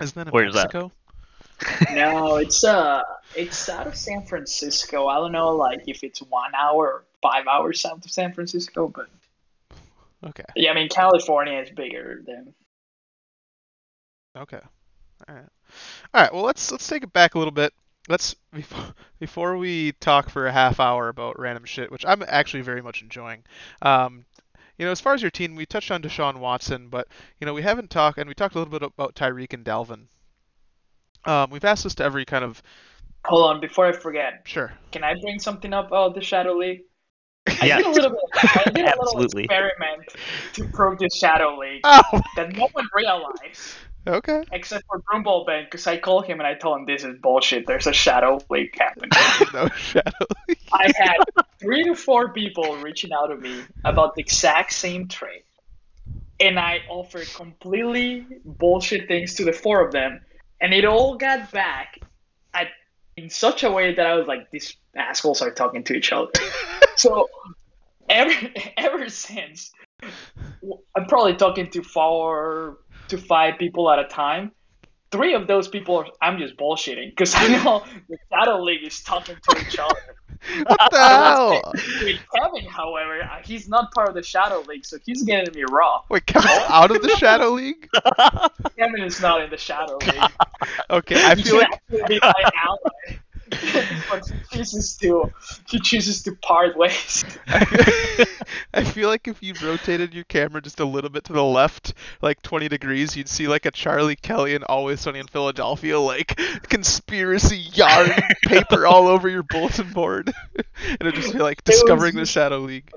Isn't 0.00 0.14
that 0.14 0.26
in 0.28 0.32
Where's 0.32 0.54
that? 0.54 0.72
Mexico? 0.74 0.92
No, 1.94 2.36
it's 2.36 2.64
uh, 2.64 3.02
it's 3.36 3.68
out 3.68 3.86
of 3.86 3.94
San 3.94 4.24
Francisco. 4.24 5.08
I 5.08 5.16
don't 5.16 5.32
know, 5.32 5.50
like 5.56 5.82
if 5.86 6.02
it's 6.02 6.20
one 6.20 6.54
hour 6.54 6.86
or 6.86 7.04
five 7.22 7.46
hours 7.46 7.80
south 7.80 8.04
of 8.04 8.10
San 8.10 8.32
Francisco, 8.32 8.88
but 8.88 9.08
Okay. 10.26 10.44
yeah, 10.56 10.70
I 10.70 10.74
mean 10.74 10.88
California 10.88 11.60
is 11.60 11.70
bigger 11.70 12.22
than. 12.26 12.54
Okay. 14.36 14.60
All 15.28 15.34
right. 15.34 15.44
All 16.14 16.22
right. 16.22 16.32
Well, 16.32 16.42
let's 16.44 16.70
let's 16.70 16.86
take 16.88 17.02
it 17.02 17.12
back 17.12 17.34
a 17.34 17.38
little 17.38 17.52
bit. 17.52 17.72
Let's 18.10 18.34
before 18.52 18.94
before 19.20 19.56
we 19.56 19.92
talk 19.92 20.28
for 20.28 20.46
a 20.46 20.52
half 20.52 20.80
hour 20.80 21.08
about 21.08 21.38
random 21.38 21.64
shit, 21.64 21.90
which 21.92 22.04
I'm 22.06 22.22
actually 22.26 22.62
very 22.62 22.82
much 22.82 23.02
enjoying. 23.02 23.44
Um, 23.82 24.24
you 24.76 24.84
know, 24.84 24.90
as 24.92 25.00
far 25.00 25.14
as 25.14 25.22
your 25.22 25.30
team, 25.30 25.54
we 25.54 25.64
touched 25.64 25.90
on 25.92 26.02
Deshaun 26.02 26.38
Watson, 26.38 26.88
but 26.88 27.06
you 27.38 27.46
know, 27.46 27.54
we 27.54 27.62
haven't 27.62 27.88
talked, 27.90 28.18
and 28.18 28.26
we 28.28 28.34
talked 28.34 28.54
a 28.56 28.58
little 28.58 28.72
bit 28.78 28.82
about 28.82 29.14
Tyreek 29.14 29.52
and 29.52 29.64
Dalvin. 29.64 30.06
Um, 31.24 31.50
we've 31.50 31.64
asked 31.64 31.84
this 31.84 31.94
to 31.96 32.04
every 32.04 32.24
kind 32.24 32.44
of 32.44 32.62
Hold 33.26 33.50
on, 33.54 33.60
before 33.60 33.86
I 33.86 33.92
forget, 33.92 34.40
sure. 34.44 34.72
can 34.90 35.04
I 35.04 35.14
bring 35.20 35.38
something 35.38 35.72
up 35.74 35.88
about 35.88 36.14
the 36.14 36.22
Shadow 36.22 36.54
League? 36.54 36.80
I 37.60 37.66
Yeah. 37.66 37.76
did 37.76 37.86
a 37.86 37.90
little 37.90 38.10
bit. 38.10 38.20
I 38.42 38.70
did 38.70 38.76
a 38.78 38.88
little 38.88 39.02
Absolutely. 39.02 39.44
experiment 39.44 40.08
to 40.54 40.64
prove 40.70 40.98
the 40.98 41.10
Shadow 41.14 41.56
League 41.58 41.82
Oh. 41.84 42.02
that 42.36 42.56
no 42.56 42.68
one 42.72 42.86
realized 42.94 43.74
Okay. 44.06 44.42
except 44.52 44.84
for 44.86 45.02
Broomball 45.02 45.46
Ben, 45.46 45.64
because 45.64 45.86
I 45.86 45.98
called 45.98 46.24
him 46.24 46.40
and 46.40 46.46
I 46.46 46.54
told 46.54 46.78
him 46.78 46.86
this 46.86 47.04
is 47.04 47.18
bullshit. 47.20 47.66
There's 47.66 47.86
a 47.86 47.92
Shadow 47.92 48.40
League 48.48 48.76
happening. 48.78 49.10
no 49.52 49.68
shadow. 49.68 50.26
I 50.72 50.90
had 50.96 51.16
three 51.60 51.84
to 51.84 51.94
four 51.94 52.32
people 52.32 52.76
reaching 52.76 53.12
out 53.12 53.26
to 53.26 53.36
me 53.36 53.62
about 53.84 54.14
the 54.14 54.22
exact 54.22 54.72
same 54.72 55.08
trade. 55.08 55.42
And 56.40 56.58
I 56.58 56.80
offered 56.88 57.28
completely 57.34 58.26
bullshit 58.44 59.06
things 59.06 59.34
to 59.34 59.44
the 59.44 59.52
four 59.52 59.84
of 59.84 59.92
them. 59.92 60.20
And 60.60 60.72
it 60.72 60.86
all 60.86 61.16
got 61.16 61.52
back 61.52 61.98
at, 62.54 62.68
in 63.16 63.28
such 63.28 63.62
a 63.62 63.70
way 63.70 63.94
that 63.94 64.06
I 64.06 64.14
was 64.14 64.26
like, 64.26 64.50
these 64.50 64.76
assholes 64.96 65.42
are 65.42 65.50
talking 65.50 65.84
to 65.84 65.94
each 65.94 66.12
other. 66.12 66.32
so 66.96 67.28
ever 68.08 68.32
ever 68.76 69.08
since, 69.08 69.72
I'm 70.02 71.06
probably 71.06 71.36
talking 71.36 71.70
to 71.70 71.82
four 71.82 72.78
to 73.10 73.18
five 73.18 73.58
people 73.58 73.90
at 73.90 73.98
a 73.98 74.04
time. 74.04 74.52
Three 75.10 75.34
of 75.34 75.46
those 75.46 75.68
people 75.68 75.96
are 75.96 76.06
I'm 76.22 76.38
just 76.38 76.56
bullshitting 76.56 77.10
because 77.10 77.34
I 77.34 77.48
know 77.48 77.84
the 78.08 78.16
Shadow 78.32 78.62
League 78.62 78.84
is 78.84 79.02
talking 79.02 79.36
to 79.36 79.60
each 79.60 79.78
other. 79.78 80.16
what 80.64 80.90
the 80.90 80.98
hell? 80.98 81.72
With 81.74 82.20
Kevin, 82.34 82.64
however, 82.68 83.22
uh, 83.22 83.42
he's 83.44 83.68
not 83.68 83.92
part 83.92 84.08
of 84.08 84.14
the 84.14 84.22
Shadow 84.22 84.62
League, 84.66 84.86
so 84.86 84.96
he's 85.04 85.22
getting 85.22 85.54
me 85.54 85.64
raw. 85.70 86.02
Wait, 86.08 86.26
Kevin's 86.26 86.52
out 86.68 86.90
of 86.90 87.02
the 87.02 87.14
shadow 87.16 87.50
league? 87.50 87.88
Kevin 88.78 89.02
is 89.02 89.20
not 89.20 89.42
in 89.42 89.50
the 89.50 89.58
Shadow 89.58 89.98
League. 90.06 90.32
Okay, 90.88 91.22
I 91.22 91.34
feel 91.34 91.58
like 91.58 91.82
actually 93.52 93.86
be 93.86 93.94
my 93.94 94.00
ally. 94.00 94.02
but 94.10 94.26
he 94.28 94.56
chooses 94.56 94.96
to 94.96 95.32
he 95.68 95.80
chooses 95.80 96.22
to 96.22 96.34
part 96.36 96.76
ways. 96.76 97.24
I 97.48 98.84
feel 98.84 99.08
like 99.08 99.28
if 99.28 99.42
you 99.42 99.54
rotated 99.62 100.14
your 100.14 100.24
camera 100.24 100.60
just 100.60 100.80
a 100.80 100.84
little 100.84 101.10
bit 101.10 101.24
to 101.24 101.32
the 101.32 101.44
left, 101.44 101.94
like 102.22 102.42
20 102.42 102.68
degrees, 102.68 103.16
you'd 103.16 103.28
see 103.28 103.48
like 103.48 103.66
a 103.66 103.70
Charlie 103.70 104.16
Kelly 104.16 104.54
and 104.54 104.64
Always 104.64 105.00
Sunny 105.00 105.18
in 105.18 105.26
Philadelphia, 105.26 105.98
like 105.98 106.36
conspiracy 106.68 107.58
yarn 107.58 108.10
paper 108.46 108.86
all 108.86 109.08
over 109.08 109.28
your 109.28 109.42
bulletin 109.42 109.92
board. 109.92 110.32
and 110.56 111.00
it'd 111.00 111.14
just 111.14 111.32
be 111.32 111.38
like 111.38 111.62
discovering 111.64 112.16
the 112.16 112.26
Shadow 112.26 112.58
League. 112.58 112.90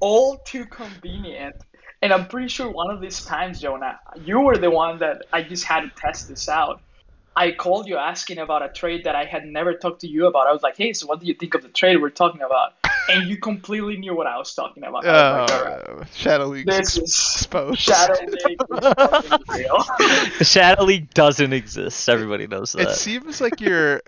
All 0.00 0.38
too 0.38 0.66
convenient. 0.66 1.56
And 2.02 2.12
I'm 2.12 2.28
pretty 2.28 2.48
sure 2.48 2.70
one 2.70 2.90
of 2.90 3.00
these 3.00 3.24
times, 3.24 3.60
Jonah, 3.60 3.98
you 4.22 4.40
were 4.40 4.58
the 4.58 4.70
one 4.70 4.98
that 4.98 5.22
I 5.32 5.42
just 5.42 5.64
had 5.64 5.80
to 5.80 5.90
test 5.96 6.28
this 6.28 6.48
out. 6.48 6.82
I 7.36 7.52
called 7.52 7.86
you 7.86 7.98
asking 7.98 8.38
about 8.38 8.62
a 8.62 8.68
trade 8.70 9.04
that 9.04 9.14
I 9.14 9.26
had 9.26 9.44
never 9.44 9.74
talked 9.74 10.00
to 10.00 10.08
you 10.08 10.26
about. 10.26 10.46
I 10.46 10.52
was 10.52 10.62
like, 10.62 10.76
"Hey, 10.76 10.94
so 10.94 11.06
what 11.06 11.20
do 11.20 11.26
you 11.26 11.34
think 11.34 11.54
of 11.54 11.62
the 11.62 11.68
trade 11.68 12.00
we're 12.00 12.08
talking 12.08 12.40
about?" 12.40 12.72
And 13.10 13.28
you 13.28 13.36
completely 13.36 13.98
knew 13.98 14.16
what 14.16 14.26
I 14.26 14.38
was 14.38 14.54
talking 14.54 14.82
about. 14.82 15.04
I 15.06 15.40
was 15.42 15.50
like, 15.50 15.60
"All 15.60 15.66
right, 15.66 16.00
Uh, 16.00 16.04
Shadow 16.14 16.46
League's 16.46 16.94
this 16.94 16.96
exposed. 16.96 17.78
Shadow 17.78 18.14
League 18.24 18.58
is 18.58 18.94
fucking 18.94 19.38
real." 19.54 19.82
Shadow 20.42 20.84
League 20.84 21.12
doesn't 21.12 21.52
exist. 21.52 22.08
Everybody 22.08 22.46
knows 22.46 22.72
that. 22.72 22.88
It 22.88 22.94
seems 22.94 23.40
like 23.40 23.60
you're 23.60 24.00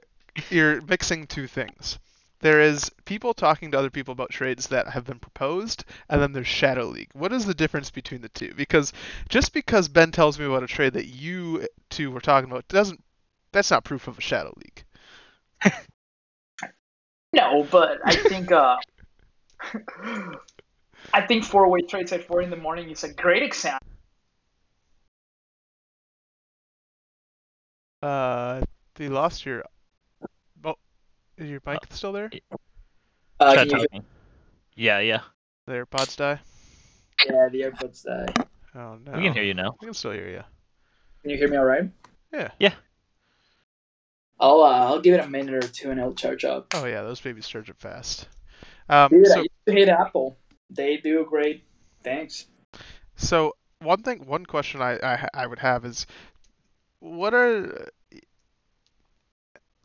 you're 0.51 0.81
mixing 0.83 1.27
two 1.27 1.47
things. 1.47 1.99
There 2.41 2.61
is 2.61 2.91
people 3.05 3.35
talking 3.35 3.73
to 3.73 3.79
other 3.79 3.91
people 3.91 4.13
about 4.13 4.31
trades 4.31 4.69
that 4.69 4.89
have 4.89 5.05
been 5.05 5.19
proposed, 5.19 5.85
and 6.09 6.23
then 6.23 6.33
there's 6.33 6.47
Shadow 6.47 6.87
League. 6.87 7.11
What 7.13 7.33
is 7.33 7.45
the 7.45 7.55
difference 7.55 7.91
between 7.91 8.21
the 8.23 8.29
two? 8.29 8.55
Because 8.57 8.93
just 9.29 9.53
because 9.53 9.89
Ben 9.89 10.13
tells 10.13 10.39
me 10.39 10.47
about 10.47 10.63
a 10.63 10.69
trade 10.69 10.93
that 10.95 11.07
you 11.07 11.67
two 11.91 12.11
were 12.11 12.21
talking 12.21 12.51
about 12.51 12.69
doesn't 12.69 13.03
that's 13.53 13.71
not 13.71 13.85
proof 13.85 14.09
of 14.09 14.19
a 14.19 14.21
Shadow 14.21 14.55
leak. 14.57 14.85
No, 17.33 17.67
but 17.71 17.99
I 18.05 18.17
think 18.17 18.51
uh, 18.51 18.77
I 21.13 21.27
think 21.27 21.45
four 21.45 21.69
way 21.69 21.83
trades 21.83 22.11
at 22.13 22.25
four 22.25 22.41
in 22.41 22.49
the 22.51 22.57
morning 22.57 22.91
is 22.91 23.05
a 23.05 23.13
great 23.13 23.43
example. 23.43 23.87
Uh, 28.03 28.63
you 28.99 29.11
lost 29.11 29.45
your. 29.45 29.65
Oh, 30.65 30.75
is 31.37 31.51
your 31.51 31.61
mic 31.67 31.81
still 31.91 32.13
there? 32.13 32.31
Uh, 33.41 33.67
you 33.69 33.77
hear. 33.77 34.03
Yeah, 34.75 35.01
yeah. 35.01 35.21
The 35.67 35.73
AirPods 35.73 36.17
die. 36.17 36.41
yeah, 37.27 37.49
the 37.51 37.61
AirPods 37.63 38.05
die. 38.05 38.27
Oh 38.75 38.99
no. 39.05 39.13
We 39.13 39.25
can 39.25 39.35
hear 39.35 39.43
you 39.43 39.55
now. 39.55 39.77
We 39.81 39.87
can 39.87 39.95
still 39.95 40.13
hear 40.13 40.29
you. 40.29 40.43
Can 41.23 41.31
you 41.31 41.37
hear 41.37 41.49
me 41.49 41.57
all 41.57 41.65
right? 41.65 41.91
Yeah. 42.33 42.51
Yeah. 42.59 42.75
I'll 44.41 44.63
uh, 44.63 44.87
I'll 44.87 45.01
give 45.01 45.15
it 45.15 45.25
a 45.25 45.29
minute 45.29 45.55
or 45.55 45.67
two 45.67 45.91
and 45.91 45.99
it'll 45.99 46.15
charge 46.15 46.45
up. 46.45 46.69
Oh 46.75 46.87
yeah, 46.87 47.03
those 47.03 47.21
babies 47.21 47.49
charge 47.49 47.71
up 47.71 47.81
fast. 47.81 48.29
Um, 48.89 49.11
Dude, 49.11 49.31
I 49.31 49.39
used 49.39 49.51
to 49.67 49.73
hate 49.73 49.89
Apple. 49.89 50.37
They 50.71 50.99
do 50.99 51.27
great 51.29 51.65
Thanks. 52.03 52.47
So 53.17 53.55
one 53.81 54.03
thing, 54.03 54.27
one 54.27 54.47
question 54.47 54.81
I, 54.81 54.99
I 55.03 55.29
I 55.35 55.47
would 55.47 55.59
have 55.59 55.85
is, 55.85 56.07
what 57.01 57.35
are 57.35 57.89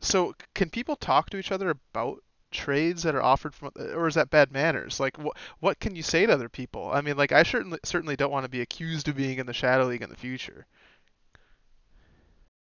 so 0.00 0.34
can 0.54 0.70
people 0.70 0.96
talk 0.96 1.30
to 1.30 1.38
each 1.38 1.52
other 1.52 1.70
about 1.70 2.22
trades 2.50 3.02
that 3.02 3.14
are 3.14 3.22
offered 3.22 3.54
from, 3.54 3.72
or 3.76 4.06
is 4.06 4.14
that 4.14 4.30
bad 4.30 4.52
manners? 4.52 5.00
Like 5.00 5.18
what 5.18 5.36
what 5.60 5.80
can 5.80 5.96
you 5.96 6.02
say 6.02 6.26
to 6.26 6.32
other 6.32 6.48
people? 6.48 6.90
I 6.92 7.00
mean, 7.00 7.16
like 7.16 7.32
I 7.32 7.42
certainly 7.42 7.78
certainly 7.84 8.16
don't 8.16 8.32
want 8.32 8.44
to 8.44 8.50
be 8.50 8.60
accused 8.60 9.08
of 9.08 9.16
being 9.16 9.38
in 9.38 9.46
the 9.46 9.52
Shadow 9.52 9.86
League 9.86 10.02
in 10.02 10.10
the 10.10 10.16
future. 10.16 10.66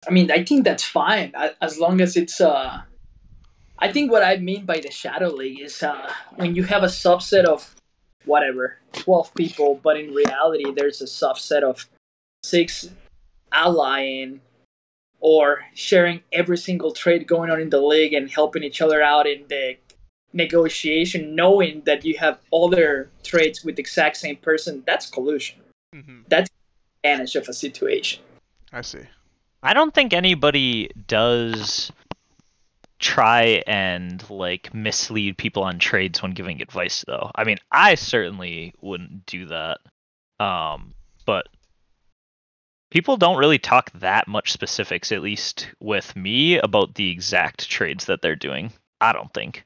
I 0.08 0.12
mean, 0.12 0.32
I 0.32 0.44
think 0.44 0.64
that's 0.64 0.84
fine 0.84 1.34
as 1.62 1.78
long 1.78 2.02
as 2.02 2.18
it's 2.18 2.42
uh. 2.42 2.82
I 3.84 3.92
think 3.92 4.12
what 4.12 4.24
I 4.24 4.38
mean 4.38 4.66
by 4.66 4.80
the 4.80 4.92
Shadow 4.92 5.30
League 5.30 5.60
is 5.60 5.82
uh, 5.82 6.14
when 6.36 6.56
you 6.56 6.64
have 6.64 6.84
a 6.84 6.88
subset 6.88 7.46
of 7.46 7.76
whatever 8.26 8.78
twelve 8.94 9.34
people, 9.34 9.80
but 9.82 10.00
in 10.00 10.14
reality 10.14 10.72
there's 10.72 11.02
a 11.02 11.06
subset 11.06 11.64
of 11.64 11.88
six 12.44 12.90
allying 13.52 14.42
or 15.20 15.66
sharing 15.74 16.22
every 16.32 16.58
single 16.58 16.92
trade 16.92 17.28
going 17.28 17.50
on 17.50 17.60
in 17.60 17.70
the 17.70 17.82
league 17.82 18.14
and 18.14 18.30
helping 18.30 18.64
each 18.64 18.82
other 18.82 19.02
out 19.02 19.28
in 19.28 19.46
the 19.50 19.78
negotiation, 20.34 21.36
knowing 21.36 21.82
that 21.86 22.04
you 22.06 22.18
have 22.18 22.40
other 22.52 23.10
trades 23.24 23.64
with 23.64 23.76
the 23.76 23.82
exact 23.82 24.18
same 24.18 24.36
person. 24.38 24.84
That's 24.86 25.10
collusion. 25.10 25.60
Mm-hmm. 25.94 26.22
That's 26.28 26.50
an 27.04 27.12
Advantage 27.12 27.36
of 27.36 27.50
a 27.50 27.54
situation. 27.54 28.22
I 28.72 28.82
see. 28.82 29.06
I 29.64 29.74
don't 29.74 29.94
think 29.94 30.14
anybody 30.14 30.90
does 31.08 31.92
try 33.00 33.64
and 33.66 34.24
like 34.30 34.74
mislead 34.74 35.38
people 35.38 35.64
on 35.64 35.80
trades 35.80 36.22
when 36.22 36.32
giving 36.32 36.62
advice 36.62 37.04
though. 37.08 37.32
I 37.36 37.44
mean, 37.44 37.58
I 37.72 37.96
certainly 37.96 38.74
wouldn't 38.82 39.26
do 39.26 39.48
that. 39.48 39.80
Um, 40.40 40.94
but 41.26 41.48
people 42.92 43.18
don't 43.18 43.38
really 43.38 43.60
talk 43.60 43.92
that 43.94 44.28
much 44.28 44.52
specifics 44.52 45.12
at 45.12 45.22
least 45.22 45.68
with 45.80 46.16
me 46.16 46.58
about 46.58 46.96
the 46.96 47.10
exact 47.10 47.70
trades 47.70 48.06
that 48.06 48.22
they're 48.22 48.36
doing. 48.36 48.72
I 49.00 49.14
don't 49.14 49.34
think. 49.34 49.66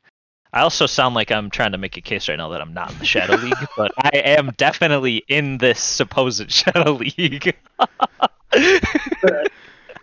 I 0.54 0.62
also 0.62 0.86
sound 0.86 1.16
like 1.16 1.32
I'm 1.32 1.50
trying 1.50 1.74
to 1.74 1.78
make 1.78 1.98
a 1.98 2.02
case 2.02 2.30
right 2.30 2.38
now 2.38 2.48
that 2.50 2.62
I'm 2.62 2.74
not 2.74 2.94
in 2.94 3.00
the 3.00 3.06
Shadow 3.06 3.36
League, 3.44 3.68
but 3.76 3.92
I 3.98 4.12
am 4.20 4.52
definitely 4.56 5.18
in 5.28 5.58
this 5.58 5.82
supposed 5.82 6.50
Shadow 6.52 6.94
League. 6.94 7.54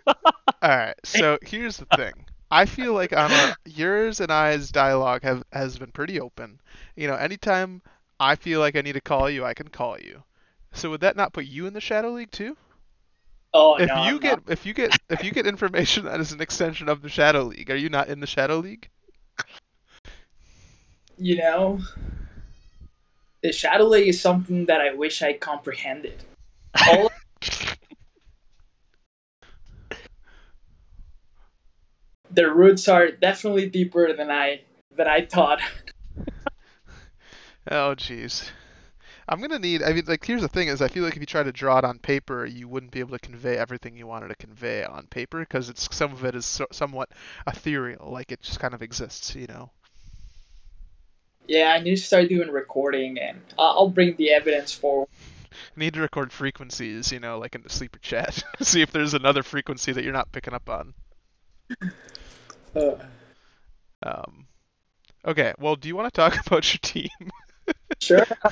All 0.07 0.15
right. 0.63 0.95
So 1.03 1.37
here's 1.41 1.77
the 1.77 1.85
thing. 1.95 2.13
I 2.51 2.65
feel 2.65 2.93
like 2.93 3.13
on 3.13 3.31
a, 3.31 3.55
yours 3.65 4.19
and 4.19 4.31
I's 4.31 4.71
dialogue 4.71 5.23
have 5.23 5.43
has 5.51 5.77
been 5.77 5.91
pretty 5.91 6.19
open. 6.19 6.59
You 6.95 7.07
know, 7.07 7.15
anytime 7.15 7.81
I 8.19 8.35
feel 8.35 8.59
like 8.59 8.75
I 8.75 8.81
need 8.81 8.93
to 8.93 9.01
call 9.01 9.29
you, 9.29 9.43
I 9.43 9.53
can 9.53 9.69
call 9.69 9.97
you. 9.99 10.23
So 10.71 10.89
would 10.91 11.01
that 11.01 11.15
not 11.15 11.33
put 11.33 11.45
you 11.45 11.65
in 11.65 11.73
the 11.73 11.81
Shadow 11.81 12.11
League 12.11 12.31
too? 12.31 12.55
Oh 13.53 13.75
if 13.75 13.87
no! 13.87 14.03
you 14.05 14.15
I'm 14.15 14.19
get 14.19 14.47
not. 14.47 14.51
if 14.51 14.65
you 14.65 14.73
get 14.73 14.97
if 15.09 15.23
you 15.23 15.31
get 15.31 15.47
information 15.47 16.05
that 16.05 16.19
is 16.19 16.31
an 16.31 16.41
extension 16.41 16.89
of 16.89 17.01
the 17.01 17.09
Shadow 17.09 17.43
League, 17.43 17.69
are 17.69 17.75
you 17.75 17.89
not 17.89 18.07
in 18.07 18.19
the 18.19 18.27
Shadow 18.27 18.57
League? 18.57 18.89
you 21.17 21.37
know, 21.37 21.79
the 23.41 23.51
Shadow 23.51 23.85
League 23.85 24.07
is 24.07 24.21
something 24.21 24.65
that 24.65 24.81
I 24.81 24.93
wish 24.93 25.21
I 25.21 25.33
comprehended. 25.33 26.23
All 26.87 27.11
the 32.33 32.51
roots 32.51 32.87
are 32.87 33.11
definitely 33.11 33.69
deeper 33.69 34.13
than 34.13 34.31
I 34.31 34.61
than 34.95 35.07
I 35.07 35.25
thought. 35.25 35.61
Oh 37.71 37.95
jeez. 37.95 38.49
I'm 39.27 39.39
gonna 39.39 39.59
need. 39.59 39.83
I 39.83 39.93
mean, 39.93 40.03
like, 40.05 40.25
here's 40.25 40.41
the 40.41 40.49
thing: 40.49 40.67
is 40.67 40.81
I 40.81 40.89
feel 40.89 41.03
like 41.03 41.15
if 41.15 41.21
you 41.21 41.25
try 41.25 41.43
to 41.43 41.51
draw 41.51 41.77
it 41.77 41.85
on 41.85 41.97
paper, 41.97 42.45
you 42.45 42.67
wouldn't 42.67 42.91
be 42.91 42.99
able 42.99 43.17
to 43.17 43.19
convey 43.19 43.57
everything 43.57 43.95
you 43.95 44.05
wanted 44.05 44.27
to 44.29 44.35
convey 44.35 44.83
on 44.83 45.07
paper 45.07 45.39
because 45.39 45.69
it's 45.69 45.87
some 45.95 46.11
of 46.11 46.25
it 46.25 46.35
is 46.35 46.45
so, 46.45 46.67
somewhat 46.71 47.09
ethereal, 47.47 48.11
like 48.11 48.31
it 48.31 48.41
just 48.41 48.59
kind 48.59 48.73
of 48.73 48.81
exists, 48.81 49.33
you 49.33 49.47
know. 49.47 49.71
Yeah, 51.47 51.75
I 51.77 51.81
need 51.81 51.95
to 51.95 52.01
start 52.01 52.27
doing 52.27 52.49
recording, 52.49 53.17
and 53.17 53.39
I'll 53.57 53.89
bring 53.89 54.15
the 54.17 54.31
evidence 54.31 54.73
forward. 54.73 55.07
need 55.75 55.93
to 55.93 56.01
record 56.01 56.33
frequencies, 56.33 57.11
you 57.11 57.19
know, 57.19 57.39
like 57.39 57.55
in 57.55 57.61
the 57.61 57.69
sleeper 57.69 57.99
chat. 57.99 58.43
See 58.61 58.81
if 58.81 58.91
there's 58.91 59.13
another 59.13 59.43
frequency 59.43 59.93
that 59.93 60.03
you're 60.03 60.13
not 60.13 60.31
picking 60.31 60.53
up 60.53 60.69
on. 60.69 60.93
Um, 64.05 64.47
okay, 65.25 65.53
well, 65.59 65.77
do 65.77 65.87
you 65.87 65.95
want 65.95 66.13
to 66.13 66.19
talk 66.19 66.35
about 66.47 66.73
your 66.73 66.79
team? 66.81 67.07
sure. 68.01 68.27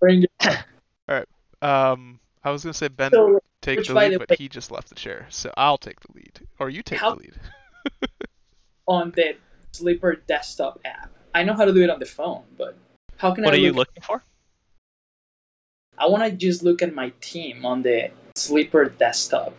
bring 0.00 0.24
it. 0.24 1.28
Um, 1.60 2.18
I 2.42 2.50
was 2.50 2.64
gonna 2.64 2.72
say 2.72 2.88
Ben 2.88 3.10
So, 3.10 3.40
take 3.60 3.84
the 3.84 3.92
lead, 3.92 4.14
the 4.14 4.18
but 4.20 4.30
way- 4.30 4.36
he 4.38 4.48
just 4.48 4.70
left 4.70 4.88
the 4.88 4.94
chair, 4.94 5.26
so 5.28 5.52
I'll 5.58 5.76
take 5.76 6.00
the 6.00 6.08
lead, 6.14 6.40
or 6.58 6.70
you 6.70 6.82
take 6.82 7.00
the 7.00 7.14
lead. 7.14 7.34
on 8.86 9.10
the 9.14 9.36
Sleeper 9.72 10.16
desktop 10.26 10.80
app. 10.86 11.10
I 11.34 11.42
know 11.44 11.52
how 11.52 11.66
to 11.66 11.72
do 11.74 11.82
it 11.84 11.90
on 11.90 11.98
the 12.00 12.06
phone, 12.06 12.44
but 12.56 12.74
how 13.18 13.34
can 13.34 13.44
what 13.44 13.52
I 13.52 13.58
What 13.58 13.58
are 13.58 13.62
you 13.66 13.72
looking 13.74 14.02
for? 14.02 14.22
I 15.98 16.06
want 16.06 16.24
to 16.24 16.30
just 16.32 16.62
look 16.62 16.80
at 16.80 16.94
my 16.94 17.12
team 17.20 17.66
on 17.66 17.82
the 17.82 18.12
Sleeper 18.34 18.86
desktop. 18.86 19.52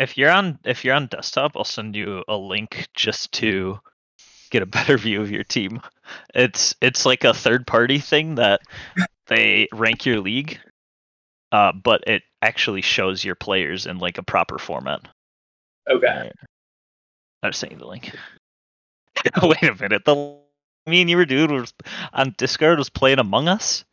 If 0.00 0.16
you're 0.16 0.30
on 0.30 0.58
if 0.64 0.82
you're 0.82 0.94
on 0.94 1.08
desktop, 1.08 1.52
I'll 1.56 1.64
send 1.64 1.94
you 1.94 2.24
a 2.26 2.36
link 2.36 2.88
just 2.94 3.32
to 3.32 3.78
get 4.50 4.62
a 4.62 4.66
better 4.66 4.96
view 4.96 5.20
of 5.20 5.30
your 5.30 5.44
team. 5.44 5.82
It's 6.34 6.74
it's 6.80 7.04
like 7.04 7.22
a 7.22 7.34
third 7.34 7.66
party 7.66 7.98
thing 7.98 8.36
that 8.36 8.62
they 9.26 9.68
rank 9.74 10.06
your 10.06 10.20
league, 10.20 10.58
uh, 11.52 11.72
but 11.72 12.02
it 12.06 12.22
actually 12.40 12.80
shows 12.80 13.22
your 13.22 13.34
players 13.34 13.84
in 13.84 13.98
like 13.98 14.16
a 14.16 14.22
proper 14.22 14.58
format. 14.58 15.02
Okay. 15.88 16.32
I'll 17.42 17.52
send 17.52 17.72
you 17.72 17.78
the 17.78 17.86
link. 17.86 18.10
Wait 19.42 19.62
a 19.62 19.74
minute, 19.74 20.06
the 20.06 20.38
me 20.86 21.02
and 21.02 21.10
you 21.10 21.18
were 21.18 21.26
dude 21.26 21.50
was 21.50 21.74
on 22.14 22.34
Discord 22.38 22.78
was 22.78 22.88
playing 22.88 23.18
Among 23.18 23.48
Us. 23.48 23.84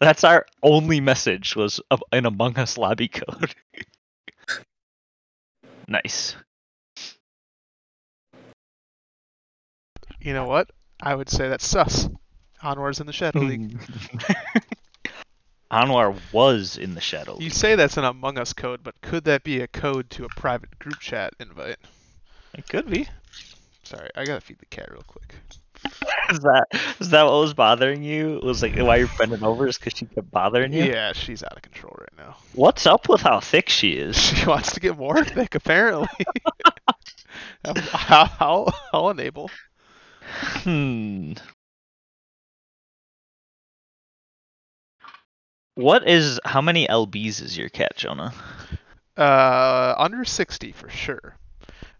That's 0.00 0.24
our 0.24 0.46
only 0.64 1.00
message 1.00 1.54
was 1.54 1.80
of 1.92 2.02
an 2.10 2.26
Among 2.26 2.58
Us 2.58 2.76
lobby 2.76 3.06
code. 3.08 3.54
Nice. 5.88 6.36
You 10.20 10.32
know 10.32 10.46
what? 10.46 10.70
I 11.00 11.14
would 11.14 11.28
say 11.28 11.48
that's 11.48 11.66
sus. 11.66 12.08
Anwar's 12.62 13.00
in 13.00 13.06
the 13.06 13.12
Shadow 13.12 13.40
League. 13.40 13.76
Anwar 15.70 16.16
was 16.32 16.76
in 16.76 16.94
the 16.94 17.00
Shadow 17.00 17.38
You 17.40 17.50
say 17.50 17.74
that's 17.74 17.96
an 17.96 18.04
Among 18.04 18.38
Us 18.38 18.52
code, 18.52 18.80
but 18.84 19.00
could 19.00 19.24
that 19.24 19.42
be 19.42 19.60
a 19.60 19.66
code 19.66 20.10
to 20.10 20.24
a 20.24 20.28
private 20.28 20.78
group 20.78 21.00
chat 21.00 21.34
invite? 21.40 21.78
It 22.54 22.68
could 22.68 22.88
be. 22.88 23.08
Sorry, 23.82 24.10
I 24.14 24.24
gotta 24.26 24.40
feed 24.40 24.58
the 24.58 24.66
cat 24.66 24.92
real 24.92 25.02
quick. 25.06 25.34
Is 26.30 26.38
that 26.40 26.66
is 27.00 27.10
that 27.10 27.24
what 27.24 27.32
was 27.40 27.54
bothering 27.54 28.02
you? 28.02 28.36
It 28.36 28.44
was 28.44 28.62
like 28.62 28.76
why 28.76 28.96
you're 28.96 29.08
bending 29.18 29.42
over 29.42 29.66
is 29.66 29.78
because 29.78 29.94
she 29.98 30.06
kept 30.06 30.30
bothering 30.30 30.72
you. 30.72 30.84
Yeah, 30.84 31.12
she's 31.12 31.42
out 31.42 31.56
of 31.56 31.62
control 31.62 31.94
right 31.98 32.16
now. 32.16 32.36
What's 32.54 32.86
up 32.86 33.08
with 33.08 33.20
how 33.20 33.40
thick 33.40 33.68
she 33.68 33.90
is? 33.92 34.16
She 34.34 34.46
wants 34.46 34.72
to 34.72 34.80
get 34.80 34.96
more 34.96 35.22
thick, 35.24 35.54
apparently. 35.54 36.08
I'll, 37.64 38.30
I'll, 38.40 38.74
I'll 38.92 39.10
enable. 39.10 39.50
Hmm. 40.64 41.32
What 45.74 46.06
is 46.08 46.38
how 46.44 46.60
many 46.60 46.86
lbs 46.86 47.40
is 47.42 47.56
your 47.56 47.68
cat, 47.68 47.96
Jonah? 47.96 48.32
Uh, 49.16 49.94
under 49.98 50.24
60 50.24 50.72
for 50.72 50.88
sure. 50.88 51.36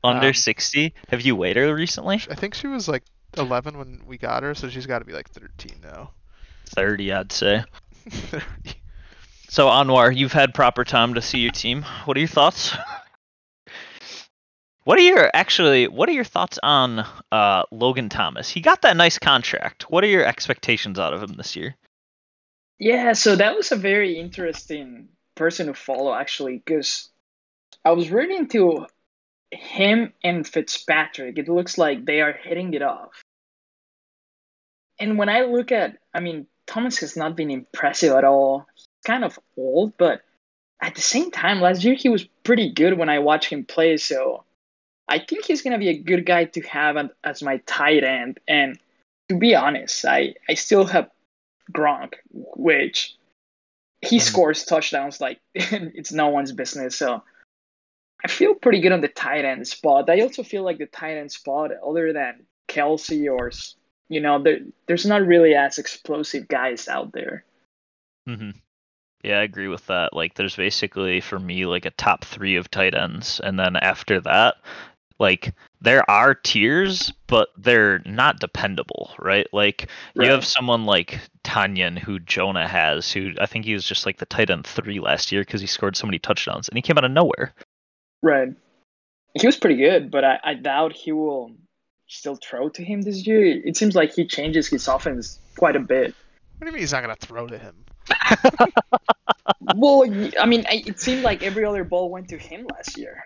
Under 0.05 0.29
Um, 0.29 0.35
60? 0.35 0.95
Have 1.09 1.21
you 1.23 1.37
weighed 1.37 1.57
her 1.57 1.75
recently? 1.75 2.17
I 2.31 2.35
think 2.35 2.55
she 2.55 2.67
was 2.67 2.89
like 2.89 3.03
11 3.37 3.79
when 3.79 4.03
we 4.07 4.19
got 4.19 4.43
her, 4.43 4.55
so 4.55 4.69
she's 4.69 4.87
got 4.87 5.01
to 5.01 5.05
be 5.05 5.13
like 5.13 5.31
13 5.31 5.79
now. 5.83 6.11
30, 6.67 7.13
I'd 7.13 7.33
say. 7.33 7.65
30. 8.11 8.45
So 9.49 9.69
Anwar, 9.69 10.17
you've 10.17 10.33
had 10.33 10.55
proper 10.55 10.85
time 10.85 11.15
to 11.15 11.23
see 11.23 11.39
your 11.39 11.53
team. 11.53 11.85
What 12.05 12.17
are 12.17 12.21
your 12.21 12.29
thoughts? 12.29 12.75
What 14.85 14.99
are 14.99 15.03
your 15.03 15.31
actually? 15.33 15.87
What 15.87 16.09
are 16.09 16.13
your 16.13 16.25
thoughts 16.25 16.59
on 16.61 17.07
uh, 17.31 17.63
Logan 17.71 18.09
Thomas? 18.09 18.51
He 18.51 18.61
got 18.61 18.83
that 18.83 18.97
nice 18.97 19.19
contract. 19.19 19.85
What 19.91 20.03
are 20.03 20.09
your 20.09 20.25
expectations 20.25 20.99
out 20.99 21.15
of 21.15 21.23
him 21.23 21.35
this 21.35 21.55
year? 21.55 21.77
Yeah, 22.79 23.13
so 23.13 23.37
that 23.37 23.55
was 23.55 23.71
a 23.71 23.77
very 23.77 24.19
interesting 24.19 25.09
person 25.37 25.69
to 25.69 25.75
follow 25.75 26.13
actually, 26.13 26.57
because 26.57 27.09
I 27.85 27.93
was 27.93 28.11
really 28.11 28.35
into 28.35 28.87
him 29.53 30.13
and 30.25 30.47
Fitzpatrick. 30.47 31.39
It 31.39 31.49
looks 31.49 31.79
like 31.79 32.05
they 32.05 32.21
are 32.21 32.33
hitting 32.33 32.75
it 32.75 32.83
off. 32.83 33.22
And 35.03 35.19
when 35.19 35.29
I 35.29 35.41
look 35.41 35.73
at, 35.73 35.99
I 36.15 36.21
mean, 36.21 36.47
Thomas 36.69 36.99
has 36.99 37.17
not 37.17 37.35
been 37.35 37.51
impressive 37.51 38.13
at 38.13 38.23
all. 38.23 38.69
He's 38.77 38.87
kind 39.05 39.25
of 39.25 39.37
old, 39.57 39.99
but 39.99 40.23
at 40.81 40.95
the 40.95 41.01
same 41.01 41.33
time, 41.33 41.61
last 41.61 41.83
year 41.83 41.95
he 41.95 42.09
was 42.09 42.23
pretty 42.45 42.71
good 42.71 42.97
when 42.97 43.09
I 43.09 43.19
watched 43.19 43.51
him 43.51 43.65
play. 43.65 43.97
So 43.97 44.45
I 45.09 45.19
think 45.19 45.45
he's 45.45 45.63
gonna 45.63 45.81
be 45.81 45.89
a 45.89 45.99
good 45.99 46.25
guy 46.25 46.45
to 46.45 46.61
have 46.63 47.11
as 47.25 47.43
my 47.43 47.57
tight 47.67 48.05
end. 48.05 48.39
And 48.47 48.79
to 49.29 49.37
be 49.37 49.57
honest, 49.57 50.05
I 50.05 50.37
I 50.49 50.55
still 50.55 50.85
have 50.85 51.11
Gronk, 51.73 52.15
which 52.31 53.17
he 54.03 54.19
Mhm. 54.19 54.23
scores 54.23 54.65
touchdowns 54.65 55.21
like 55.21 55.41
it's 55.55 56.13
no 56.13 56.29
one's 56.29 56.53
business. 56.53 56.95
So 56.95 57.25
I 58.25 58.29
feel 58.29 58.55
pretty 58.55 58.79
good 58.79 58.93
on 58.93 59.01
the 59.01 59.09
tight 59.09 59.45
end 59.45 59.67
spot. 59.67 60.09
I 60.09 60.21
also 60.21 60.45
feel 60.45 60.63
like 60.63 60.79
the 60.79 60.87
tight 60.87 61.17
end 61.17 61.33
spot, 61.33 61.73
other 61.85 62.13
than 62.13 62.47
Kelce 62.69 63.29
or 63.29 63.51
you 64.13 64.21
know, 64.21 64.43
there 64.43 64.59
there's 64.87 65.07
not 65.07 65.27
really 65.27 65.55
as 65.55 65.79
explosive 65.79 66.47
guys 66.49 66.89
out 66.89 67.13
there. 67.13 67.45
hmm 68.27 68.51
Yeah, 69.25 69.39
I 69.39 69.43
agree 69.43 69.69
with 69.69 69.87
that. 69.87 70.13
Like, 70.13 70.35
there's 70.35 70.57
basically 70.57 71.21
for 71.21 71.39
me 71.39 71.67
like 71.67 71.87
a 71.87 71.91
top 71.91 72.25
three 72.25 72.57
of 72.57 72.71
tight 72.71 72.95
ends, 72.95 73.41
and 73.43 73.59
then 73.59 73.77
after 73.77 74.21
that, 74.21 74.57
like 75.19 75.55
there 75.81 76.09
are 76.11 76.35
tiers, 76.35 77.13
but 77.27 77.49
they're 77.57 78.03
not 78.05 78.41
dependable, 78.41 79.15
right? 79.19 79.47
Like 79.53 79.89
you 80.15 80.29
have 80.31 80.45
someone 80.45 80.85
like 80.85 81.21
Tonyan 81.45 81.99
who 81.99 82.19
Jonah 82.19 82.69
has, 82.69 83.11
who 83.11 83.33
I 83.41 83.47
think 83.47 83.65
he 83.65 83.73
was 83.73 83.87
just 83.87 84.05
like 84.05 84.19
the 84.19 84.27
tight 84.27 84.51
end 84.51 84.67
three 84.67 85.01
last 85.01 85.33
year 85.33 85.43
because 85.43 85.61
he 85.61 85.67
scored 85.67 85.97
so 85.97 86.07
many 86.07 86.19
touchdowns, 86.19 86.69
and 86.69 86.77
he 86.77 86.83
came 86.83 86.99
out 86.99 87.05
of 87.05 87.11
nowhere. 87.11 87.55
Right. 88.23 88.51
He 89.35 89.47
was 89.47 89.57
pretty 89.57 89.77
good, 89.77 90.11
but 90.11 90.25
I, 90.25 90.39
I 90.45 90.55
doubt 90.55 90.93
he 90.93 91.13
will 91.13 91.53
still 92.13 92.37
throw 92.37 92.69
to 92.71 92.85
him 92.85 93.03
this 93.03 93.27
year. 93.27 93.45
It 93.45 93.77
seems 93.77 93.95
like 93.95 94.15
he 94.15 94.27
changes 94.27 94.69
his 94.69 94.87
offense 94.89 95.39
quite 95.57 95.77
a 95.77 95.81
bit. 95.81 96.15
What 96.59 96.61
do 96.61 96.67
you 96.67 96.73
mean 96.73 96.81
he's 96.81 96.93
not 96.93 97.03
gonna 97.03 97.17
throw 97.17 97.47
to 97.47 97.59
him? 97.59 97.75
well, 99.77 100.05
I 100.39 100.47
mean, 100.47 100.65
it 100.71 101.01
seemed 101.01 101.23
like 101.23 101.43
every 101.43 101.65
other 101.65 101.85
ball 101.85 102.11
went 102.11 102.29
to 102.29 102.39
him 102.39 102.67
last 102.71 102.97
year. 102.99 103.25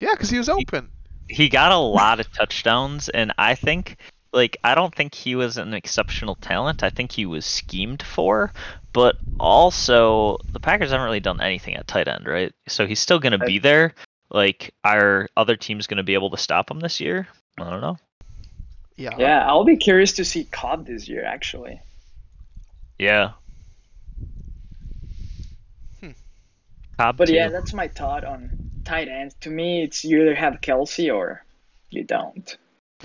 Yeah, 0.00 0.10
because 0.12 0.30
he 0.30 0.38
was 0.38 0.48
open. 0.48 0.88
he 1.28 1.48
got 1.48 1.72
a 1.72 1.76
lot 1.76 2.20
of 2.20 2.32
touchdowns 2.32 3.08
and 3.08 3.32
i 3.38 3.54
think 3.54 3.96
like 4.32 4.56
i 4.64 4.74
don't 4.74 4.94
think 4.94 5.14
he 5.14 5.34
was 5.34 5.56
an 5.56 5.74
exceptional 5.74 6.34
talent 6.36 6.82
i 6.82 6.90
think 6.90 7.12
he 7.12 7.26
was 7.26 7.46
schemed 7.46 8.02
for 8.02 8.52
but 8.92 9.16
also 9.38 10.38
the 10.52 10.60
packers 10.60 10.90
haven't 10.90 11.04
really 11.04 11.20
done 11.20 11.40
anything 11.40 11.74
at 11.74 11.86
tight 11.86 12.08
end 12.08 12.26
right 12.26 12.52
so 12.66 12.86
he's 12.86 13.00
still 13.00 13.18
going 13.18 13.38
to 13.38 13.46
be 13.46 13.58
there 13.58 13.94
like 14.32 14.72
are 14.82 15.28
other 15.36 15.56
teams 15.56 15.86
going 15.86 15.98
to 15.98 16.02
be 16.02 16.14
able 16.14 16.30
to 16.30 16.36
stop 16.38 16.70
him 16.70 16.80
this 16.80 17.00
year 17.00 17.28
i 17.58 17.68
don't 17.70 17.80
know 17.82 17.98
Yeah. 18.96 19.16
Yeah, 19.18 19.46
I'll 19.46 19.64
be 19.64 19.76
curious 19.76 20.12
to 20.14 20.24
see 20.24 20.44
Cobb 20.44 20.86
this 20.86 21.08
year, 21.08 21.24
actually. 21.24 21.80
yeah 22.98 23.32
Hmm. 26.00 26.10
Cobb 26.98 27.16
But 27.16 27.28
too. 27.28 27.34
yeah, 27.34 27.48
that's 27.48 27.72
my 27.72 27.88
thought 27.88 28.24
on 28.24 28.50
tight 28.84 29.08
ends. 29.08 29.34
To 29.40 29.50
me, 29.50 29.82
it's 29.82 30.04
you 30.04 30.20
either 30.22 30.34
have 30.34 30.60
Kelce 30.60 31.12
or 31.12 31.44
you 31.90 32.04
don't. 32.04 32.56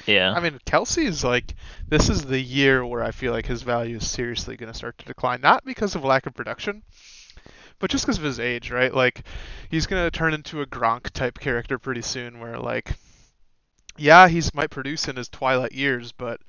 yeah 0.06 0.32
I 0.32 0.40
mean, 0.40 0.60
Kelce 0.66 1.06
is 1.06 1.24
like, 1.24 1.56
this 1.90 2.10
is 2.10 2.26
the 2.26 2.40
year 2.40 2.86
where 2.86 3.04
I 3.04 3.12
feel 3.12 3.32
like 3.34 3.46
his 3.48 3.64
value 3.64 3.98
is 3.98 4.10
seriously 4.10 4.58
going 4.58 4.72
to 4.72 4.78
start 4.78 4.98
to 5.00 5.06
decline. 5.06 5.42
Not 5.42 5.64
because 5.66 5.96
of 5.96 6.04
lack 6.04 6.26
of 6.28 6.34
production, 6.36 6.84
but 7.80 7.90
just 7.92 8.06
because 8.06 8.18
of 8.18 8.24
his 8.24 8.40
age, 8.40 8.72
right? 8.72 8.94
Like, 8.94 9.24
he's 9.70 9.88
going 9.88 10.04
to 10.04 10.12
turn 10.12 10.34
into 10.34 10.62
a 10.62 10.66
Gronk 10.66 11.12
type 11.12 11.40
character 11.40 11.78
pretty 11.80 12.02
soon 12.02 12.40
where, 12.40 12.58
like, 12.60 12.96
yeah, 13.98 14.28
he's 14.28 14.54
might 14.54 14.70
produce 14.72 15.08
in 15.08 15.16
his 15.16 15.30
twilight 15.30 15.74
years, 15.74 16.12
but 16.12 16.42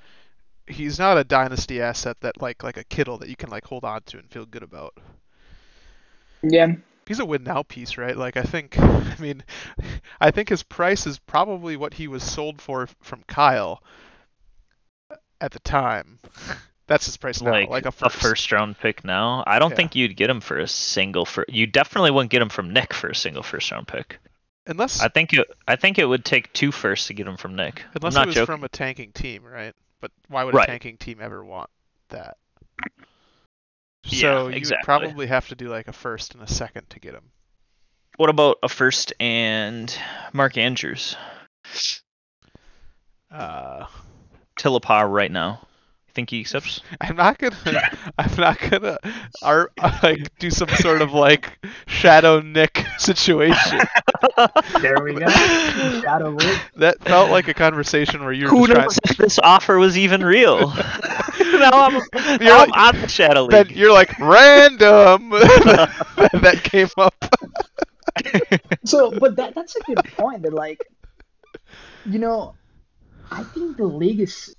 he's 0.67 0.99
not 0.99 1.19
a 1.19 1.25
dynasty 1.25 1.81
asset 1.81 2.19
that, 2.21 2.41
like, 2.43 2.63
like 2.63 2.77
a 2.77 2.85
Kittle 2.85 3.19
that 3.19 3.29
you 3.29 3.37
can, 3.37 3.51
like, 3.51 3.65
hold 3.65 3.85
on 3.85 4.03
to 4.07 4.19
and 4.19 4.31
feel 4.31 4.47
good 4.47 4.63
about. 4.63 4.95
Yeah, 6.43 6.77
He's 7.07 7.21
a 7.21 7.25
win 7.25 7.43
now 7.43 7.63
piece, 7.63 7.97
right? 7.97 8.17
Like, 8.17 8.37
I 8.37 8.43
think, 8.43 8.79
I 8.79 9.17
mean, 9.19 9.43
I 10.21 10.31
think 10.31 10.51
his 10.51 10.63
price 10.63 11.07
is 11.07 11.19
probably 11.19 11.77
what 11.77 11.95
he 11.95 12.07
was 12.07 12.23
sold 12.23 12.61
for 12.61 12.87
from 13.01 13.25
Kyle 13.27 13.83
at 15.41 15.53
the 15.53 15.61
time. 15.61 16.21
That's 16.89 17.07
his 17.07 17.17
price 17.17 17.41
now, 17.41 17.53
like, 17.53 17.69
like 17.69 17.85
a 17.85 17.89
a 17.89 17.93
first. 17.93 18.17
first 18.17 18.51
round 18.53 18.77
pick 18.79 19.05
now 19.05 19.45
i 19.47 19.59
don't 19.61 19.71
Yeah. 19.71 19.77
think 19.77 19.95
you'd 19.95 20.17
get 20.17 20.29
him 20.31 20.41
for 20.41 20.59
a 20.59 20.67
single 20.67 21.25
for 21.25 21.45
you 21.49 21.67
definitely 21.67 22.11
wouldn't 22.11 22.31
get 22.33 22.43
him 22.43 22.49
from 22.49 22.73
nick 22.73 22.93
for 22.93 23.09
a 23.09 23.15
single 23.15 23.43
first 23.45 23.71
round 23.71 23.87
pick 23.87 24.19
Unless, 24.67 25.01
I 25.01 25.09
think 25.09 25.33
it. 25.33 25.47
I 25.67 25.77
think 25.77 25.99
it 25.99 26.05
would 26.05 26.27
take 26.27 26.53
two 26.53 26.73
firsts 26.73 27.07
to 27.07 27.15
get 27.15 27.27
him 27.27 27.39
from 27.39 27.57
Nick. 27.57 27.83
unless 27.95 28.17
I'm 28.17 28.25
it 28.25 28.27
was 28.27 28.35
joking. 28.35 28.47
from 28.55 28.65
a 28.65 28.69
tanking 28.69 29.13
team, 29.13 29.43
right? 29.43 29.75
But 29.99 30.11
why 30.29 30.45
would 30.45 30.53
Right. 30.55 30.69
a 30.69 30.71
tanking 30.71 30.99
team 30.99 31.21
ever 31.23 31.43
want 31.43 31.71
that? 32.11 32.37
Yeah, 34.05 34.21
So 34.21 34.49
you 34.49 34.61
would 34.61 34.75
probably 34.83 35.27
have 35.27 35.49
to 35.49 35.55
do 35.55 35.69
like 35.71 35.89
a 35.89 35.95
first 35.95 36.35
and 36.35 36.43
a 36.43 36.47
second 36.47 36.91
to 36.91 37.01
get 37.01 37.15
him. 37.15 37.31
What 38.19 38.29
about 38.29 38.59
a 38.63 38.69
first 38.69 39.15
and 39.19 39.97
Mark 40.35 40.59
Andrews? 40.59 41.17
Uh, 43.31 43.87
Tillapar 44.59 45.11
right 45.11 45.33
now. 45.33 45.67
You 46.19 46.23
think 46.23 46.31
he 46.31 46.41
accepts? 46.41 46.81
I'm 47.01 47.15
not 47.15 47.39
gonna. 47.39 47.55
I'm 48.19 48.35
not 48.39 48.59
gonna. 48.59 48.99
Ar- 49.41 49.71
like 50.03 50.37
do 50.41 50.51
some 50.51 50.69
sort 50.71 51.01
of 51.01 51.13
like 51.13 51.57
shadow 51.87 52.41
Nick 52.41 52.85
situation. 52.99 53.79
There 54.81 54.97
we 55.03 55.15
go. 55.15 55.29
Shadow 55.29 56.31
League. 56.31 56.61
That 56.77 57.01
felt 57.05 57.31
like 57.31 57.47
a 57.49 57.55
conversation 57.55 58.23
where 58.25 58.33
you 58.33 58.45
were 58.47 58.51
Who 58.51 58.67
just 58.67 58.71
trying. 58.73 58.83
knows 58.85 58.99
if 59.05 59.17
this 59.17 59.39
offer 59.39 59.79
was 59.79 59.97
even 59.97 60.25
real? 60.25 60.69
now 60.71 61.71
I'm, 61.73 61.95
now 61.95 62.37
You're 62.41 62.53
I'm 62.53 62.69
like- 62.71 62.77
on 62.95 63.01
the 63.01 63.09
Shadow 63.09 63.47
Then 63.49 63.69
League. 63.69 63.77
you're 63.77 63.93
like 63.93 64.19
random. 64.19 65.31
that 65.31 66.61
came 66.65 66.89
up. 66.99 67.15
So, 68.85 69.13
but 69.13 69.37
that 69.37 69.55
that's 69.55 69.77
a 69.77 69.81
good 69.83 70.05
point. 70.17 70.43
That 70.43 70.53
like, 70.53 70.85
you 72.07 72.19
know, 72.19 72.55
I 73.31 73.45
think 73.45 73.77
the 73.77 73.87
league 73.87 74.21
is 74.21 74.55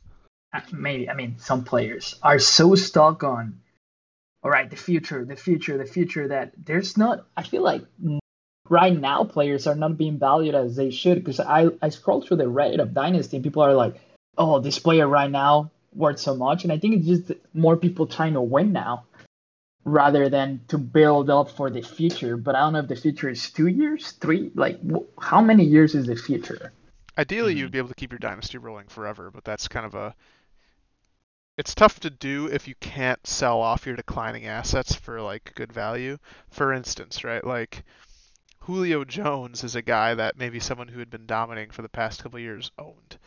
maybe. 0.72 1.10
I 1.10 1.14
mean, 1.14 1.38
some 1.38 1.64
players 1.64 2.16
are 2.24 2.39
so 2.39 2.76
stuck 2.76 3.24
on, 3.24 3.60
all 4.43 4.52
right, 4.52 4.70
the 4.70 4.76
future, 4.76 5.26
the 5.26 5.36
future, 5.36 5.78
the 5.78 5.86
future. 5.86 6.28
That 6.28 6.54
there's 6.58 6.97
not. 6.97 7.26
I 7.38 7.43
feel 7.43 7.62
like 7.64 7.84
right 8.70 8.97
now 9.00 9.24
players 9.24 9.68
are 9.68 9.76
not 9.76 9.97
being 9.97 10.18
valued 10.20 10.56
as 10.56 10.76
they 10.76 10.91
should. 10.91 11.16
Because 11.20 11.39
I 11.39 11.68
I 11.82 11.89
scroll 11.89 12.22
through 12.22 12.38
the 12.38 12.45
Reddit 12.45 12.80
of 12.82 12.93
Dynasty, 12.93 13.38
and 13.38 13.43
people 13.43 13.62
are 13.64 13.74
like, 13.74 13.95
oh, 14.38 14.60
this 14.60 14.80
player 14.80 15.08
right 15.08 15.30
now 15.32 15.72
worth 15.93 16.20
so 16.20 16.36
much, 16.36 16.64
and 16.64 16.72
I 16.72 16.78
think 16.78 16.95
it's 16.95 17.08
just 17.08 17.32
more 17.54 17.76
people 17.76 18.08
trying 18.08 18.34
to 18.34 18.41
win 18.41 18.72
now. 18.74 19.06
rather 19.86 20.30
than 20.30 20.60
to 20.68 20.78
build 20.78 21.30
up 21.32 21.50
for 21.50 21.70
the 21.72 21.82
future. 21.82 22.36
But 22.38 22.54
I 22.54 22.60
don't 22.60 22.74
know 22.74 22.80
if 22.80 22.89
the 22.89 22.95
future 22.97 23.30
is 23.30 23.50
two 23.50 23.68
years, 23.68 24.12
three. 24.12 24.52
Like, 24.54 24.78
wh- 24.88 25.08
how 25.20 25.41
many 25.41 25.64
years 25.64 25.95
is 25.95 26.06
the 26.06 26.16
future? 26.18 26.74
Ideally, 27.18 27.56
Mhm. 27.56 27.58
you'd 27.60 27.72
be 27.72 27.78
able 27.80 27.88
to 27.88 27.95
keep 27.95 28.12
your 28.12 28.20
dynasty 28.20 28.58
rolling 28.60 28.88
forever, 28.88 29.32
but 29.32 29.45
that's 29.45 29.68
kind 29.70 29.86
of 29.86 29.95
a. 29.95 30.14
It's 31.60 31.76
tough 31.76 31.99
to 31.99 32.10
do 32.10 32.47
if 32.47 32.70
you 32.70 32.76
can't 32.80 33.28
sell 33.28 33.60
off 33.60 33.86
your 33.86 33.97
declining 33.97 34.45
assets 34.45 34.95
for 34.95 35.20
like 35.20 35.51
good 35.55 35.74
value. 35.74 36.18
For 36.49 36.72
instance, 36.72 37.26
right, 37.26 37.43
like 37.43 37.84
Julio 38.62 39.03
Jones 39.03 39.66
is 39.66 39.76
a 39.76 39.82
guy 39.82 40.14
that 40.14 40.38
maybe 40.38 40.62
someone 40.62 40.88
who 40.88 40.99
had 40.99 41.10
been 41.10 41.26
dominating 41.26 41.72
for 41.72 41.82
the 41.82 41.89
past 41.89 42.24
couple 42.24 42.39
years 42.39 42.72
owned, 42.80 43.18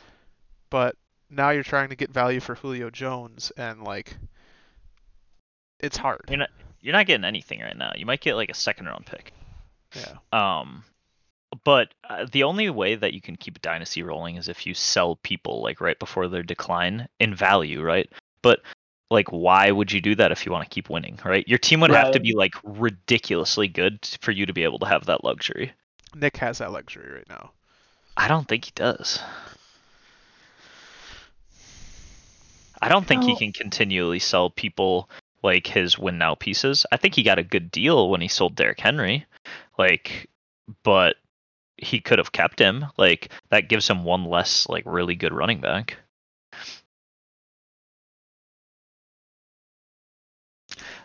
but 0.70 0.96
now 1.28 1.50
you're 1.50 1.62
trying 1.62 1.90
to 1.90 1.94
get 1.94 2.10
value 2.10 2.40
for 2.40 2.54
Julio 2.54 2.88
Jones, 2.88 3.52
and 3.58 3.84
like, 3.84 4.16
it's 5.78 5.98
hard. 5.98 6.22
You're 6.30 6.38
not 6.38 6.50
you're 6.80 6.94
not 6.94 7.04
getting 7.04 7.26
anything 7.26 7.60
right 7.60 7.76
now. 7.76 7.92
You 7.94 8.06
might 8.06 8.22
get 8.22 8.36
like 8.36 8.50
a 8.50 8.54
second 8.54 8.86
round 8.86 9.04
pick. 9.04 9.34
Yeah. 9.94 10.14
Um, 10.32 10.84
but 11.64 11.92
uh, 12.08 12.26
the 12.32 12.44
only 12.44 12.70
way 12.70 12.94
that 12.94 13.12
you 13.12 13.20
can 13.20 13.36
keep 13.36 13.56
a 13.56 13.60
dynasty 13.60 14.02
rolling 14.02 14.36
is 14.36 14.48
if 14.48 14.66
you 14.66 14.72
sell 14.72 15.16
people 15.16 15.62
like 15.62 15.82
right 15.82 15.98
before 15.98 16.28
their 16.28 16.42
decline 16.42 17.08
in 17.20 17.34
value, 17.34 17.82
right? 17.82 18.10
But 18.42 18.60
like, 19.10 19.28
why 19.30 19.70
would 19.70 19.92
you 19.92 20.00
do 20.00 20.14
that 20.16 20.32
if 20.32 20.44
you 20.44 20.52
want 20.52 20.64
to 20.64 20.74
keep 20.74 20.90
winning, 20.90 21.18
right? 21.24 21.46
Your 21.46 21.58
team 21.58 21.80
would 21.80 21.90
have 21.90 22.12
to 22.12 22.20
be 22.20 22.34
like 22.34 22.54
ridiculously 22.62 23.68
good 23.68 23.98
for 24.20 24.30
you 24.30 24.46
to 24.46 24.52
be 24.52 24.64
able 24.64 24.78
to 24.80 24.86
have 24.86 25.06
that 25.06 25.24
luxury. 25.24 25.72
Nick 26.14 26.36
has 26.38 26.58
that 26.58 26.72
luxury 26.72 27.10
right 27.10 27.28
now. 27.28 27.52
I 28.16 28.28
don't 28.28 28.46
think 28.46 28.66
he 28.66 28.72
does. 28.74 29.20
I 32.80 32.88
don't 32.88 33.06
think 33.06 33.22
he 33.22 33.36
can 33.36 33.52
continually 33.52 34.18
sell 34.18 34.50
people 34.50 35.08
like 35.42 35.66
his 35.66 35.98
win 35.98 36.18
now 36.18 36.34
pieces. 36.34 36.84
I 36.90 36.96
think 36.96 37.14
he 37.14 37.22
got 37.22 37.38
a 37.38 37.44
good 37.44 37.70
deal 37.70 38.10
when 38.10 38.20
he 38.20 38.28
sold 38.28 38.56
Derrick 38.56 38.80
Henry. 38.80 39.26
Like 39.78 40.28
but 40.82 41.16
he 41.76 42.00
could 42.00 42.18
have 42.18 42.32
kept 42.32 42.58
him. 42.58 42.86
Like 42.96 43.30
that 43.50 43.68
gives 43.68 43.88
him 43.88 44.04
one 44.04 44.24
less 44.24 44.68
like 44.68 44.84
really 44.86 45.14
good 45.14 45.32
running 45.32 45.60
back. 45.60 45.98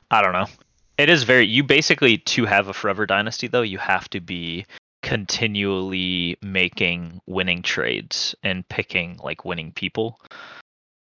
I 0.09 0.21
don't 0.21 0.33
know. 0.33 0.47
It 0.97 1.09
is 1.09 1.23
very 1.23 1.45
you 1.45 1.63
basically 1.63 2.17
to 2.17 2.45
have 2.45 2.67
a 2.67 2.73
forever 2.73 3.05
dynasty 3.05 3.47
though, 3.47 3.61
you 3.61 3.77
have 3.77 4.09
to 4.09 4.19
be 4.19 4.65
continually 5.03 6.37
making 6.41 7.21
winning 7.27 7.61
trades 7.61 8.35
and 8.43 8.67
picking 8.67 9.19
like 9.23 9.45
winning 9.45 9.71
people. 9.71 10.19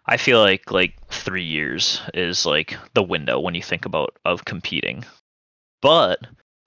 I 0.07 0.17
feel 0.17 0.41
like 0.41 0.71
like 0.71 0.95
3 1.11 1.43
years 1.45 2.01
is 2.15 2.47
like 2.47 2.77
the 2.95 3.03
window 3.03 3.39
when 3.39 3.55
you 3.55 3.63
think 3.63 3.85
about 3.85 4.17
of 4.25 4.45
competing. 4.45 5.05
But 5.81 6.21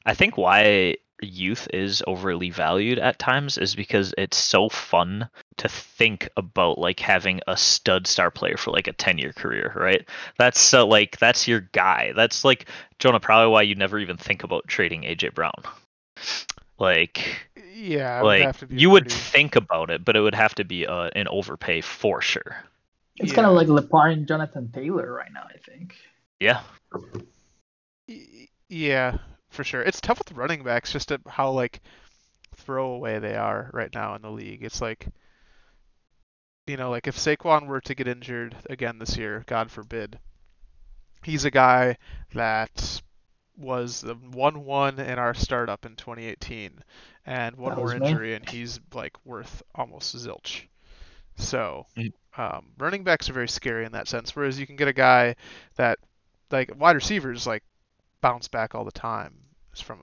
I 0.06 0.14
think 0.14 0.38
why 0.38 0.98
youth 1.22 1.68
is 1.74 2.03
overly 2.07 2.49
valued 2.49 2.99
at 2.99 3.18
times 3.20 3.57
is 3.57 3.74
because 3.76 4.13
it's 4.18 4.38
so 4.38 4.68
fun 4.70 5.30
to 5.57 5.70
think 5.70 6.30
about 6.36 6.78
like 6.78 6.99
having 6.99 7.39
a 7.47 7.55
stud 7.55 8.05
star 8.05 8.30
player 8.30 8.57
for 8.57 8.72
like 8.72 8.88
a 8.88 8.93
10 8.93 9.18
year 9.18 9.32
career, 9.34 9.72
right? 9.76 10.07
That's 10.38 10.59
so 10.59 10.88
like 10.88 11.18
that's 11.18 11.47
your 11.47 11.61
guy. 11.72 12.11
That's 12.16 12.43
like 12.43 12.66
Jonah 12.99 13.20
probably 13.20 13.51
why 13.51 13.61
you 13.63 13.76
never 13.76 13.97
even 13.99 14.18
think 14.18 14.43
about 14.43 14.68
trading 14.68 15.03
AJ 15.03 15.34
Brown. 15.34 15.53
Like 16.78 17.47
Yeah, 17.74 18.20
it 18.20 18.24
would 18.24 18.28
like 18.28 18.41
have 18.43 18.59
to 18.59 18.68
be 18.68 18.76
you 18.76 18.89
would 18.89 19.05
pretty- 19.05 19.16
think 19.20 19.55
about 19.55 19.89
it, 19.89 20.03
but 20.03 20.16
it 20.16 20.22
would 20.22 20.36
have 20.36 20.55
to 20.55 20.66
be 20.66 20.86
uh, 20.86 21.09
an 21.16 21.28
overpay 21.30 21.82
for 21.82 22.22
sure. 22.22 22.57
It's 23.18 23.30
Yeah. 23.32 23.36
kind 23.36 23.47
of 23.47 23.53
like 23.53 23.68
Lepar 23.68 24.11
and 24.11 24.28
Jonathan 24.28 24.70
Taylor 24.74 25.11
right 25.13 25.32
now. 25.34 25.43
I 25.49 25.57
think. 25.59 25.95
Yeah. 26.41 26.61
Yeah, 28.68 29.18
for 29.56 29.64
sure. 29.64 29.82
It's 29.82 30.01
tough 30.01 30.20
with 30.20 30.34
running 30.34 30.64
backs 30.64 30.91
just 30.91 31.12
at 31.12 31.22
how 31.28 31.51
like 31.51 31.82
throwaway 32.56 33.20
they 33.20 33.36
are 33.36 33.70
right 33.74 33.93
now 33.93 34.16
in 34.16 34.22
the 34.22 34.32
league. 34.32 34.64
It's 34.64 34.82
like 34.82 35.08
you 36.68 36.78
know, 36.78 36.89
like 36.89 37.08
if 37.08 37.18
Saquon 37.18 37.68
were 37.68 37.82
to 37.82 37.95
get 37.95 38.08
injured 38.08 38.56
again 38.70 38.97
this 38.97 39.18
year, 39.18 39.43
God 39.45 39.70
forbid, 39.70 40.20
he's 41.24 41.45
a 41.45 41.51
guy 41.51 41.97
that 42.34 43.01
was 43.58 44.01
the 44.01 44.16
one 44.16 44.66
one 44.66 44.99
in 44.99 45.20
our 45.20 45.34
startup 45.34 45.86
in 45.86 45.95
2018, 45.95 46.84
and 47.26 47.56
one 47.56 47.76
more 47.76 47.89
me. 47.89 47.95
injury 47.95 48.34
and 48.34 48.47
he's 48.49 48.80
like 48.93 49.14
worth 49.26 49.62
almost 49.74 50.16
zilch. 50.16 50.64
So 51.38 51.86
um, 52.38 52.68
running 52.78 53.03
backs 53.03 53.30
are 53.30 53.34
very 53.34 53.47
scary 53.47 53.86
in 53.86 53.91
that 53.91 54.08
sense. 54.08 54.36
Whereas 54.36 54.60
you 54.60 54.66
can 54.66 54.76
get 54.76 54.88
a 54.88 54.93
guy 54.93 55.36
that 55.76 55.99
like 56.51 56.72
wide 56.80 56.95
receivers 56.95 57.45
like 57.45 57.64
bounce 58.22 58.47
back 58.47 58.74
all 58.74 58.86
the 58.86 58.91
time 58.91 59.34
from 59.82 60.02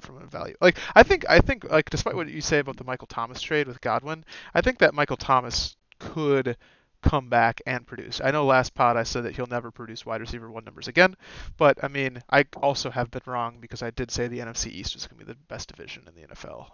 from 0.00 0.22
a 0.22 0.26
value. 0.26 0.54
Like 0.60 0.78
I 0.94 1.02
think 1.02 1.24
I 1.28 1.40
think 1.40 1.70
like 1.70 1.90
despite 1.90 2.14
what 2.14 2.28
you 2.28 2.40
say 2.40 2.58
about 2.58 2.76
the 2.76 2.84
Michael 2.84 3.06
Thomas 3.06 3.40
trade 3.40 3.66
with 3.66 3.80
Godwin, 3.80 4.24
I 4.54 4.60
think 4.60 4.78
that 4.78 4.94
Michael 4.94 5.16
Thomas 5.16 5.76
could 5.98 6.56
come 7.02 7.28
back 7.28 7.62
and 7.66 7.86
produce. 7.86 8.20
I 8.22 8.30
know 8.30 8.44
last 8.44 8.74
pod 8.74 8.96
I 8.96 9.04
said 9.04 9.24
that 9.24 9.34
he'll 9.34 9.46
never 9.46 9.70
produce 9.70 10.04
wide 10.04 10.20
receiver 10.20 10.50
one 10.50 10.64
numbers 10.64 10.88
again, 10.88 11.16
but 11.56 11.82
I 11.82 11.88
mean 11.88 12.22
I 12.30 12.44
also 12.56 12.90
have 12.90 13.10
been 13.10 13.22
wrong 13.26 13.58
because 13.60 13.82
I 13.82 13.90
did 13.90 14.10
say 14.10 14.28
the 14.28 14.40
NFC 14.40 14.66
East 14.68 14.94
was 14.94 15.06
going 15.06 15.18
to 15.18 15.24
be 15.24 15.32
the 15.32 15.38
best 15.48 15.68
division 15.68 16.06
in 16.06 16.14
the 16.14 16.34
NFL. 16.34 16.66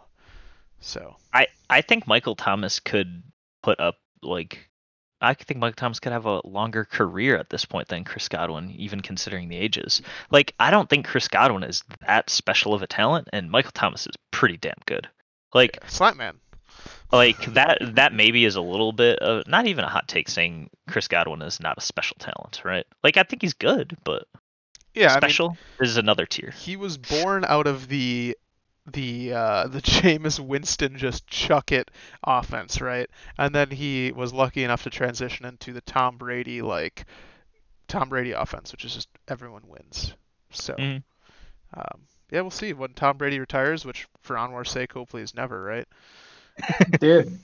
So 0.80 1.16
I 1.32 1.46
I 1.70 1.80
think 1.80 2.06
Michael 2.06 2.36
Thomas 2.36 2.80
could 2.80 3.22
put 3.62 3.80
up 3.80 3.96
like 4.22 4.68
I 5.20 5.34
think 5.34 5.58
Michael 5.58 5.76
Thomas 5.76 6.00
could 6.00 6.12
have 6.12 6.26
a 6.26 6.40
longer 6.46 6.84
career 6.84 7.36
at 7.36 7.48
this 7.50 7.64
point 7.64 7.88
than 7.88 8.04
Chris 8.04 8.28
Godwin, 8.28 8.70
even 8.72 9.00
considering 9.00 9.48
the 9.48 9.56
ages. 9.56 10.02
Like 10.30 10.54
I 10.60 10.70
don't 10.70 10.88
think 10.90 11.06
Chris 11.06 11.28
Godwin 11.28 11.62
is 11.62 11.82
that 12.06 12.28
special 12.30 12.74
of 12.74 12.82
a 12.82 12.86
talent, 12.86 13.28
and 13.32 13.50
Michael 13.50 13.72
Thomas 13.72 14.06
is 14.06 14.14
pretty 14.30 14.56
damn 14.58 14.74
good. 14.86 15.08
Like 15.54 15.78
Slant 15.86 16.16
Man. 16.18 16.36
like 17.12 17.40
that 17.54 17.78
that 17.94 18.12
maybe 18.12 18.44
is 18.44 18.56
a 18.56 18.60
little 18.60 18.92
bit 18.92 19.18
of 19.20 19.46
not 19.46 19.66
even 19.66 19.84
a 19.84 19.88
hot 19.88 20.06
take 20.08 20.28
saying 20.28 20.68
Chris 20.88 21.08
Godwin 21.08 21.40
is 21.42 21.60
not 21.60 21.78
a 21.78 21.80
special 21.82 22.16
talent, 22.18 22.60
right? 22.64 22.84
Like 23.02 23.16
I 23.16 23.22
think 23.22 23.42
he's 23.42 23.54
good, 23.54 23.96
but 24.04 24.24
Yeah, 24.94 25.08
I 25.08 25.14
mean, 25.14 25.20
special 25.20 25.56
is 25.80 25.96
another 25.96 26.26
tier. 26.26 26.50
he 26.50 26.76
was 26.76 26.98
born 26.98 27.44
out 27.46 27.66
of 27.66 27.88
the 27.88 28.36
the 28.92 29.32
uh, 29.32 29.66
the 29.68 29.80
Jameis 29.82 30.38
Winston 30.40 30.96
just 30.96 31.26
chuck 31.26 31.72
it 31.72 31.90
offense, 32.24 32.80
right? 32.80 33.08
And 33.38 33.54
then 33.54 33.70
he 33.70 34.12
was 34.12 34.32
lucky 34.32 34.64
enough 34.64 34.82
to 34.84 34.90
transition 34.90 35.44
into 35.46 35.72
the 35.72 35.80
Tom 35.82 36.16
Brady 36.18 36.62
like 36.62 37.04
Tom 37.88 38.08
Brady 38.08 38.32
offense, 38.32 38.72
which 38.72 38.84
is 38.84 38.94
just 38.94 39.08
everyone 39.28 39.62
wins. 39.66 40.14
So 40.50 40.74
Mhm. 40.74 41.02
um, 41.74 42.00
yeah, 42.30 42.40
we'll 42.40 42.50
see 42.50 42.72
when 42.72 42.92
Tom 42.94 43.16
Brady 43.18 43.38
retires, 43.38 43.84
which 43.84 44.06
for 44.22 44.36
Anwar's 44.36 44.70
sake, 44.70 44.92
hopefully 44.92 45.22
is 45.22 45.34
never, 45.34 45.62
right? 45.62 45.86
Dude, 47.00 47.38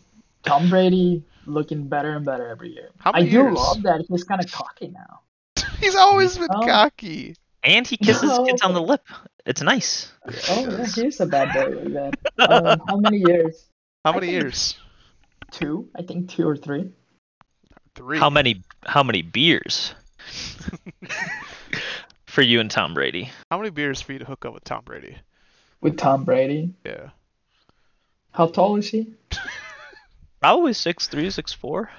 Tom 0.45 0.69
Brady 0.69 1.23
looking 1.47 1.89
better 1.89 2.17
and 2.17 2.25
better 2.25 2.49
every 2.49 2.71
year. 2.73 2.91
How 2.99 3.13
I 3.13 3.21
many 3.21 3.31
do 3.31 3.43
years? 3.43 3.55
love 3.55 3.83
that 3.83 4.05
he's 4.09 4.25
kind 4.25 4.43
of 4.43 4.51
cocky 4.51 4.89
now. 4.89 5.21
He's 5.81 5.95
always 5.97 6.39
been 6.39 6.49
cocky. 6.49 7.35
And 7.65 7.87
he 7.87 7.97
kisses 7.97 8.25
No. 8.25 8.45
kids 8.45 8.63
on 8.63 8.75
the 8.75 8.83
lip. 8.83 9.03
It's 9.47 9.63
nice. 9.63 10.11
Oh, 10.49 10.67
yeah, 10.69 10.87
he's 10.87 11.21
a 11.21 11.27
bad 11.27 11.53
boy 11.53 11.81
like 11.81 12.15
that. 12.39 12.51
Um, 12.51 12.83
how 12.89 12.97
many 12.97 13.19
years? 13.19 13.67
How 14.05 14.13
many 14.13 14.31
years? 14.31 14.77
Two, 15.53 15.89
I 15.97 16.03
think 16.03 16.29
two 16.29 16.49
or 16.49 16.57
three. 16.57 16.91
Three. 17.95 18.19
How 18.19 18.31
many 18.31 18.63
how 18.85 19.03
many 19.03 19.23
beers 19.23 19.95
for 22.27 22.41
you 22.43 22.59
and 22.59 22.71
Tom 22.71 22.95
Brady? 22.95 23.31
How 23.51 23.59
many 23.59 23.71
beers 23.71 24.01
for 24.01 24.13
you 24.13 24.19
to 24.19 24.25
hook 24.25 24.45
up 24.47 24.55
with 24.55 24.65
Tom 24.65 24.83
Brady? 24.85 25.19
With 25.83 25.99
Tom 25.99 26.25
Brady. 26.25 26.73
Yeah. 26.87 27.11
How 28.33 28.47
tall 28.47 28.77
is 28.77 28.89
he? 28.89 29.13
Probably 30.41 30.73
six 30.73 31.07
three, 31.07 31.31
six 31.31 31.53
four. 31.53 31.91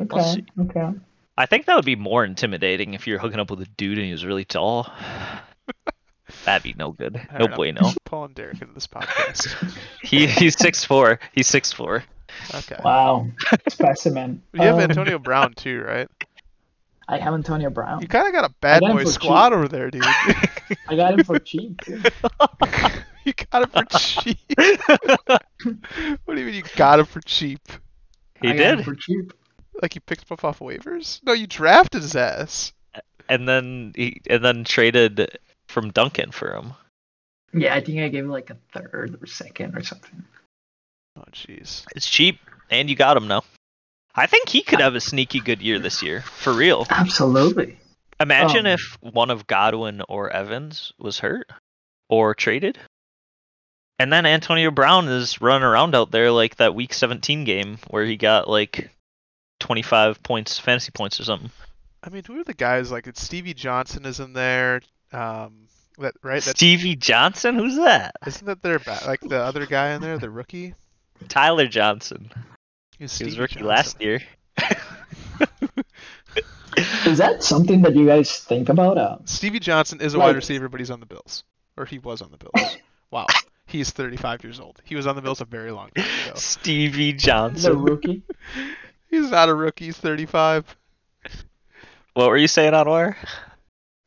Okay, 0.00 0.22
see. 0.22 0.44
okay. 0.58 0.90
I 1.40 1.46
think 1.46 1.64
that 1.64 1.74
would 1.74 1.86
be 1.86 1.96
more 1.96 2.22
intimidating 2.22 2.92
if 2.92 3.06
you're 3.06 3.18
hooking 3.18 3.40
up 3.40 3.48
with 3.50 3.62
a 3.62 3.66
dude 3.78 3.96
and 3.96 4.04
he 4.04 4.12
was 4.12 4.26
really 4.26 4.44
tall. 4.44 4.92
That'd 6.44 6.62
be 6.62 6.74
no 6.76 6.92
good. 6.92 7.14
No 7.32 7.46
right, 7.46 7.56
I'm. 7.56 7.94
Pulling 8.04 8.34
Derek 8.34 8.60
into 8.60 8.74
this 8.74 8.86
podcast. 8.86 9.48
He 10.02 10.26
he's 10.26 10.58
six 10.58 10.84
four. 10.84 11.18
He's 11.32 11.46
six 11.46 11.72
four. 11.72 12.04
Okay. 12.54 12.76
Wow, 12.84 13.26
specimen. 13.70 14.42
You 14.52 14.60
have 14.62 14.74
Um, 14.74 14.82
Antonio 14.82 15.18
Brown 15.18 15.54
too, 15.54 15.82
right? 15.82 16.08
I 17.08 17.16
have 17.16 17.32
Antonio 17.32 17.70
Brown. 17.70 18.02
You 18.02 18.08
kind 18.08 18.26
of 18.26 18.34
got 18.34 18.44
a 18.44 18.54
bad 18.60 18.80
boy 18.80 19.02
for 19.04 19.10
squad 19.10 19.54
over 19.54 19.66
there, 19.66 19.90
dude. 19.90 20.02
I 20.04 20.94
got 20.94 21.14
him 21.14 21.24
for 21.24 21.38
cheap. 21.38 21.80
You 23.24 23.32
got 23.50 23.62
him 23.62 23.70
for 23.70 23.84
cheap. 23.98 24.38
what 26.26 26.34
do 26.34 26.40
you 26.40 26.46
mean 26.46 26.54
you 26.54 26.62
got 26.76 27.00
him 27.00 27.06
for 27.06 27.20
cheap? 27.22 27.60
He 28.42 28.48
I 28.50 28.56
got 28.56 28.66
him 28.72 28.76
did. 28.76 28.84
for 28.84 28.94
cheap. 28.94 29.32
Like 29.80 29.94
you 29.94 30.00
picked 30.00 30.22
him 30.22 30.34
up 30.34 30.44
off 30.44 30.58
waivers? 30.58 31.20
No, 31.22 31.32
you 31.32 31.46
drafted 31.46 32.02
his 32.02 32.16
ass. 32.16 32.72
and 33.28 33.48
then 33.48 33.92
he 33.94 34.20
and 34.28 34.44
then 34.44 34.64
traded 34.64 35.38
from 35.68 35.90
Duncan 35.90 36.30
for 36.32 36.52
him. 36.54 36.74
Yeah, 37.52 37.74
I 37.74 37.80
think 37.80 38.00
I 38.00 38.08
gave 38.08 38.24
him 38.24 38.30
like 38.30 38.50
a 38.50 38.56
third 38.72 39.18
or 39.20 39.26
second 39.26 39.76
or 39.76 39.82
something. 39.82 40.24
Oh, 41.16 41.24
jeez. 41.32 41.84
It's 41.96 42.08
cheap, 42.08 42.38
and 42.70 42.88
you 42.88 42.94
got 42.96 43.16
him 43.16 43.26
now. 43.28 43.42
I 44.14 44.26
think 44.26 44.48
he 44.48 44.62
could 44.62 44.80
have 44.80 44.94
a 44.94 45.00
sneaky 45.00 45.40
good 45.40 45.60
year 45.62 45.78
this 45.78 46.02
year, 46.02 46.20
for 46.22 46.52
real. 46.52 46.86
Absolutely. 46.90 47.78
Imagine 48.20 48.66
Um, 48.66 48.72
if 48.72 48.98
one 49.00 49.30
of 49.30 49.46
Godwin 49.46 50.02
or 50.08 50.30
Evans 50.30 50.92
was 50.98 51.18
hurt 51.20 51.48
or 52.08 52.34
traded. 52.34 52.78
And 53.98 54.12
then 54.12 54.26
Antonio 54.26 54.70
Brown 54.70 55.08
is 55.08 55.40
running 55.40 55.62
around 55.66 55.94
out 55.94 56.10
there 56.10 56.30
like 56.30 56.56
that 56.56 56.74
week 56.74 56.92
17 56.94 57.44
game 57.44 57.78
where 57.88 58.04
he 58.04 58.16
got 58.16 58.48
like 58.48 58.90
25 59.60 60.22
points, 60.22 60.58
fantasy 60.58 60.90
points 60.92 61.20
or 61.20 61.24
something. 61.24 61.50
I 62.02 62.08
mean, 62.10 62.22
who 62.26 62.40
are 62.40 62.44
the 62.44 62.54
guys 62.54 62.90
like? 62.90 63.06
It's 63.06 63.22
Stevie 63.22 63.54
Johnson 63.54 64.04
is 64.06 64.18
in 64.20 64.32
there. 64.32 64.80
Um, 65.12 65.68
that 65.98 66.14
right? 66.22 66.42
That's, 66.42 66.58
Stevie 66.58 66.96
Johnson? 66.96 67.54
Who's 67.56 67.76
that? 67.76 68.14
isn't 68.26 68.46
that 68.46 68.62
their 68.62 68.78
ba- 68.78 69.00
like 69.06 69.20
the 69.20 69.38
other 69.38 69.66
guy 69.66 69.90
in 69.94 70.00
there, 70.00 70.18
the 70.18 70.30
rookie? 70.30 70.74
Tyler 71.28 71.66
Johnson. 71.66 72.32
He's 72.98 73.16
He 73.18 73.24
was 73.26 73.38
rookie 73.38 73.56
Johnson. 73.56 73.66
last 73.68 74.00
year. 74.02 74.20
Is 77.04 77.18
that 77.18 77.42
something 77.42 77.82
that 77.82 77.96
you 77.96 78.06
guys 78.06 78.38
think 78.38 78.68
about? 78.68 78.96
Uh, 78.96 79.18
Stevie 79.24 79.58
Johnson 79.60 80.00
is 80.00 80.14
a 80.14 80.18
Like- 80.18 80.26
wide 80.28 80.36
receiver, 80.36 80.68
but 80.68 80.80
he's 80.80 80.90
on 80.90 81.00
the 81.00 81.06
Bills, 81.06 81.44
or 81.76 81.84
he 81.84 81.98
was 81.98 82.22
on 82.22 82.30
the 82.30 82.38
Bills. 82.38 82.76
Wow, 83.12 83.26
he's 83.66 83.90
35 83.90 84.44
years 84.44 84.60
old. 84.60 84.80
He 84.84 84.94
was 84.94 85.04
on 85.08 85.16
the 85.16 85.20
Bills 85.22 85.40
a 85.40 85.44
very 85.44 85.72
long 85.72 85.90
time 85.96 86.04
ago. 86.26 86.34
Stevie 86.36 87.10
the 87.10 87.18
Johnson. 87.18 87.82
rookie. 87.82 88.22
He's 89.10 89.30
not 89.30 89.48
a 89.48 89.54
rookie. 89.54 89.86
He's 89.86 89.98
35. 89.98 90.76
What 92.14 92.28
were 92.28 92.36
you 92.36 92.48
saying, 92.48 92.72
Anwar? 92.72 93.16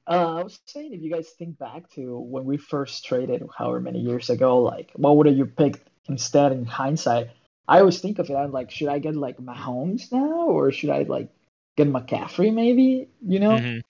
Uh, 0.06 0.38
I 0.39 0.43
was 0.43 0.60
saying, 0.66 0.93
if 0.93 1.01
you 1.01 1.12
guys 1.12 1.30
think 1.30 1.58
back 1.58 1.89
to 1.91 2.18
when 2.20 2.43
we 2.45 2.58
first 2.58 3.06
traded, 3.06 3.43
however 3.58 3.80
many 3.80 3.99
years 3.99 4.30
ago, 4.30 4.62
like 4.62 4.91
what 4.95 5.16
would 5.18 5.28
have 5.28 5.38
you 5.38 5.45
pick 5.45 5.82
instead 6.10 6.51
in 6.51 6.66
hindsight? 6.66 7.30
I 7.68 7.80
always 7.80 8.01
think 8.01 8.20
of 8.20 8.30
it. 8.30 8.36
I'm 8.36 8.51
like, 8.51 8.72
should 8.72 8.89
I 8.89 8.99
get 8.99 9.16
like 9.16 9.38
Mahomes 9.38 10.12
now, 10.12 10.47
or 10.47 10.72
should 10.72 10.89
I 10.89 11.04
like 11.04 11.30
get 11.78 11.88
McCaffrey? 11.88 12.54
Maybe 12.54 13.08
you 13.26 13.39
know. 13.39 13.51
Mhm. 13.51 13.82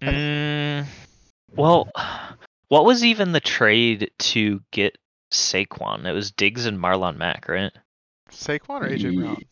Mm, 0.00 0.86
well, 1.56 1.88
what 2.68 2.84
was 2.84 3.04
even 3.04 3.32
the 3.32 3.40
trade 3.40 4.10
to 4.18 4.60
get 4.70 4.98
Saquon? 5.32 6.04
It 6.04 6.12
was 6.12 6.30
Diggs 6.30 6.66
and 6.66 6.78
Marlon 6.78 7.16
Mack, 7.16 7.48
right? 7.48 7.72
Saquon 8.34 8.80
or 8.82 8.88
AJ 8.88 9.16
Brown? 9.16 9.42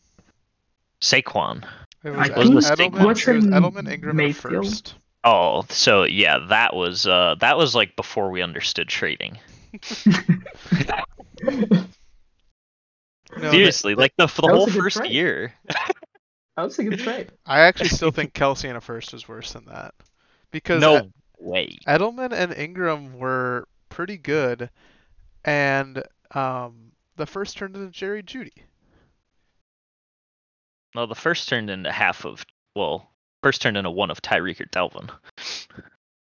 Saquon. 1.01 1.63
It 2.03 2.09
I 2.11 2.17
was 2.17 2.27
think 2.27 2.37
Ed- 2.37 2.53
was 2.53 2.71
Edelman. 2.71 3.05
What's 3.05 3.27
it 3.27 3.35
was 3.35 3.45
Edelman, 3.45 3.91
Ingram, 3.91 4.09
and 4.09 4.17
Mayfield? 4.17 4.65
first. 4.65 4.95
Oh, 5.23 5.63
so 5.69 6.03
yeah, 6.03 6.39
that 6.49 6.75
was 6.75 7.07
uh 7.07 7.35
that 7.39 7.57
was 7.57 7.73
like 7.75 7.95
before 7.95 8.29
we 8.29 8.41
understood 8.41 8.87
trading. 8.89 9.37
No, 13.37 13.49
Seriously, 13.51 13.95
like 13.95 14.13
the 14.17 14.27
for 14.27 14.43
the 14.43 14.49
whole 14.49 14.67
first 14.67 14.97
trade. 14.97 15.11
year. 15.11 15.53
That 16.55 16.63
was 16.63 16.77
a 16.77 16.83
good 16.83 16.99
trade. 16.99 17.31
I 17.47 17.61
actually 17.61 17.89
still 17.89 18.11
think 18.11 18.33
Kelce 18.33 18.65
and 18.67 18.77
a 18.77 18.81
first 18.81 19.11
was 19.11 19.27
worse 19.27 19.53
than 19.53 19.65
that 19.65 19.95
because 20.51 20.81
no 20.81 20.97
Ed- 20.97 21.13
way. 21.39 21.77
Edelman 21.87 22.31
and 22.31 22.53
Ingram 22.53 23.17
were 23.17 23.67
pretty 23.89 24.17
good, 24.17 24.69
and 25.43 26.03
um, 26.35 26.91
the 27.15 27.25
first 27.25 27.57
turned 27.57 27.75
into 27.75 27.89
Jerry 27.89 28.21
Jeudy. 28.21 28.53
No, 30.95 31.05
the 31.05 31.15
first 31.15 31.49
turned 31.49 31.69
into 31.69 31.91
half 31.91 32.25
of 32.25 32.45
well, 32.75 33.09
first 33.41 33.61
turned 33.61 33.77
into 33.77 33.91
one 33.91 34.11
of 34.11 34.21
Tyreek 34.21 34.61
or 34.61 34.65
Dalvin. 34.65 35.09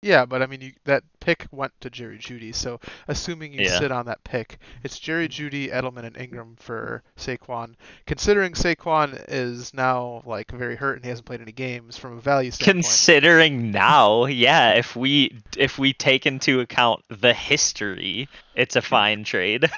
Yeah, 0.03 0.27
but 0.27 0.43
I 0.43 0.47
mean, 0.47 0.61
you, 0.61 0.73
that 0.85 1.05
pick 1.20 1.47
went 1.53 1.73
to 1.81 1.89
Jerry 1.89 2.18
Jeudy. 2.18 2.53
So 2.53 2.81
assuming 3.07 3.53
you 3.53 3.61
Yeah. 3.62 3.79
sit 3.79 3.93
on 3.93 4.07
that 4.07 4.25
pick, 4.25 4.59
it's 4.83 4.99
Jerry 4.99 5.29
mm. 5.29 5.31
Jeudy, 5.31 5.70
Edelman, 5.70 6.05
and 6.05 6.16
Ingram 6.16 6.57
for 6.59 7.05
Saquon. 7.16 7.77
Considering 8.05 8.55
Saquon 8.55 9.25
is 9.29 9.73
now 9.73 10.23
like 10.27 10.51
very 10.51 10.75
hurt 10.75 10.97
and 10.97 11.05
he 11.05 11.09
hasn't 11.09 11.27
played 11.27 11.41
any 11.41 11.53
games 11.53 11.97
from 11.97 12.18
a 12.18 12.20
value 12.20 12.51
standpoint. 12.51 12.85
Considering 12.85 13.70
now, 13.70 14.25
yeah, 14.27 14.73
if 14.73 14.97
we 14.97 15.41
if 15.57 15.79
we 15.79 15.93
take 15.93 16.27
into 16.27 16.59
account 16.59 17.05
the 17.09 17.33
history, 17.33 18.29
it's 18.57 18.75
a 18.75 18.81
hmm. 18.81 18.87
fine 18.87 19.25
trade. 19.25 19.70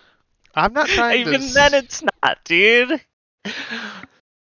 I'm 0.54 0.74
not 0.74 0.88
trying 0.88 1.20
Even 1.20 1.40
to. 1.40 1.54
then, 1.54 1.74
it's 1.74 2.02
not, 2.22 2.38
dude. 2.44 3.00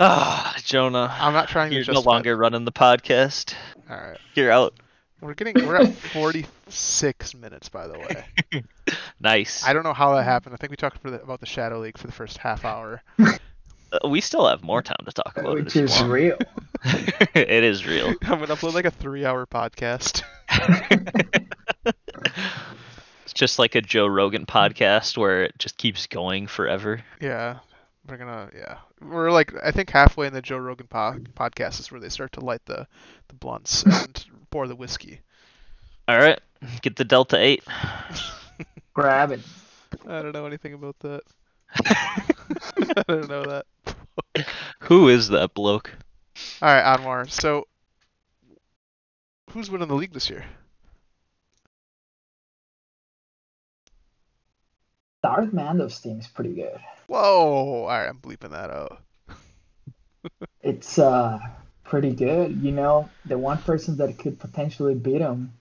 Ah, 0.02 0.56
Jonah, 0.64 1.14
I'm 1.20 1.34
not 1.34 1.48
trying 1.48 1.70
to 1.70 1.76
you're 1.76 1.92
no 1.94 2.00
longer 2.00 2.34
running 2.36 2.64
the 2.64 2.72
podcast. 2.72 3.54
All 3.90 3.96
right, 3.96 4.16
You're 4.34 4.50
out. 4.50 4.72
we're 5.20 5.34
getting 5.34 5.66
we're 5.66 5.76
at 5.76 5.92
46 6.12 7.34
minutes 7.34 7.68
by 7.68 7.86
the 7.86 7.98
way. 7.98 8.62
Nice. 9.22 9.62
I 9.66 9.74
don't 9.74 9.82
know 9.82 9.92
how 9.92 10.14
that 10.16 10.22
happened. 10.24 10.54
I 10.54 10.56
think 10.56 10.70
we 10.70 10.76
talked 10.76 10.98
for 11.02 11.10
the, 11.10 11.22
about 11.22 11.40
the 11.40 11.46
Shadow 11.46 11.78
League 11.80 11.98
for 11.98 12.06
the 12.06 12.12
first 12.12 12.38
half 12.38 12.64
hour. 12.64 13.02
Uh, 13.92 14.08
we 14.08 14.20
still 14.20 14.46
have 14.46 14.62
more 14.62 14.82
time 14.82 15.04
to 15.04 15.10
talk 15.10 15.36
about 15.36 15.52
Which 15.54 15.74
it. 15.74 15.80
if 15.80 15.90
is 15.90 15.96
you 15.98 16.02
want. 16.02 16.12
real. 16.12 16.38
it 17.34 17.64
is 17.64 17.84
real. 17.84 18.06
I'm 18.22 18.38
gonna 18.38 18.54
upload 18.54 18.72
like 18.72 18.84
a 18.84 18.90
three-hour 18.92 19.46
podcast. 19.46 20.22
it's 23.24 23.32
just 23.34 23.58
like 23.58 23.74
a 23.74 23.80
Joe 23.80 24.06
Rogan 24.06 24.46
podcast 24.46 25.18
where 25.18 25.42
it 25.42 25.58
just 25.58 25.76
keeps 25.76 26.06
going 26.06 26.46
forever. 26.46 27.02
Yeah, 27.20 27.58
we're 28.10 28.16
gonna 28.16 28.50
yeah 28.54 28.78
we're 29.00 29.30
like 29.30 29.52
I 29.62 29.70
think 29.70 29.90
halfway 29.90 30.26
in 30.26 30.32
the 30.32 30.42
Joe 30.42 30.58
Rogan 30.58 30.88
po- 30.88 31.20
podcast 31.34 31.80
is 31.80 31.90
where 31.90 32.00
they 32.00 32.08
start 32.08 32.32
to 32.32 32.40
light 32.40 32.64
the 32.66 32.86
the 33.28 33.34
blunts 33.34 33.82
and 33.84 34.24
pour 34.50 34.66
the 34.66 34.74
whiskey. 34.74 35.20
All 36.08 36.18
right, 36.18 36.40
get 36.82 36.96
the 36.96 37.04
Delta 37.04 37.38
Eight. 37.38 37.62
Grab 38.94 39.30
it. 39.30 39.40
I 40.08 40.22
don't 40.22 40.32
know 40.32 40.46
anything 40.46 40.74
about 40.74 40.98
that. 41.00 41.22
I 41.86 43.04
don't 43.06 43.28
know 43.28 43.44
that. 43.44 44.46
Who 44.80 45.08
is 45.08 45.28
that 45.28 45.54
bloke? 45.54 45.92
All 46.60 46.74
right, 46.74 46.98
Anwar. 46.98 47.30
So, 47.30 47.66
who's 49.50 49.70
winning 49.70 49.88
the 49.88 49.94
league 49.94 50.12
this 50.12 50.28
year? 50.28 50.44
Darth 55.22 55.52
Mando's 55.52 55.98
team 56.00 56.18
is 56.20 56.26
pretty 56.28 56.54
good. 56.54 56.78
Whoa! 57.06 57.82
All 57.82 57.86
right, 57.88 58.06
I'm 58.08 58.18
bleeping 58.18 58.50
that 58.50 58.70
out. 58.70 59.02
It's 60.62 60.98
uh 60.98 61.38
pretty 61.84 62.12
good. 62.12 62.60
You 62.62 62.72
know, 62.72 63.08
the 63.24 63.38
one 63.38 63.56
person 63.58 63.96
that 63.96 64.18
could 64.18 64.38
potentially 64.38 64.94
beat 64.94 65.20
him 65.22 65.52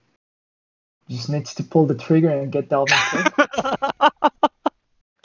just 1.08 1.28
needs 1.30 1.54
to 1.54 1.62
pull 1.64 1.86
the 1.86 1.94
trigger 1.94 2.28
and 2.30 2.52
get 2.52 2.68
Dalvin 2.68 2.94
Cook. 3.10 4.12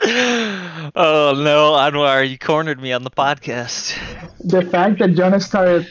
oh 0.02 1.34
no, 1.36 1.72
Anwar, 1.78 2.28
you 2.28 2.38
cornered 2.38 2.80
me 2.80 2.92
on 2.92 3.02
the 3.02 3.10
podcast. 3.10 3.96
the 4.44 4.62
fact 4.62 4.98
that 5.00 5.14
Jonah 5.14 5.40
started 5.40 5.86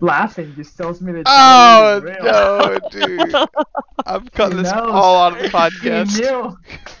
laughing 0.00 0.52
just 0.56 0.76
tells 0.76 1.00
me 1.00 1.12
that 1.12 1.24
Oh 1.26 2.00
real. 2.02 2.24
no, 2.24 2.78
dude! 2.90 3.34
I'm 4.06 4.26
cutting 4.34 4.58
this 4.62 4.72
all 4.72 5.16
out 5.16 5.32
of 5.34 5.38
the 5.38 5.44
He 5.48 5.50
podcast. 5.54 6.18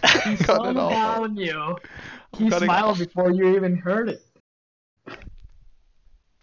Knew. 0.02 0.36
He 0.36 0.36
Cutting 0.44 0.70
it 0.72 0.76
all 0.76 0.92
out. 0.92 1.16
somehow 1.16 1.26
knew. 1.26 1.76
He 2.36 2.50
cutting- 2.50 2.66
smiled 2.66 2.98
before 2.98 3.30
you 3.30 3.56
even 3.56 3.76
heard 3.76 4.08
it. 4.08 4.22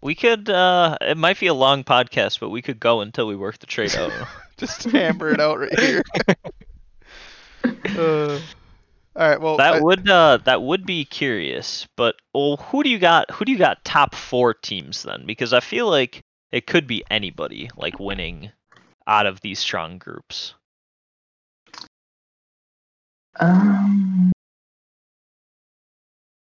We 0.02 0.14
could. 0.14 0.48
uh 0.50 0.96
It 1.00 1.16
might 1.16 1.40
be 1.40 1.46
a 1.46 1.54
long 1.54 1.84
podcast, 1.84 2.38
but 2.40 2.50
we 2.50 2.62
could 2.62 2.78
go 2.80 3.00
until 3.00 3.26
we 3.26 3.36
work 3.36 3.58
the 3.58 3.66
trade 3.66 3.94
out. 3.96 4.12
Just 4.56 4.84
hammer 4.84 5.30
it 5.30 5.40
out 5.40 5.58
right 5.58 5.78
here. 5.78 6.02
uh, 7.64 8.38
all 9.16 9.28
right. 9.28 9.40
Well, 9.40 9.56
that 9.58 9.74
I- 9.74 9.80
would 9.80 10.08
uh 10.08 10.38
that 10.44 10.62
would 10.62 10.86
be 10.86 11.04
curious. 11.04 11.86
But 11.96 12.16
well, 12.34 12.56
who 12.56 12.82
do 12.82 12.90
you 12.90 12.98
got? 12.98 13.30
Who 13.32 13.44
do 13.44 13.52
you 13.52 13.58
got 13.58 13.84
top 13.84 14.14
four 14.14 14.54
teams 14.54 15.02
then? 15.02 15.24
Because 15.26 15.52
I 15.52 15.60
feel 15.60 15.88
like 15.88 16.22
it 16.52 16.66
could 16.66 16.86
be 16.86 17.02
anybody 17.10 17.70
like 17.76 17.98
winning 17.98 18.50
out 19.06 19.26
of 19.26 19.40
these 19.40 19.58
strong 19.58 19.98
groups. 19.98 20.54
Um, 23.38 24.32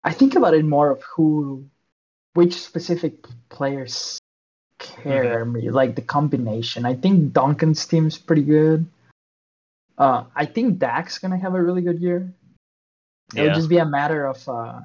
I 0.04 0.12
think 0.14 0.36
about 0.36 0.54
it 0.54 0.66
more 0.66 0.92
of 0.92 1.02
who, 1.16 1.66
which 2.34 2.62
specific 2.62 3.26
players 3.50 4.20
care 4.80 5.46
me, 5.46 5.70
like 5.70 5.96
the 5.96 6.02
combination. 6.02 6.86
I 6.86 6.96
think 6.96 7.34
Duncan's 7.34 7.86
team's 7.86 8.18
pretty 8.18 8.44
good. 8.44 8.86
Uh, 9.98 10.26
I 10.36 10.46
think 10.46 10.80
Dak's 10.80 11.20
gonna 11.20 11.38
have 11.38 11.54
a 11.56 11.62
really 11.62 11.82
good 11.82 12.00
year. 12.00 12.34
It'll 13.34 13.48
Yeah. 13.48 13.54
just 13.54 13.70
be 13.70 13.78
a 13.78 13.86
matter 13.86 14.26
of 14.26 14.48
uh, 14.50 14.82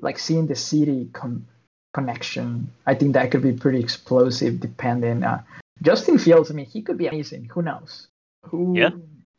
like 0.00 0.18
seeing 0.18 0.46
the 0.46 0.54
CeeDee 0.54 1.12
con- 1.12 1.46
connection. 1.92 2.70
I 2.86 2.94
think 2.94 3.12
that 3.14 3.30
could 3.30 3.42
be 3.42 3.52
pretty 3.52 3.80
explosive, 3.80 4.60
depending. 4.60 5.22
Uh, 5.22 5.42
Justin 5.82 6.16
Fields, 6.18 6.50
I 6.50 6.54
mean, 6.54 6.66
he 6.66 6.80
could 6.82 6.96
be 6.96 7.08
amazing. 7.08 7.46
Who 7.52 7.62
knows? 7.62 8.08
Who 8.46 8.74
Yeah. 8.76 8.90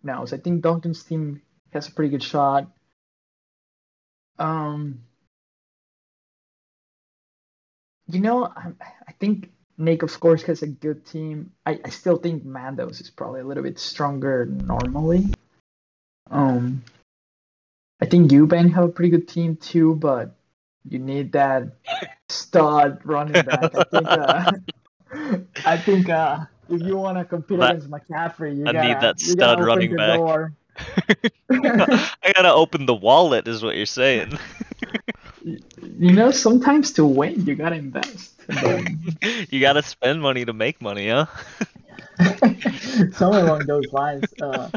Knows? 0.04 0.34
I 0.34 0.38
think 0.38 0.62
Duncan's 0.62 1.04
team 1.04 1.42
has 1.72 1.88
a 1.88 1.92
pretty 1.92 2.12
good 2.12 2.24
shot. 2.24 2.68
Um, 4.40 5.04
you 8.08 8.20
know, 8.20 8.46
I, 8.46 8.72
I 9.08 9.12
think 9.20 9.52
Nick, 9.78 10.04
of 10.04 10.20
course, 10.20 10.44
has 10.44 10.62
a 10.62 10.68
good 10.68 11.06
team. 11.06 11.52
I, 11.66 11.80
I 11.84 11.90
still 11.90 12.18
think 12.18 12.46
Mandos 12.46 13.02
is 13.02 13.10
probably 13.10 13.42
a 13.42 13.46
little 13.46 13.64
bit 13.64 13.80
stronger 13.80 14.46
normally. 14.46 15.26
Um, 16.30 16.84
I 18.02 18.06
think 18.06 18.32
Eubank 18.32 18.74
have 18.74 18.84
a 18.84 18.90
pretty 18.90 19.10
good 19.10 19.28
team 19.28 19.56
too, 19.56 19.96
but 19.96 20.36
you 20.88 21.00
need 21.00 21.32
that 21.34 21.78
stud 22.30 23.00
running 23.04 23.44
back. 23.46 23.74
I 23.76 23.84
think 23.84 24.08
uh, 24.08 24.52
I 25.66 25.78
think 25.78 26.10
uh, 26.10 26.46
if 26.70 26.82
you 26.82 26.98
want 26.98 27.18
to 27.18 27.26
compete 27.26 27.60
That- 27.60 27.72
against 27.76 27.90
McCaffrey, 27.90 28.58
you 28.58 28.64
I 28.68 28.74
gotta, 28.74 28.88
need 28.88 29.00
that 29.02 29.22
you 29.22 29.36
gotta 29.36 29.52
stud 29.54 29.60
open 29.60 29.66
running 29.66 29.92
the 29.92 29.98
back. 29.98 30.18
door. 30.18 30.54
I 32.24 32.34
gotta 32.36 32.54
open 32.54 32.86
the 32.86 32.96
wallet, 32.96 33.48
is 33.48 33.64
what 33.64 33.76
you're 33.76 33.86
saying. 33.86 34.38
You 35.44 36.14
know, 36.14 36.32
sometimes 36.32 36.92
to 36.94 37.06
win, 37.06 37.46
you 37.46 37.56
gotta 37.56 37.76
invest. 37.76 38.34
And 38.48 39.16
you 39.52 39.60
gotta 39.60 39.84
spend 39.84 40.22
money 40.22 40.46
to 40.46 40.54
make 40.54 40.82
money, 40.82 41.10
huh? 41.10 41.26
then- 42.18 43.12
Somewhere 43.14 43.46
along 43.46 43.66
those 43.68 43.92
lines. 43.92 44.26
Uh, 44.42 44.70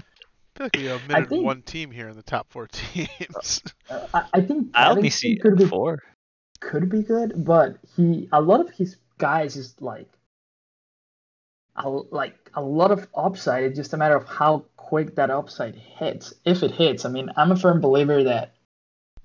I 0.58 0.68
feel 0.68 0.94
like 0.94 1.06
we 1.08 1.14
have 1.14 1.28
think- 1.28 1.44
one 1.44 1.62
team 1.62 1.90
here 1.90 2.08
in 2.08 2.16
the 2.16 2.22
top 2.22 2.46
four 2.50 2.66
teams. 2.66 3.62
I, 3.90 4.24
I 4.34 4.40
think 4.40 4.70
I 4.74 4.88
only 4.90 5.00
Evanston 5.02 5.10
see 5.10 5.36
could 5.36 5.56
be 5.56 5.66
four. 5.66 6.02
could 6.60 6.88
be 6.88 7.02
good, 7.02 7.44
but 7.44 7.76
he 7.96 8.28
a 8.32 8.40
lot 8.40 8.60
of 8.60 8.70
his 8.70 8.96
guys 9.18 9.56
is 9.56 9.74
like 9.80 10.08
a, 11.76 11.88
like 11.88 12.50
a 12.54 12.60
lot 12.60 12.90
of 12.90 13.06
upside. 13.14 13.64
It's 13.64 13.76
just 13.76 13.92
a 13.92 13.96
matter 13.96 14.16
of 14.16 14.26
how 14.26 14.64
quick 14.76 15.16
that 15.16 15.30
upside 15.30 15.74
hits. 15.74 16.32
If 16.44 16.62
it 16.62 16.70
hits, 16.70 17.04
I 17.04 17.08
mean, 17.10 17.30
I'm 17.36 17.52
a 17.52 17.56
firm 17.56 17.80
believer 17.80 18.24
that 18.24 18.54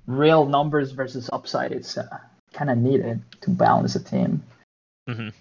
real 0.08 0.46
numbers 0.46 0.92
versus 0.92 1.30
upside 1.32 1.72
is 1.72 1.98
uh, 1.98 2.08
kind 2.54 2.70
of 2.70 2.78
needed 2.78 3.22
to 3.42 3.50
balance 3.50 3.96
a 3.96 4.04
team. 4.04 4.44
Mhm. 5.10 5.34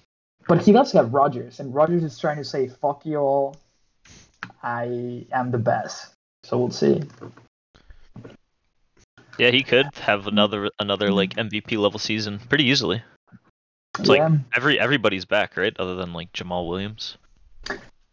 But 0.46 0.62
he 0.62 0.72
does 0.72 0.92
have 0.92 1.14
Rodgers, 1.14 1.60
and 1.60 1.74
Rodgers 1.74 2.02
is 2.02 2.18
trying 2.18 2.38
to 2.38 2.44
say, 2.44 2.68
"Fuck 2.68 3.06
you 3.06 3.18
all, 3.18 3.56
I 4.62 5.26
am 5.32 5.50
the 5.50 5.58
best." 5.58 6.12
So 6.44 6.58
we'll 6.58 6.70
see. 6.70 7.02
Yeah, 9.38 9.50
he 9.50 9.62
could 9.62 9.86
have 9.94 10.26
another 10.26 10.70
another 10.78 11.10
like 11.12 11.34
MVP 11.36 11.76
level 11.78 11.98
season 11.98 12.38
pretty 12.38 12.64
easily. 12.64 13.02
It's 13.98 14.08
like- 14.08 14.22
Every 14.54 14.78
everybody's 14.78 15.24
back, 15.24 15.56
right? 15.56 15.74
Other 15.78 15.94
than 15.96 16.12
like 16.12 16.32
Jamaal 16.32 16.68
Williams. 16.68 17.16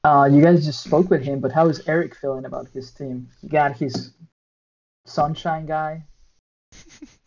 Uh, 0.04 0.30
you 0.32 0.42
guys 0.42 0.66
just 0.66 0.84
spoke 0.84 1.10
with 1.10 1.24
him, 1.24 1.40
but 1.40 1.52
how 1.52 1.68
is 1.68 1.86
Eric 1.88 2.16
feeling 2.16 2.46
about 2.46 2.68
his 2.70 2.92
team? 2.92 3.28
He 3.42 3.48
got 3.50 3.76
his 3.76 4.14
sunshine 5.06 5.66
guy. 5.66 6.04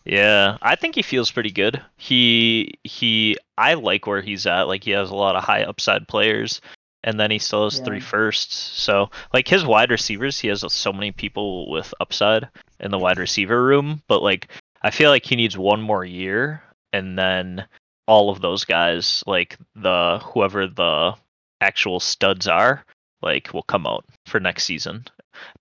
Yeah, 0.07 0.57
I 0.63 0.77
think 0.77 0.95
he 0.95 1.03
feels 1.03 1.31
pretty 1.31 1.51
good. 1.51 1.81
He 1.99 2.73
he 2.85 3.37
I 3.59 3.75
like 3.75 4.07
where 4.07 4.23
he's 4.23 4.47
at. 4.47 4.63
Like 4.67 4.83
he 4.83 4.93
has 4.93 5.11
a 5.11 5.15
lot 5.15 5.37
of 5.37 5.45
high 5.45 5.63
upside 5.63 6.09
players 6.09 6.63
and 7.05 7.21
then 7.21 7.31
he 7.31 7.39
still 7.39 7.65
has 7.65 7.79
three 7.81 8.01
firsts. 8.01 8.57
So 8.57 9.11
like 9.35 9.47
his 9.47 9.65
wide 9.65 9.91
receivers, 9.91 10.39
he 10.39 10.49
has 10.49 10.65
so 10.73 10.93
many 10.93 11.13
people 11.13 11.71
with 11.71 11.93
upside 12.01 12.49
in 12.81 12.91
the 12.91 12.99
wide 12.99 13.19
receiver 13.19 13.63
room, 13.63 14.03
but 14.09 14.23
like 14.23 14.49
I 14.83 14.91
feel 14.91 15.11
like 15.11 15.27
he 15.27 15.37
needs 15.37 15.57
one 15.59 15.83
more 15.83 16.05
year 16.05 16.63
and 16.95 17.17
then 17.19 17.67
all 18.11 18.29
of 18.29 18.41
those 18.41 18.65
guys, 18.65 19.23
like 19.25 19.57
the 19.77 20.21
whoever 20.25 20.67
the 20.67 21.15
actual 21.61 22.01
studs 22.01 22.49
are, 22.49 22.85
like 23.23 23.55
will 23.55 23.63
come 23.63 23.87
out 23.87 24.05
for 24.27 24.41
next 24.41 24.65
season. 24.65 25.05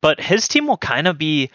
But 0.01 0.19
his 0.19 0.47
team 0.47 0.65
will 0.65 0.77
kind 0.77 1.07
of 1.07 1.19
be 1.19 1.51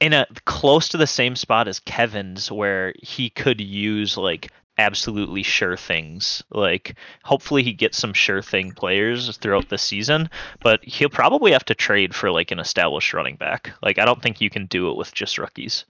in 0.00 0.14
a 0.14 0.26
close 0.46 0.88
to 0.88 0.96
the 0.96 1.06
same 1.06 1.36
spot 1.36 1.68
as 1.68 1.80
Kevin's, 1.80 2.50
where 2.50 2.94
he 3.02 3.28
could 3.28 3.60
use 3.60 4.16
like 4.16 4.50
absolutely 4.78 5.42
sure 5.42 5.76
things. 5.76 6.42
Like 6.50 6.96
hopefully 7.22 7.62
he 7.62 7.74
gets 7.74 7.98
some 7.98 8.14
sure 8.14 8.40
thing 8.40 8.72
players 8.72 9.36
throughout 9.36 9.68
the 9.68 9.76
season, 9.76 10.30
but 10.62 10.82
he'll 10.82 11.10
probably 11.10 11.52
have 11.52 11.66
to 11.66 11.74
trade 11.74 12.14
for 12.14 12.30
like 12.30 12.52
an 12.52 12.58
established 12.58 13.12
running 13.12 13.36
back. 13.36 13.74
Like 13.82 13.98
I 13.98 14.06
don't 14.06 14.22
think 14.22 14.40
you 14.40 14.48
can 14.48 14.64
do 14.64 14.90
it 14.90 14.96
with 14.96 15.12
just 15.12 15.36
rookies. 15.36 15.84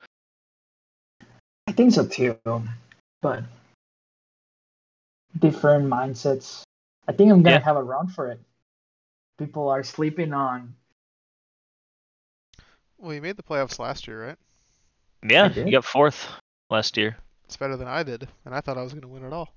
I 1.69 1.73
think 1.73 1.93
so 1.93 2.05
too, 2.05 2.37
but 3.23 3.45
different 5.39 5.87
mindsets. 5.87 6.63
I 7.09 7.13
think 7.13 7.31
I'm 7.33 7.43
gonna 7.43 7.57
Yeah. 7.57 7.63
have 7.65 7.77
a 7.77 7.83
run 7.83 8.09
for 8.09 8.31
it. 8.31 8.41
People 9.39 9.69
are 9.69 9.83
sleeping 9.83 10.33
on. 10.33 10.75
well, 12.99 13.15
you 13.15 13.23
made 13.23 13.37
the 13.37 13.43
playoffs 13.43 13.79
last 13.79 14.07
year, 14.07 14.27
right? 14.27 14.37
Yeah, 15.23 15.51
you 15.53 15.71
got 15.73 15.85
fourth 15.85 16.29
last 16.69 16.97
year. 16.97 17.17
It's 17.45 17.57
better 17.57 17.77
than 17.77 17.89
I 17.89 18.03
did, 18.03 18.29
and 18.45 18.55
I 18.55 18.61
thought 18.61 18.77
I 18.79 18.83
was 18.83 18.93
going 18.93 19.03
to 19.03 19.09
win 19.09 19.25
it 19.25 19.33
all. 19.33 19.53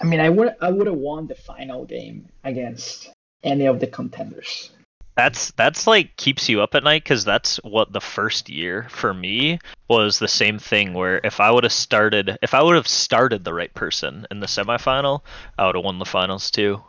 I 0.00 0.04
mean, 0.04 0.20
I 0.20 0.28
would 0.28 0.54
I 0.60 0.70
would 0.70 0.86
have 0.88 0.96
won 0.96 1.26
the 1.28 1.34
final 1.34 1.84
game 1.84 2.28
against 2.44 3.10
any 3.44 3.66
of 3.66 3.78
the 3.80 3.86
contenders. 3.86 4.70
That's 5.14 5.50
that's 5.52 5.86
like 5.86 6.16
keeps 6.16 6.48
you 6.48 6.62
up 6.62 6.74
at 6.74 6.84
night 6.84 7.04
because 7.04 7.24
that's 7.24 7.56
what 7.64 7.92
the 7.92 8.00
first 8.00 8.48
year 8.48 8.86
for 8.88 9.12
me 9.12 9.58
was 9.88 10.18
the 10.18 10.28
same 10.28 10.58
thing. 10.58 10.94
Where 10.94 11.20
if 11.22 11.38
I 11.38 11.50
would 11.50 11.64
have 11.64 11.72
started, 11.72 12.38
if 12.40 12.54
I 12.54 12.62
would 12.62 12.76
have 12.76 12.88
started 12.88 13.44
the 13.44 13.52
right 13.52 13.72
person 13.74 14.26
in 14.30 14.40
the 14.40 14.46
semifinal, 14.46 15.20
I 15.58 15.66
would 15.66 15.74
have 15.74 15.84
won 15.84 15.98
the 15.98 16.06
finals 16.06 16.50
too. 16.50 16.82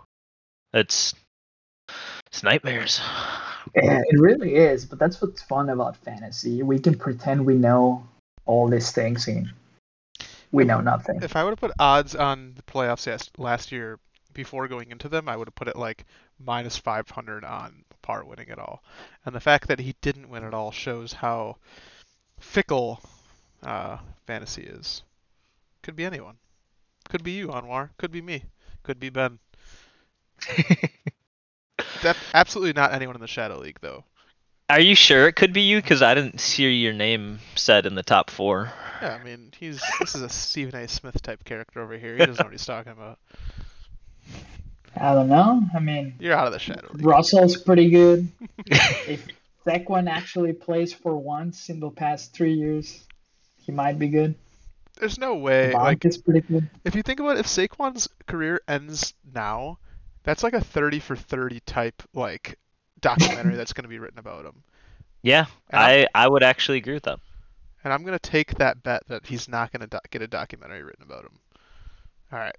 It's 0.73 1.13
it's 2.27 2.43
nightmares. 2.43 3.01
Yeah, 3.75 4.01
it 4.05 4.19
really 4.19 4.55
is. 4.55 4.85
But 4.85 4.99
that's 4.99 5.21
what's 5.21 5.41
fun 5.41 5.69
about 5.69 5.97
fantasy. 5.97 6.63
We 6.63 6.79
can 6.79 6.97
pretend 6.97 7.45
we 7.45 7.55
know 7.55 8.07
all 8.45 8.67
these 8.67 8.91
things 8.91 9.27
and 9.27 9.51
we 10.51 10.63
know 10.63 10.81
nothing. 10.81 11.19
If 11.21 11.35
I 11.35 11.43
would 11.43 11.51
have 11.51 11.59
put 11.59 11.71
odds 11.79 12.15
on 12.15 12.53
the 12.55 12.63
playoffs 12.63 13.29
last 13.37 13.71
year 13.71 13.99
before 14.33 14.67
going 14.67 14.91
into 14.91 15.09
them, 15.09 15.29
I 15.29 15.35
would 15.35 15.47
have 15.47 15.55
put 15.55 15.67
it 15.67 15.75
like 15.75 16.05
minus 16.45 16.77
500 16.77 17.43
on 17.43 17.83
Par 18.01 18.25
winning 18.25 18.49
it 18.49 18.59
all. 18.59 18.83
And 19.25 19.33
the 19.33 19.39
fact 19.39 19.67
that 19.67 19.79
he 19.79 19.95
didn't 20.01 20.29
win 20.29 20.43
it 20.43 20.53
all 20.53 20.71
shows 20.71 21.13
how 21.13 21.57
fickle 22.39 23.01
uh, 23.63 23.97
fantasy 24.27 24.63
is. 24.63 25.03
Could 25.81 25.95
be 25.95 26.05
anyone. 26.05 26.35
Could 27.09 27.23
be 27.23 27.31
you, 27.31 27.47
Anwar. 27.47 27.89
Could 27.97 28.11
be 28.11 28.21
me. 28.21 28.43
Could 28.83 28.99
be 28.99 29.09
Ben. 29.09 29.39
Def- 32.01 32.31
absolutely 32.33 32.73
not 32.73 32.93
anyone 32.93 33.15
in 33.15 33.21
the 33.21 33.27
Shadow 33.27 33.59
League, 33.59 33.79
though. 33.81 34.03
Are 34.69 34.79
you 34.79 34.95
sure 34.95 35.27
it 35.27 35.35
could 35.35 35.53
be 35.53 35.61
you? 35.61 35.81
Because 35.81 36.01
I 36.01 36.13
didn't 36.13 36.39
see 36.39 36.69
your 36.69 36.93
name 36.93 37.39
said 37.55 37.85
in 37.85 37.95
the 37.95 38.03
top 38.03 38.29
four. 38.29 38.71
Yeah, 39.01 39.17
I 39.19 39.23
mean, 39.23 39.51
he's 39.57 39.81
this 39.99 40.15
is 40.15 40.21
a 40.21 40.29
Stephen 40.29 40.75
A. 40.79 40.87
Smith 40.87 41.21
type 41.21 41.43
character 41.43 41.81
over 41.81 41.97
here. 41.97 42.13
He 42.13 42.19
doesn't 42.19 42.39
know 42.39 42.45
what 42.45 42.53
he's 42.53 42.65
talking 42.65 42.93
about. 42.93 43.19
I 44.95 45.13
don't 45.13 45.29
know. 45.29 45.61
I 45.75 45.79
mean, 45.79 46.13
You're 46.19 46.33
out 46.35 46.47
of 46.47 46.53
the 46.53 46.59
Shadow 46.59 46.87
League. 46.93 47.05
Russell's 47.05 47.57
pretty 47.57 47.89
good. 47.89 48.27
if 48.67 49.25
Saquon 49.65 50.09
actually 50.09 50.53
plays 50.53 50.93
for 50.93 51.15
once 51.17 51.69
in 51.69 51.79
the 51.79 51.89
past 51.89 52.33
three 52.33 52.53
years, 52.53 53.05
he 53.65 53.71
might 53.71 53.97
be 53.97 54.07
good. 54.07 54.35
There's 54.99 55.17
no 55.17 55.35
way. 55.35 55.71
Bond 55.71 55.83
Like, 55.83 56.05
is 56.05 56.17
pretty 56.17 56.41
good. 56.41 56.69
if 56.85 56.95
you 56.95 57.01
think 57.01 57.19
about 57.19 57.37
it, 57.37 57.39
if 57.39 57.47
Saquon's 57.47 58.07
career 58.27 58.61
ends 58.67 59.13
now, 59.33 59.79
that's 60.23 60.43
like 60.43 60.53
a 60.53 60.61
30 60.61 60.99
for 60.99 61.15
30 61.15 61.59
type 61.61 62.03
like 62.13 62.59
documentary 63.01 63.55
that's 63.57 63.73
going 63.73 63.83
to 63.83 63.89
be 63.89 63.99
written 63.99 64.19
about 64.19 64.45
him. 64.45 64.63
Yeah, 65.23 65.45
And 65.69 65.81
I'm- 65.81 66.07
I 66.13 66.23
I 66.25 66.27
would 66.27 66.43
actually 66.43 66.77
agree 66.77 66.93
with 66.93 67.03
that. 67.03 67.19
And 67.83 67.91
I'm 67.91 68.03
going 68.03 68.17
to 68.17 68.29
take 68.29 68.55
that 68.55 68.81
bet 68.83 69.03
that 69.07 69.25
he's 69.25 69.49
not 69.49 69.71
going 69.71 69.81
to 69.81 69.87
do- 69.87 69.99
get 70.09 70.21
a 70.21 70.27
documentary 70.27 70.83
written 70.83 71.03
about 71.03 71.23
him. 71.25 71.39
All 72.31 72.39
right, 72.39 72.55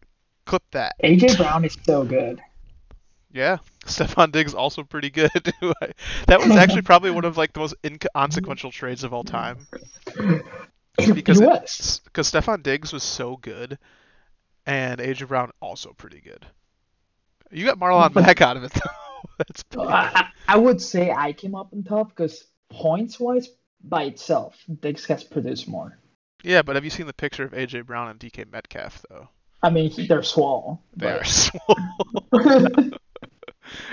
clip 0.46 0.62
that. 0.72 0.94
AJ 1.02 1.36
Brown 1.36 1.64
is 1.64 1.76
so 1.84 2.04
good. 2.04 2.40
Yeah, 3.32 3.58
Stefon 3.86 4.30
Diggs 4.30 4.54
also 4.54 4.84
pretty 4.84 5.10
good. 5.10 5.30
that 6.26 6.38
was 6.40 6.50
actually 6.52 6.82
probably 6.82 7.10
one 7.10 7.24
of 7.24 7.36
like 7.36 7.52
the 7.52 7.60
most 7.60 7.74
inconsequential 7.84 8.70
trades 8.70 9.02
of 9.04 9.12
all 9.12 9.24
time 9.24 9.66
because 10.96 11.40
it- 11.40 12.00
because 12.04 12.30
Stefon 12.30 12.62
Diggs 12.62 12.92
was 12.92 13.02
so 13.02 13.36
good, 13.36 13.78
and 14.66 15.00
AJ 15.00 15.28
Brown 15.28 15.50
also 15.60 15.92
pretty 15.92 16.20
good. 16.20 16.46
You 17.50 17.64
got 17.64 17.78
Marlon 17.78 18.14
Mack 18.14 18.40
out 18.40 18.56
of 18.56 18.64
it 18.64 18.72
though. 18.74 19.30
That's 19.38 19.62
pretty. 19.64 19.88
I- 19.88 20.28
I 20.46 20.56
would 20.58 20.80
say 20.80 21.10
I 21.10 21.32
came 21.32 21.54
up 21.54 21.72
on 21.72 21.82
top 21.82 22.10
because 22.10 22.44
points 22.70 23.18
wise, 23.18 23.48
by 23.82 24.04
itself, 24.04 24.56
Diggs 24.80 25.06
has 25.06 25.24
produced 25.24 25.66
more. 25.66 25.98
Yeah, 26.44 26.62
but 26.62 26.76
have 26.76 26.84
you 26.84 26.90
seen 26.90 27.06
the 27.06 27.12
picture 27.14 27.44
of 27.44 27.52
AJ 27.52 27.86
Brown 27.86 28.10
and 28.10 28.20
DK 28.20 28.50
Metcalf 28.52 29.04
though? 29.10 29.28
I 29.64 29.70
mean, 29.70 29.90
they're 30.08 30.22
swole. 30.22 30.82
They 30.94 31.06
but- 31.06 31.20
are 31.20 31.24
swole. 31.24 31.76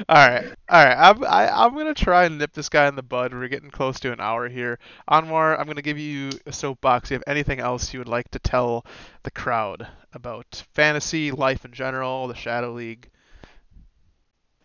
all 0.09 0.29
right, 0.29 0.45
all 0.69 0.85
right. 0.85 0.97
I'm 0.97 1.23
I, 1.23 1.49
I'm 1.49 1.73
gonna 1.75 1.93
try 1.93 2.25
and 2.25 2.37
nip 2.37 2.51
this 2.51 2.67
guy 2.67 2.87
in 2.89 2.95
the 2.95 3.01
bud. 3.01 3.33
We're 3.33 3.47
getting 3.47 3.71
close 3.71 3.97
to 4.01 4.11
an 4.11 4.19
hour 4.19 4.49
here. 4.49 4.79
Anwar, 5.09 5.57
I'm 5.57 5.67
gonna 5.67 5.81
give 5.81 5.97
you 5.97 6.31
a 6.45 6.51
soapbox. 6.51 7.07
Do 7.07 7.13
you 7.13 7.19
have 7.19 7.23
anything 7.25 7.61
else 7.61 7.93
you 7.93 7.99
would 8.01 8.09
like 8.09 8.29
to 8.31 8.39
tell 8.39 8.85
the 9.23 9.31
crowd 9.31 9.87
about 10.11 10.63
fantasy, 10.73 11.31
life 11.31 11.63
in 11.63 11.71
general, 11.71 12.27
the 12.27 12.35
Shadow 12.35 12.73
League? 12.73 13.09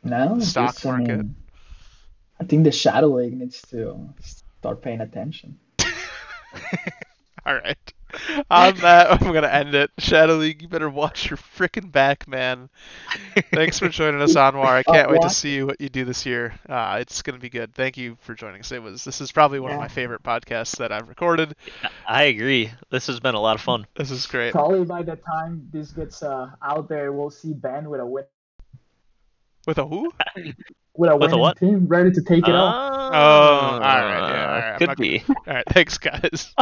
no, 0.02 0.40
Stock 0.40 0.74
just, 0.74 0.86
I 0.86 0.98
mean, 0.98 1.36
I 2.40 2.44
think 2.44 2.64
the 2.64 2.72
Shadow 2.72 3.08
League 3.08 3.38
needs 3.38 3.62
to 3.70 4.10
start 4.58 4.82
paying 4.82 5.00
attention. 5.00 5.60
All 7.48 7.54
right. 7.54 7.92
On 8.50 8.74
that, 8.78 9.10
I'm 9.22 9.32
gonna 9.32 9.46
end 9.48 9.74
it. 9.74 9.90
Shadow 9.98 10.34
League, 10.36 10.62
you 10.62 10.68
better 10.68 10.88
watch 10.88 11.28
your 11.30 11.36
frickin' 11.36 11.92
back, 11.92 12.26
man. 12.26 12.70
Thanks 13.52 13.78
for 13.78 13.88
joining 13.88 14.20
us, 14.22 14.34
Anwar. 14.34 14.64
I 14.66 14.82
can't 14.84 15.10
wait 15.10 15.16
to 15.20 15.26
what? 15.26 15.32
see 15.32 15.62
what 15.62 15.80
you 15.80 15.88
do 15.88 16.04
this 16.04 16.24
year. 16.24 16.54
Uh, 16.68 16.98
it's 17.00 17.22
gonna 17.22 17.38
be 17.38 17.50
good. 17.50 17.74
Thank 17.74 17.96
you 17.96 18.16
for 18.22 18.34
joining 18.34 18.60
us. 18.60 18.72
It 18.72 18.82
was 18.82 19.04
this 19.04 19.20
is 19.20 19.32
probably 19.32 19.60
one 19.60 19.72
of 19.72 19.78
my 19.78 19.88
favorite 19.88 20.22
podcasts 20.22 20.76
that 20.78 20.92
I've 20.92 21.08
recorded. 21.08 21.54
I 22.06 22.24
agree. 22.24 22.72
This 22.90 23.06
has 23.08 23.20
been 23.20 23.34
a 23.34 23.40
lot 23.40 23.54
of 23.56 23.60
fun. 23.60 23.86
This 23.96 24.10
is 24.10 24.26
great. 24.26 24.52
Probably 24.52 24.84
by 24.84 25.02
the 25.02 25.16
time 25.16 25.68
this 25.72 25.92
gets 25.92 26.22
uh, 26.22 26.50
out 26.62 26.88
there, 26.88 27.12
we'll 27.12 27.30
see 27.30 27.52
Ben 27.52 27.88
with 27.90 28.00
a 28.00 28.06
win 28.06 28.24
With 29.66 29.78
a 29.78 29.86
who? 29.86 30.12
with 30.34 30.46
a 30.46 30.54
With 30.94 31.10
a 31.10 31.16
winning 31.16 31.40
what? 31.40 31.58
team 31.58 31.86
ready 31.86 32.10
to 32.12 32.22
take 32.22 32.48
it 32.48 32.54
off. 32.54 32.74
Oh, 33.12 33.74
all 33.74 33.80
right, 33.80 33.80
yeah, 33.80 34.46
all 34.46 34.60
right. 34.60 34.72
I'm 34.72 34.78
Could 34.78 34.88
not- 34.88 34.96
be. 34.96 35.22
All 35.28 35.36
right. 35.46 35.64
Thanks, 35.70 35.98
guys. 35.98 36.54